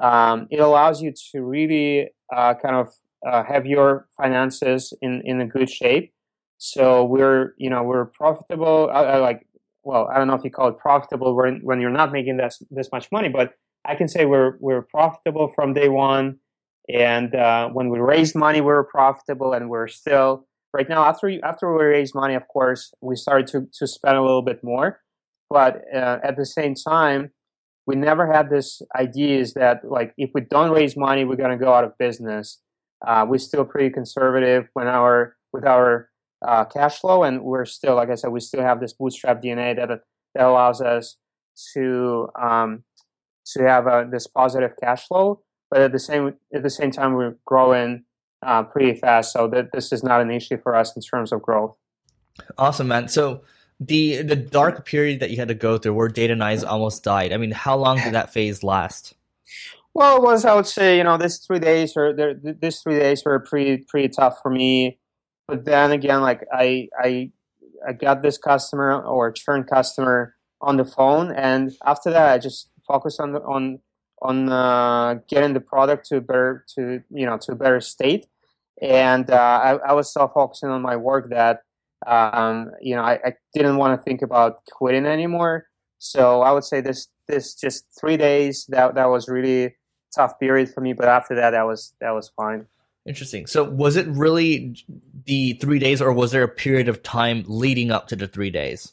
Um, 0.00 0.46
it 0.50 0.60
allows 0.60 1.02
you 1.02 1.12
to 1.32 1.42
really 1.42 2.10
uh, 2.34 2.54
kind 2.54 2.76
of 2.76 2.88
uh, 3.26 3.44
have 3.44 3.66
your 3.66 4.08
finances 4.16 4.92
in 5.00 5.22
in 5.24 5.40
a 5.40 5.46
good 5.46 5.70
shape. 5.70 6.12
So 6.58 7.04
we're 7.04 7.54
you 7.58 7.70
know 7.70 7.82
we're 7.82 8.06
profitable. 8.06 8.86
Like 8.86 9.46
well 9.82 10.08
I 10.12 10.18
don't 10.18 10.28
know 10.28 10.34
if 10.34 10.44
you 10.44 10.50
call 10.50 10.68
it 10.68 10.78
profitable 10.78 11.34
when 11.34 11.60
when 11.62 11.80
you're 11.80 11.90
not 11.90 12.12
making 12.12 12.36
this 12.36 12.62
this 12.70 12.88
much 12.92 13.10
money, 13.10 13.28
but 13.28 13.54
I 13.84 13.94
can 13.94 14.08
say 14.08 14.24
we're 14.24 14.56
we're 14.60 14.82
profitable 14.82 15.48
from 15.48 15.74
day 15.74 15.88
one. 15.88 16.38
And 16.88 17.34
uh, 17.34 17.68
when 17.70 17.88
we 17.88 17.98
raised 17.98 18.34
money, 18.34 18.60
we 18.60 18.66
were 18.66 18.84
profitable, 18.84 19.54
and 19.54 19.70
we're 19.70 19.88
still 19.88 20.46
right 20.72 20.88
now. 20.88 21.04
After 21.04 21.30
after 21.44 21.74
we 21.74 21.84
raised 21.84 22.14
money, 22.14 22.34
of 22.34 22.46
course, 22.48 22.92
we 23.00 23.16
started 23.16 23.46
to 23.48 23.68
to 23.78 23.86
spend 23.86 24.16
a 24.16 24.22
little 24.22 24.42
bit 24.42 24.62
more. 24.62 25.00
But 25.48 25.82
uh, 25.94 26.18
at 26.22 26.36
the 26.36 26.46
same 26.46 26.74
time, 26.74 27.30
we 27.86 27.96
never 27.96 28.30
had 28.30 28.50
this 28.50 28.82
idea 28.96 29.38
is 29.38 29.54
that 29.54 29.84
like 29.84 30.14
if 30.16 30.30
we 30.34 30.42
don't 30.42 30.72
raise 30.72 30.96
money, 30.96 31.24
we're 31.24 31.36
going 31.36 31.58
to 31.58 31.64
go 31.64 31.72
out 31.72 31.84
of 31.84 31.96
business. 31.98 32.60
Uh, 33.06 33.26
we're 33.28 33.38
still 33.38 33.64
pretty 33.64 33.90
conservative 33.90 34.68
when 34.72 34.86
our 34.86 35.36
with 35.52 35.64
our 35.64 36.10
uh, 36.46 36.64
cash 36.64 36.98
flow, 37.00 37.22
and 37.22 37.42
we're 37.42 37.64
still, 37.64 37.94
like 37.94 38.10
I 38.10 38.14
said, 38.14 38.30
we 38.30 38.40
still 38.40 38.62
have 38.62 38.80
this 38.80 38.92
bootstrap 38.92 39.42
DNA 39.42 39.76
that 39.76 40.00
that 40.34 40.44
allows 40.44 40.80
us 40.80 41.16
to 41.74 42.28
um, 42.40 42.84
to 43.46 43.62
have 43.62 43.86
a, 43.86 44.08
this 44.10 44.26
positive 44.26 44.72
cash 44.80 45.06
flow. 45.06 45.42
But 45.70 45.80
at 45.80 45.92
the 45.92 45.98
same 45.98 46.34
at 46.54 46.62
the 46.62 46.70
same 46.70 46.90
time, 46.90 47.14
we're 47.14 47.36
growing 47.44 48.04
uh, 48.42 48.62
pretty 48.64 48.98
fast, 48.98 49.32
so 49.32 49.48
that 49.48 49.72
this 49.72 49.92
is 49.92 50.02
not 50.02 50.20
an 50.20 50.30
issue 50.30 50.56
for 50.56 50.74
us 50.74 50.94
in 50.94 51.02
terms 51.02 51.32
of 51.32 51.42
growth. 51.42 51.76
Awesome, 52.58 52.88
man. 52.88 53.08
So 53.08 53.42
the 53.80 54.22
the 54.22 54.36
dark 54.36 54.86
period 54.86 55.20
that 55.20 55.30
you 55.30 55.36
had 55.36 55.48
to 55.48 55.54
go 55.54 55.78
through, 55.78 55.94
where 55.94 56.08
Datanyze 56.08 56.66
almost 56.66 57.02
died. 57.02 57.32
I 57.32 57.36
mean, 57.36 57.50
how 57.50 57.76
long 57.76 57.98
did 57.98 58.14
that 58.14 58.32
phase 58.32 58.62
last? 58.62 59.14
Well, 59.94 60.16
it 60.16 60.22
was 60.22 60.44
I 60.44 60.54
would 60.54 60.66
say 60.66 60.98
you 60.98 61.04
know 61.04 61.16
this 61.16 61.38
three 61.38 61.60
days 61.60 61.96
or 61.96 62.12
this 62.12 62.82
three 62.82 62.98
days 62.98 63.22
were 63.24 63.38
pretty 63.38 63.84
pretty 63.88 64.08
tough 64.08 64.38
for 64.42 64.50
me, 64.50 64.98
but 65.46 65.64
then 65.64 65.92
again, 65.92 66.20
like 66.20 66.42
I 66.52 66.88
I 66.98 67.30
I 67.86 67.92
got 67.92 68.22
this 68.22 68.36
customer 68.36 69.00
or 69.02 69.30
churn 69.30 69.64
customer 69.64 70.34
on 70.60 70.78
the 70.78 70.84
phone, 70.84 71.30
and 71.32 71.72
after 71.84 72.10
that, 72.10 72.32
I 72.32 72.38
just 72.38 72.70
focused 72.88 73.20
on 73.20 73.32
the, 73.32 73.40
on 73.42 73.78
on 74.20 74.48
uh, 74.50 75.20
getting 75.28 75.54
the 75.54 75.60
product 75.60 76.06
to 76.08 76.20
better 76.20 76.64
to 76.74 77.02
you 77.10 77.26
know 77.26 77.38
to 77.42 77.52
a 77.52 77.56
better 77.56 77.80
state, 77.80 78.26
and 78.82 79.30
uh, 79.30 79.36
I, 79.36 79.90
I, 79.90 79.92
was 79.92 80.12
so 80.12 80.26
focusing 80.26 80.70
on 80.70 80.82
my 80.82 80.96
work 80.96 81.30
that 81.30 81.60
um, 82.06 82.72
you 82.80 82.96
know 82.96 83.02
I, 83.02 83.20
I 83.24 83.34
didn't 83.54 83.76
want 83.76 83.96
to 83.98 84.02
think 84.02 84.22
about 84.22 84.64
quitting 84.72 85.06
anymore. 85.06 85.66
So 85.98 86.42
I 86.42 86.50
would 86.50 86.64
say 86.64 86.80
this 86.80 87.08
this 87.28 87.54
just 87.54 87.84
three 87.98 88.16
days 88.16 88.66
that 88.70 88.96
that 88.96 89.08
was 89.08 89.28
really 89.28 89.76
tough 90.14 90.38
period 90.38 90.68
for 90.68 90.80
me, 90.80 90.92
but 90.92 91.08
after 91.08 91.34
that, 91.34 91.50
that 91.50 91.66
was 91.66 91.92
that 92.00 92.10
was 92.10 92.30
fine. 92.36 92.66
Interesting. 93.06 93.46
So 93.46 93.64
was 93.64 93.96
it 93.96 94.06
really 94.08 94.76
the 95.26 95.54
three 95.54 95.78
days, 95.78 96.00
or 96.00 96.12
was 96.12 96.32
there 96.32 96.42
a 96.42 96.48
period 96.48 96.88
of 96.88 97.02
time 97.02 97.44
leading 97.46 97.90
up 97.90 98.08
to 98.08 98.16
the 98.16 98.26
three 98.26 98.50
days? 98.50 98.92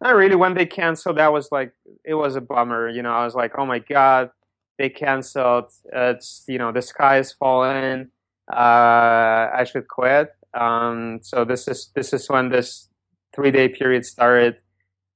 Not 0.00 0.14
really. 0.14 0.36
When 0.36 0.54
they 0.54 0.66
canceled, 0.66 1.16
that 1.16 1.32
was 1.32 1.50
like 1.50 1.72
it 2.04 2.14
was 2.14 2.36
a 2.36 2.40
bummer. 2.40 2.88
You 2.88 3.02
know, 3.02 3.12
I 3.12 3.24
was 3.24 3.34
like, 3.34 3.52
oh 3.56 3.64
my 3.64 3.78
god, 3.78 4.30
they 4.78 4.90
canceled. 4.90 5.72
It's 5.92 6.44
you 6.46 6.58
know 6.58 6.70
the 6.70 6.82
sky 6.82 7.18
is 7.18 7.32
falling. 7.32 8.10
Uh, 8.52 9.50
I 9.54 9.64
should 9.64 9.88
quit. 9.88 10.34
Um, 10.52 11.20
so 11.22 11.44
this 11.44 11.66
is 11.66 11.90
this 11.94 12.12
is 12.12 12.28
when 12.28 12.50
this 12.50 12.88
three 13.34 13.50
day 13.50 13.68
period 13.68 14.04
started, 14.04 14.60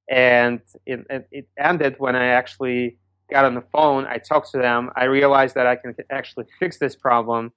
and 0.08 0.60
it, 0.86 1.06
it, 1.10 1.28
it 1.30 1.48
ended 1.58 1.96
when 1.98 2.16
I 2.16 2.26
actually 2.26 2.96
got 3.30 3.44
on 3.44 3.54
the 3.54 3.64
phone. 3.72 4.06
I 4.06 4.18
talked 4.18 4.50
to 4.52 4.58
them. 4.58 4.90
I 4.96 5.04
realized 5.04 5.54
that 5.54 5.66
I 5.66 5.76
can 5.76 5.94
actually 6.10 6.46
fix 6.58 6.78
this 6.78 6.96
problem, 6.96 7.52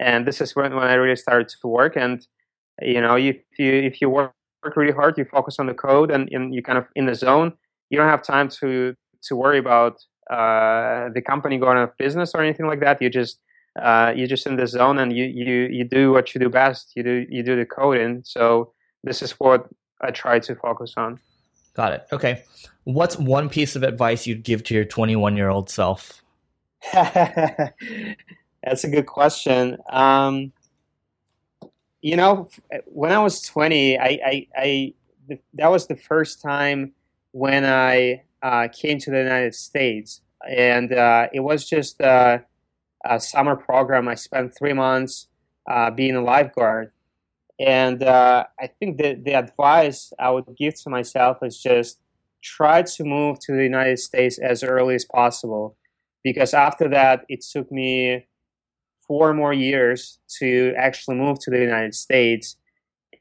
and 0.00 0.26
this 0.26 0.40
is 0.40 0.54
when, 0.56 0.74
when 0.74 0.86
I 0.86 0.94
really 0.94 1.16
started 1.16 1.48
to 1.48 1.68
work. 1.68 1.96
And 1.96 2.26
you 2.80 3.00
know, 3.00 3.16
if 3.16 3.36
you 3.58 3.72
if 3.72 4.00
you 4.00 4.08
work 4.08 4.32
really 4.76 4.92
hard, 4.92 5.18
you 5.18 5.24
focus 5.24 5.56
on 5.58 5.66
the 5.66 5.74
code, 5.74 6.10
and, 6.10 6.28
and 6.32 6.54
you 6.54 6.62
kind 6.62 6.78
of 6.78 6.86
in 6.94 7.06
the 7.06 7.14
zone. 7.14 7.52
You 7.90 7.98
don't 7.98 8.08
have 8.08 8.22
time 8.22 8.48
to 8.60 8.94
to 9.22 9.36
worry 9.36 9.58
about 9.58 9.94
uh, 10.30 11.08
the 11.14 11.22
company 11.22 11.58
going 11.58 11.78
out 11.78 11.84
of 11.84 11.96
business 11.96 12.32
or 12.34 12.42
anything 12.42 12.66
like 12.66 12.80
that. 12.80 13.00
You 13.00 13.10
just 13.10 13.40
uh, 13.80 14.12
you're 14.14 14.28
just 14.28 14.46
in 14.46 14.56
the 14.56 14.66
zone 14.66 14.98
and 14.98 15.12
you, 15.12 15.24
you 15.24 15.68
you 15.70 15.84
do 15.84 16.12
what 16.12 16.34
you 16.34 16.40
do 16.40 16.48
best. 16.48 16.92
You 16.96 17.02
do 17.02 17.26
you 17.28 17.42
do 17.42 17.56
the 17.56 17.64
coding. 17.64 18.22
So 18.24 18.72
this 19.04 19.22
is 19.22 19.32
what 19.32 19.68
I 20.00 20.10
try 20.10 20.38
to 20.40 20.54
focus 20.54 20.94
on. 20.96 21.20
Got 21.74 21.92
it. 21.92 22.06
Okay. 22.12 22.44
What's 22.84 23.16
one 23.16 23.48
piece 23.48 23.76
of 23.76 23.82
advice 23.82 24.26
you'd 24.26 24.42
give 24.42 24.64
to 24.64 24.74
your 24.74 24.84
21 24.84 25.36
year 25.36 25.48
old 25.48 25.70
self? 25.70 26.22
That's 26.92 27.74
a 28.84 28.88
good 28.88 29.06
question. 29.06 29.76
Um, 29.90 30.52
you 32.00 32.16
know, 32.16 32.48
when 32.86 33.12
I 33.12 33.18
was 33.18 33.42
20, 33.42 33.98
I, 33.98 34.04
I, 34.04 34.46
I 34.56 34.94
that 35.54 35.70
was 35.70 35.86
the 35.86 35.96
first 35.96 36.40
time 36.40 36.92
when 37.32 37.64
I 37.64 38.22
uh, 38.42 38.68
came 38.68 38.98
to 38.98 39.10
the 39.10 39.18
United 39.18 39.54
States, 39.54 40.20
and 40.48 40.92
uh, 40.92 41.28
it 41.32 41.40
was 41.40 41.68
just 41.68 42.00
a, 42.00 42.44
a, 43.04 43.20
summer 43.20 43.56
program. 43.56 44.08
I 44.08 44.14
spent 44.14 44.56
three 44.56 44.72
months 44.72 45.26
uh, 45.68 45.90
being 45.90 46.14
a 46.14 46.22
lifeguard, 46.22 46.92
and 47.58 48.02
uh, 48.02 48.44
I 48.60 48.66
think 48.68 48.98
that 48.98 49.24
the 49.24 49.34
advice 49.34 50.12
I 50.18 50.30
would 50.30 50.46
give 50.56 50.80
to 50.82 50.90
myself 50.90 51.38
is 51.42 51.60
just 51.60 52.00
try 52.42 52.82
to 52.82 53.04
move 53.04 53.40
to 53.40 53.52
the 53.52 53.64
United 53.64 53.98
States 53.98 54.38
as 54.38 54.62
early 54.62 54.94
as 54.94 55.04
possible, 55.04 55.76
because 56.22 56.54
after 56.54 56.88
that, 56.88 57.24
it 57.28 57.42
took 57.42 57.70
me 57.72 58.26
four 59.06 59.34
more 59.34 59.52
years 59.52 60.18
to 60.38 60.74
actually 60.76 61.16
move 61.16 61.38
to 61.40 61.50
the 61.50 61.58
United 61.60 61.94
States. 61.94 62.56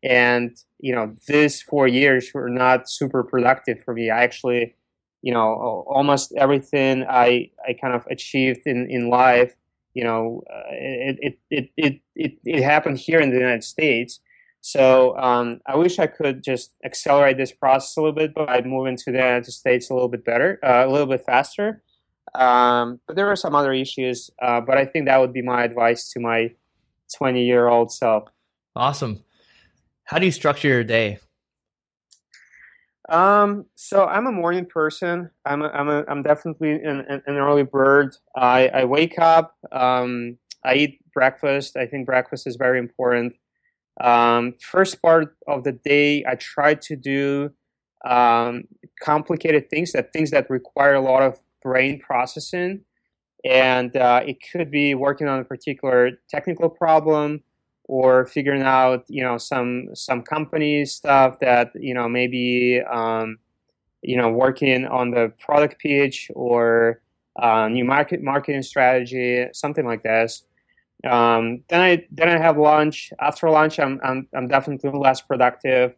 And, 0.04 0.56
you 0.80 0.94
know, 0.94 1.16
these 1.28 1.62
four 1.62 1.88
years 1.88 2.32
were 2.34 2.50
not 2.50 2.90
super 2.90 3.24
productive 3.24 3.84
for 3.84 3.94
me. 3.94 4.10
I 4.10 4.24
actually 4.24 4.76
you 5.24 5.34
know 5.34 5.84
almost 5.88 6.32
everything 6.38 7.04
I 7.10 7.50
I 7.68 7.74
kind 7.74 7.94
of 7.96 8.06
achieved 8.10 8.62
in 8.66 8.88
in 8.90 9.10
life. 9.10 9.56
You 9.94 10.04
know, 10.04 10.44
uh, 10.48 10.72
it, 10.72 11.40
it, 11.50 11.70
it 11.78 12.02
it 12.16 12.34
it 12.46 12.64
happened 12.64 13.00
here 13.00 13.20
in 13.20 13.32
the 13.32 13.38
United 13.38 13.64
States. 13.64 14.20
So 14.62 15.18
um, 15.18 15.62
I 15.66 15.76
wish 15.76 16.00
I 16.00 16.08
could 16.08 16.44
just 16.44 16.74
accelerate 16.84 17.38
this 17.38 17.52
process 17.52 17.96
a 17.96 18.02
little 18.02 18.16
bit 18.16 18.34
by 18.34 18.62
moving 18.62 18.98
to 18.98 19.12
the 19.12 19.18
United 19.18 19.46
States 19.52 19.90
a 19.90 19.94
little 19.94 20.10
bit 20.10 20.26
better, 20.26 20.60
uh, 20.64 20.86
a 20.86 20.90
little 20.90 21.08
bit 21.08 21.24
faster. 21.26 21.82
Um, 22.36 23.00
but 23.08 23.16
there 23.16 23.28
are 23.28 23.36
some 23.36 23.56
other 23.56 23.74
issues. 23.74 24.30
Uh, 24.42 24.62
but 24.62 24.78
I 24.78 24.86
think 24.86 25.06
that 25.06 25.20
would 25.20 25.34
be 25.34 25.42
my 25.42 25.64
advice 25.64 26.12
to 26.12 26.20
my 26.20 26.54
20 27.16 27.44
year 27.44 27.68
old 27.68 27.92
self. 27.92 28.30
Awesome. 28.76 29.24
How 30.04 30.20
do 30.20 30.26
you 30.26 30.32
structure 30.32 30.68
your 30.68 30.84
day? 30.84 31.20
Um, 33.10 33.66
so 33.76 34.06
I'm 34.06 34.28
a 34.28 34.32
morning 34.32 34.66
person. 34.66 35.30
I'm 35.46 35.62
a, 35.62 35.68
I'm 35.70 35.90
a, 35.90 36.04
I'm 36.08 36.24
definitely 36.24 36.74
an, 36.74 37.06
an 37.10 37.36
early 37.36 37.64
bird. 37.64 38.16
I, 38.36 38.68
I 38.68 38.84
wake 38.86 39.18
up. 39.18 39.56
Um, 39.72 40.38
I 40.64 40.76
eat 40.76 41.00
breakfast. 41.14 41.78
I 41.78 41.86
think 41.86 42.06
breakfast 42.06 42.48
is 42.48 42.58
very 42.58 42.80
important. 42.80 43.34
Um, 44.00 44.54
first 44.60 45.02
part 45.02 45.36
of 45.48 45.64
the 45.64 45.72
day, 45.72 46.24
I 46.26 46.36
try 46.36 46.76
to 46.76 46.96
do 46.96 47.52
um, 48.06 48.66
complicated 49.02 49.70
things 49.70 49.92
that 49.94 50.14
things 50.14 50.32
that 50.32 50.50
require 50.50 50.96
a 50.96 51.02
lot 51.02 51.24
of 51.24 51.40
brain 51.64 52.00
processing, 52.00 52.82
and 53.44 53.96
uh, 53.96 54.22
it 54.26 54.38
could 54.52 54.70
be 54.70 54.94
working 54.94 55.28
on 55.28 55.40
a 55.40 55.44
particular 55.44 56.12
technical 56.30 56.70
problem 56.70 57.44
or 57.88 58.26
figuring 58.26 58.62
out 58.62 59.04
you 59.08 59.24
know 59.24 59.38
some 59.38 59.88
some 59.94 60.22
company 60.22 60.86
stuff 60.86 61.40
that 61.40 61.72
you 61.76 61.94
know 61.94 62.08
maybe 62.08 62.82
um, 62.92 63.38
you 64.02 64.18
know 64.18 64.30
working 64.30 64.86
on 64.86 65.12
the 65.12 65.32
product 65.40 65.80
pitch 65.80 66.30
or 66.36 67.02
uh, 67.42 67.68
new 67.68 67.86
market 67.86 68.22
marketing 68.22 68.62
strategy 68.62 69.46
something 69.54 69.86
like 69.86 70.04
this 70.04 70.44
um, 71.06 71.64
then 71.70 71.82
I 71.82 72.06
then 72.12 72.30
I 72.30 72.38
have 72.38 72.58
lunch. 72.58 73.12
After 73.20 73.50
lunch 73.50 73.80
I'm, 73.80 74.00
I'm 74.04 74.28
I'm 74.36 74.48
definitely 74.48 74.92
less 74.92 75.22
productive. 75.22 75.94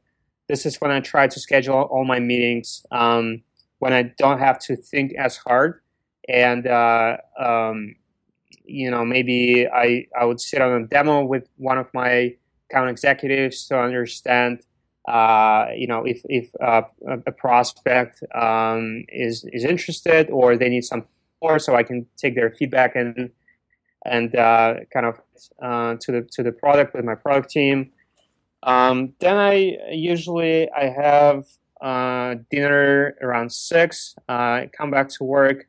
This 0.48 0.66
is 0.66 0.82
when 0.82 0.92
I 0.92 1.00
try 1.00 1.28
to 1.28 1.40
schedule 1.40 1.76
all 1.76 2.06
my 2.06 2.20
meetings 2.20 2.86
um, 2.92 3.44
when 3.80 3.94
I 3.94 4.04
don't 4.18 4.40
have 4.40 4.60
to 4.60 4.76
think 4.76 5.14
as 5.14 5.38
hard. 5.38 5.82
And 6.28 6.68
uh, 6.68 7.18
um, 7.40 7.96
you 8.70 8.90
know, 8.92 9.04
maybe 9.04 9.68
I, 9.68 10.08
I 10.18 10.26
would 10.26 10.40
sit 10.40 10.62
on 10.62 10.84
a 10.84 10.88
demo 10.88 11.24
with 11.24 11.48
one 11.58 11.78
of 11.78 11.88
my 11.94 12.36
account 12.70 12.90
executives 12.90 13.66
to 13.68 13.80
understand, 13.80 14.62
uh, 15.08 15.68
you 15.76 15.88
know, 15.88 16.06
if, 16.06 16.22
if 16.26 16.50
uh, 16.62 16.84
a 17.26 17.32
prospect 17.32 18.24
um, 18.36 19.06
is, 19.10 19.44
is 19.52 19.64
interested 19.64 20.30
or 20.30 20.56
they 20.56 20.70
need 20.70 20.84
some 20.84 21.06
more 21.42 21.58
so 21.58 21.76
I 21.76 21.84
can 21.84 22.06
take 22.18 22.36
their 22.36 22.52
feedback 22.52 22.96
and, 22.96 23.32
and 24.10 24.36
uh, 24.36 24.76
kind 24.92 25.06
of 25.06 25.22
uh, 25.62 25.96
to 26.02 26.12
the, 26.12 26.22
to 26.32 26.44
the 26.44 26.52
product 26.52 26.94
with 26.94 27.06
my 27.06 27.16
product 27.16 27.50
team. 27.50 27.92
Um, 28.64 29.14
then 29.20 29.38
I 29.38 29.78
usually 29.92 30.70
I 30.72 30.90
have 30.90 31.46
uh, 31.82 32.36
dinner 32.52 33.16
around 33.22 33.52
six, 33.52 34.16
uh, 34.28 34.64
come 34.78 34.92
back 34.92 35.10
to 35.10 35.24
work. 35.24 35.68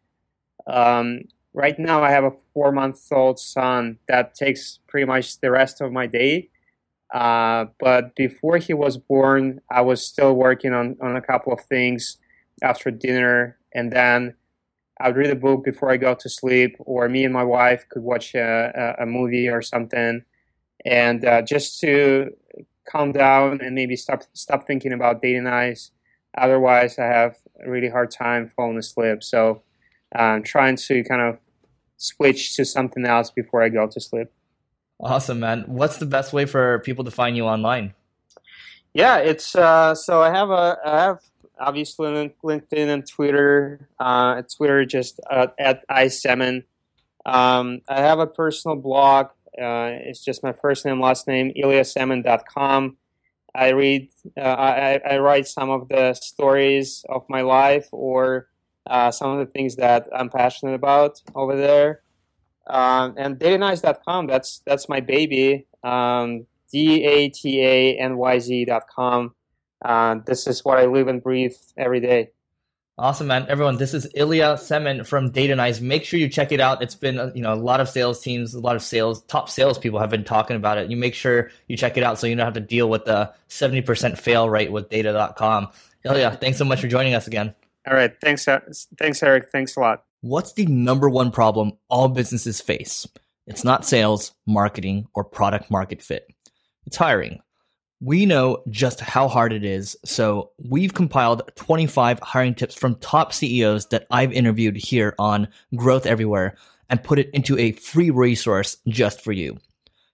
Um, 0.66 1.22
right 1.54 1.78
now 1.78 2.02
I 2.02 2.10
have 2.10 2.24
a 2.24 2.32
four 2.52 2.72
month 2.72 3.00
old 3.12 3.38
son 3.38 3.98
that 4.08 4.34
takes 4.34 4.80
pretty 4.88 5.06
much 5.06 5.40
the 5.40 5.50
rest 5.50 5.80
of 5.80 5.92
my 5.92 6.06
day. 6.06 6.48
Uh, 7.12 7.66
but 7.80 8.14
before 8.14 8.58
he 8.58 8.72
was 8.72 8.96
born, 8.96 9.60
I 9.70 9.80
was 9.80 10.04
still 10.04 10.34
working 10.34 10.72
on, 10.72 10.96
on 11.00 11.16
a 11.16 11.20
couple 11.20 11.52
of 11.52 11.60
things 11.62 12.18
after 12.62 12.90
dinner. 12.90 13.58
And 13.74 13.92
then 13.92 14.34
I 15.00 15.08
would 15.08 15.16
read 15.16 15.30
a 15.30 15.36
book 15.36 15.64
before 15.64 15.90
I 15.90 15.96
go 15.96 16.14
to 16.14 16.28
sleep, 16.28 16.76
or 16.80 17.08
me 17.08 17.24
and 17.24 17.32
my 17.32 17.44
wife 17.44 17.88
could 17.88 18.02
watch 18.02 18.34
a, 18.34 18.96
a, 18.98 19.04
a 19.04 19.06
movie 19.06 19.48
or 19.48 19.62
something. 19.62 20.22
And 20.84 21.24
uh, 21.24 21.42
just 21.42 21.80
to 21.80 22.30
calm 22.90 23.12
down 23.12 23.60
and 23.60 23.74
maybe 23.74 23.96
stop 23.96 24.22
stop 24.32 24.66
thinking 24.66 24.92
about 24.92 25.22
Datanyze. 25.22 25.90
Otherwise, 26.36 26.98
I 26.98 27.06
have 27.06 27.36
a 27.64 27.70
really 27.70 27.88
hard 27.88 28.10
time 28.10 28.50
falling 28.54 28.78
asleep. 28.78 29.22
So 29.22 29.62
I'm 30.14 30.42
trying 30.42 30.76
to 30.76 31.04
kind 31.04 31.22
of 31.22 31.38
switch 31.96 32.56
to 32.56 32.64
something 32.64 33.04
else 33.04 33.30
before 33.30 33.62
I 33.62 33.68
go 33.68 33.86
to 33.86 34.00
sleep. 34.00 34.28
Awesome, 34.98 35.40
man. 35.40 35.64
What's 35.66 35.98
the 35.98 36.06
best 36.06 36.32
way 36.32 36.44
for 36.44 36.80
people 36.80 37.04
to 37.04 37.10
find 37.10 37.36
you 37.36 37.44
online? 37.44 37.94
Yeah, 38.92 39.18
it's 39.18 39.54
uh, 39.54 39.94
so 39.94 40.20
I 40.20 40.30
have 40.30 40.50
a 40.50 40.78
I 40.84 41.02
have 41.02 41.20
obviously 41.60 42.32
LinkedIn 42.42 42.88
and 42.88 43.06
Twitter. 43.06 43.88
Uh, 43.98 44.42
Twitter 44.42 44.84
just 44.84 45.20
uh, 45.30 45.48
at 45.58 45.86
iSemin. 45.88 46.64
Um, 47.26 47.82
I 47.88 48.00
have 48.00 48.18
a 48.18 48.26
personal 48.26 48.76
blog. 48.76 49.26
Uh, 49.60 49.90
it's 49.92 50.24
just 50.24 50.42
my 50.42 50.52
first 50.52 50.84
name, 50.84 51.00
last 51.00 51.28
name, 51.28 51.52
ilyasemin.com. 51.54 52.96
I 53.54 53.68
read, 53.70 54.10
uh, 54.36 54.40
I, 54.40 55.00
I 55.08 55.18
write 55.18 55.48
some 55.48 55.70
of 55.70 55.88
the 55.88 56.14
stories 56.14 57.04
of 57.08 57.24
my 57.28 57.42
life 57.42 57.88
or 57.90 58.48
uh, 58.86 59.10
some 59.10 59.30
of 59.30 59.38
the 59.44 59.52
things 59.52 59.76
that 59.76 60.08
I'm 60.14 60.30
passionate 60.30 60.74
about 60.74 61.20
over 61.34 61.56
there. 61.56 62.02
Um, 62.66 63.14
and 63.16 63.38
datanyze.com, 63.38 64.28
that's 64.28 64.62
that's 64.64 64.88
my 64.88 65.00
baby. 65.00 65.66
Um, 65.82 66.46
D 66.72 67.04
A 69.82 69.88
T 69.88 69.92
A 69.92 69.92
N 69.92 70.18
Y 70.18 70.20
Z.com. 70.20 70.20
Uh, 70.20 70.24
this 70.26 70.46
is 70.46 70.64
what 70.64 70.78
I 70.78 70.86
live 70.86 71.08
and 71.08 71.22
breathe 71.22 71.56
every 71.76 72.00
day. 72.00 72.30
Awesome, 72.98 73.28
man. 73.28 73.46
Everyone, 73.48 73.78
this 73.78 73.94
is 73.94 74.06
Ilya 74.14 74.56
Semin 74.56 75.06
from 75.06 75.30
Datanyze. 75.30 75.80
Make 75.80 76.04
sure 76.04 76.20
you 76.20 76.28
check 76.28 76.52
it 76.52 76.60
out. 76.60 76.82
It's 76.82 76.94
been, 76.94 77.18
uh, 77.18 77.32
you 77.34 77.40
know, 77.40 77.54
a 77.54 77.56
lot 77.56 77.80
of 77.80 77.88
sales 77.88 78.20
teams, 78.20 78.52
a 78.52 78.60
lot 78.60 78.76
of 78.76 78.82
sales, 78.82 79.22
top 79.22 79.48
salespeople 79.48 79.98
have 79.98 80.10
been 80.10 80.24
talking 80.24 80.56
about 80.56 80.76
it. 80.76 80.90
You 80.90 80.98
make 80.98 81.14
sure 81.14 81.50
you 81.66 81.78
check 81.78 81.96
it 81.96 82.02
out 82.02 82.18
so 82.18 82.26
you 82.26 82.36
don't 82.36 82.44
have 82.44 82.54
to 82.54 82.60
deal 82.60 82.90
with 82.90 83.06
the 83.06 83.32
70% 83.48 84.18
fail 84.18 84.50
rate 84.50 84.70
with 84.70 84.90
data.com. 84.90 85.68
Ilya, 86.04 86.38
thanks 86.42 86.58
so 86.58 86.66
much 86.66 86.82
for 86.82 86.88
joining 86.88 87.14
us 87.14 87.26
again. 87.26 87.54
All 87.88 87.94
right. 87.94 88.14
Thanks. 88.20 88.46
Uh, 88.46 88.60
thanks, 88.98 89.22
Eric. 89.22 89.50
Thanks 89.50 89.76
a 89.76 89.80
lot. 89.80 90.04
What's 90.20 90.52
the 90.52 90.66
number 90.66 91.08
one 91.08 91.30
problem 91.30 91.72
all 91.88 92.08
businesses 92.08 92.60
face? 92.60 93.06
It's 93.46 93.64
not 93.64 93.86
sales, 93.86 94.32
marketing, 94.46 95.08
or 95.14 95.24
product 95.24 95.70
market 95.70 96.02
fit. 96.02 96.26
It's 96.84 96.98
hiring. 96.98 97.40
We 98.02 98.24
know 98.24 98.62
just 98.70 99.00
how 99.00 99.28
hard 99.28 99.52
it 99.52 99.62
is, 99.62 99.94
so 100.06 100.52
we've 100.56 100.94
compiled 100.94 101.42
25 101.56 102.18
hiring 102.20 102.54
tips 102.54 102.74
from 102.74 102.94
top 102.94 103.34
CEOs 103.34 103.88
that 103.88 104.06
I've 104.10 104.32
interviewed 104.32 104.76
here 104.76 105.14
on 105.18 105.48
Growth 105.76 106.06
Everywhere 106.06 106.56
and 106.88 107.02
put 107.04 107.18
it 107.18 107.28
into 107.34 107.58
a 107.58 107.72
free 107.72 108.08
resource 108.08 108.78
just 108.88 109.20
for 109.20 109.32
you. 109.32 109.58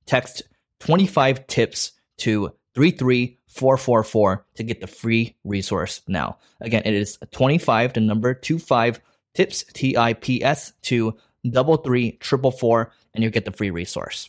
Text 0.05 0.43
25 0.81 1.47
tips 1.47 1.93
to 2.19 2.53
33444 2.75 4.47
to 4.57 4.63
get 4.65 4.81
the 4.81 4.89
free 4.89 5.37
resource 5.45 6.03
now. 6.09 6.39
Again, 6.61 6.83
it 6.85 6.95
is 6.95 7.19
25 7.31 7.93
to 7.93 8.01
number 8.01 8.35
25 8.35 9.01
tips, 9.35 9.65
T 9.75 9.97
I 9.97 10.15
P 10.15 10.43
S, 10.43 10.73
to 10.83 11.17
double 11.49 11.77
three 11.77 12.13
triple 12.13 12.51
four, 12.51 12.93
and 13.15 13.23
you'll 13.23 13.33
get 13.33 13.45
the 13.45 13.53
free 13.53 13.71
resource. 13.71 14.29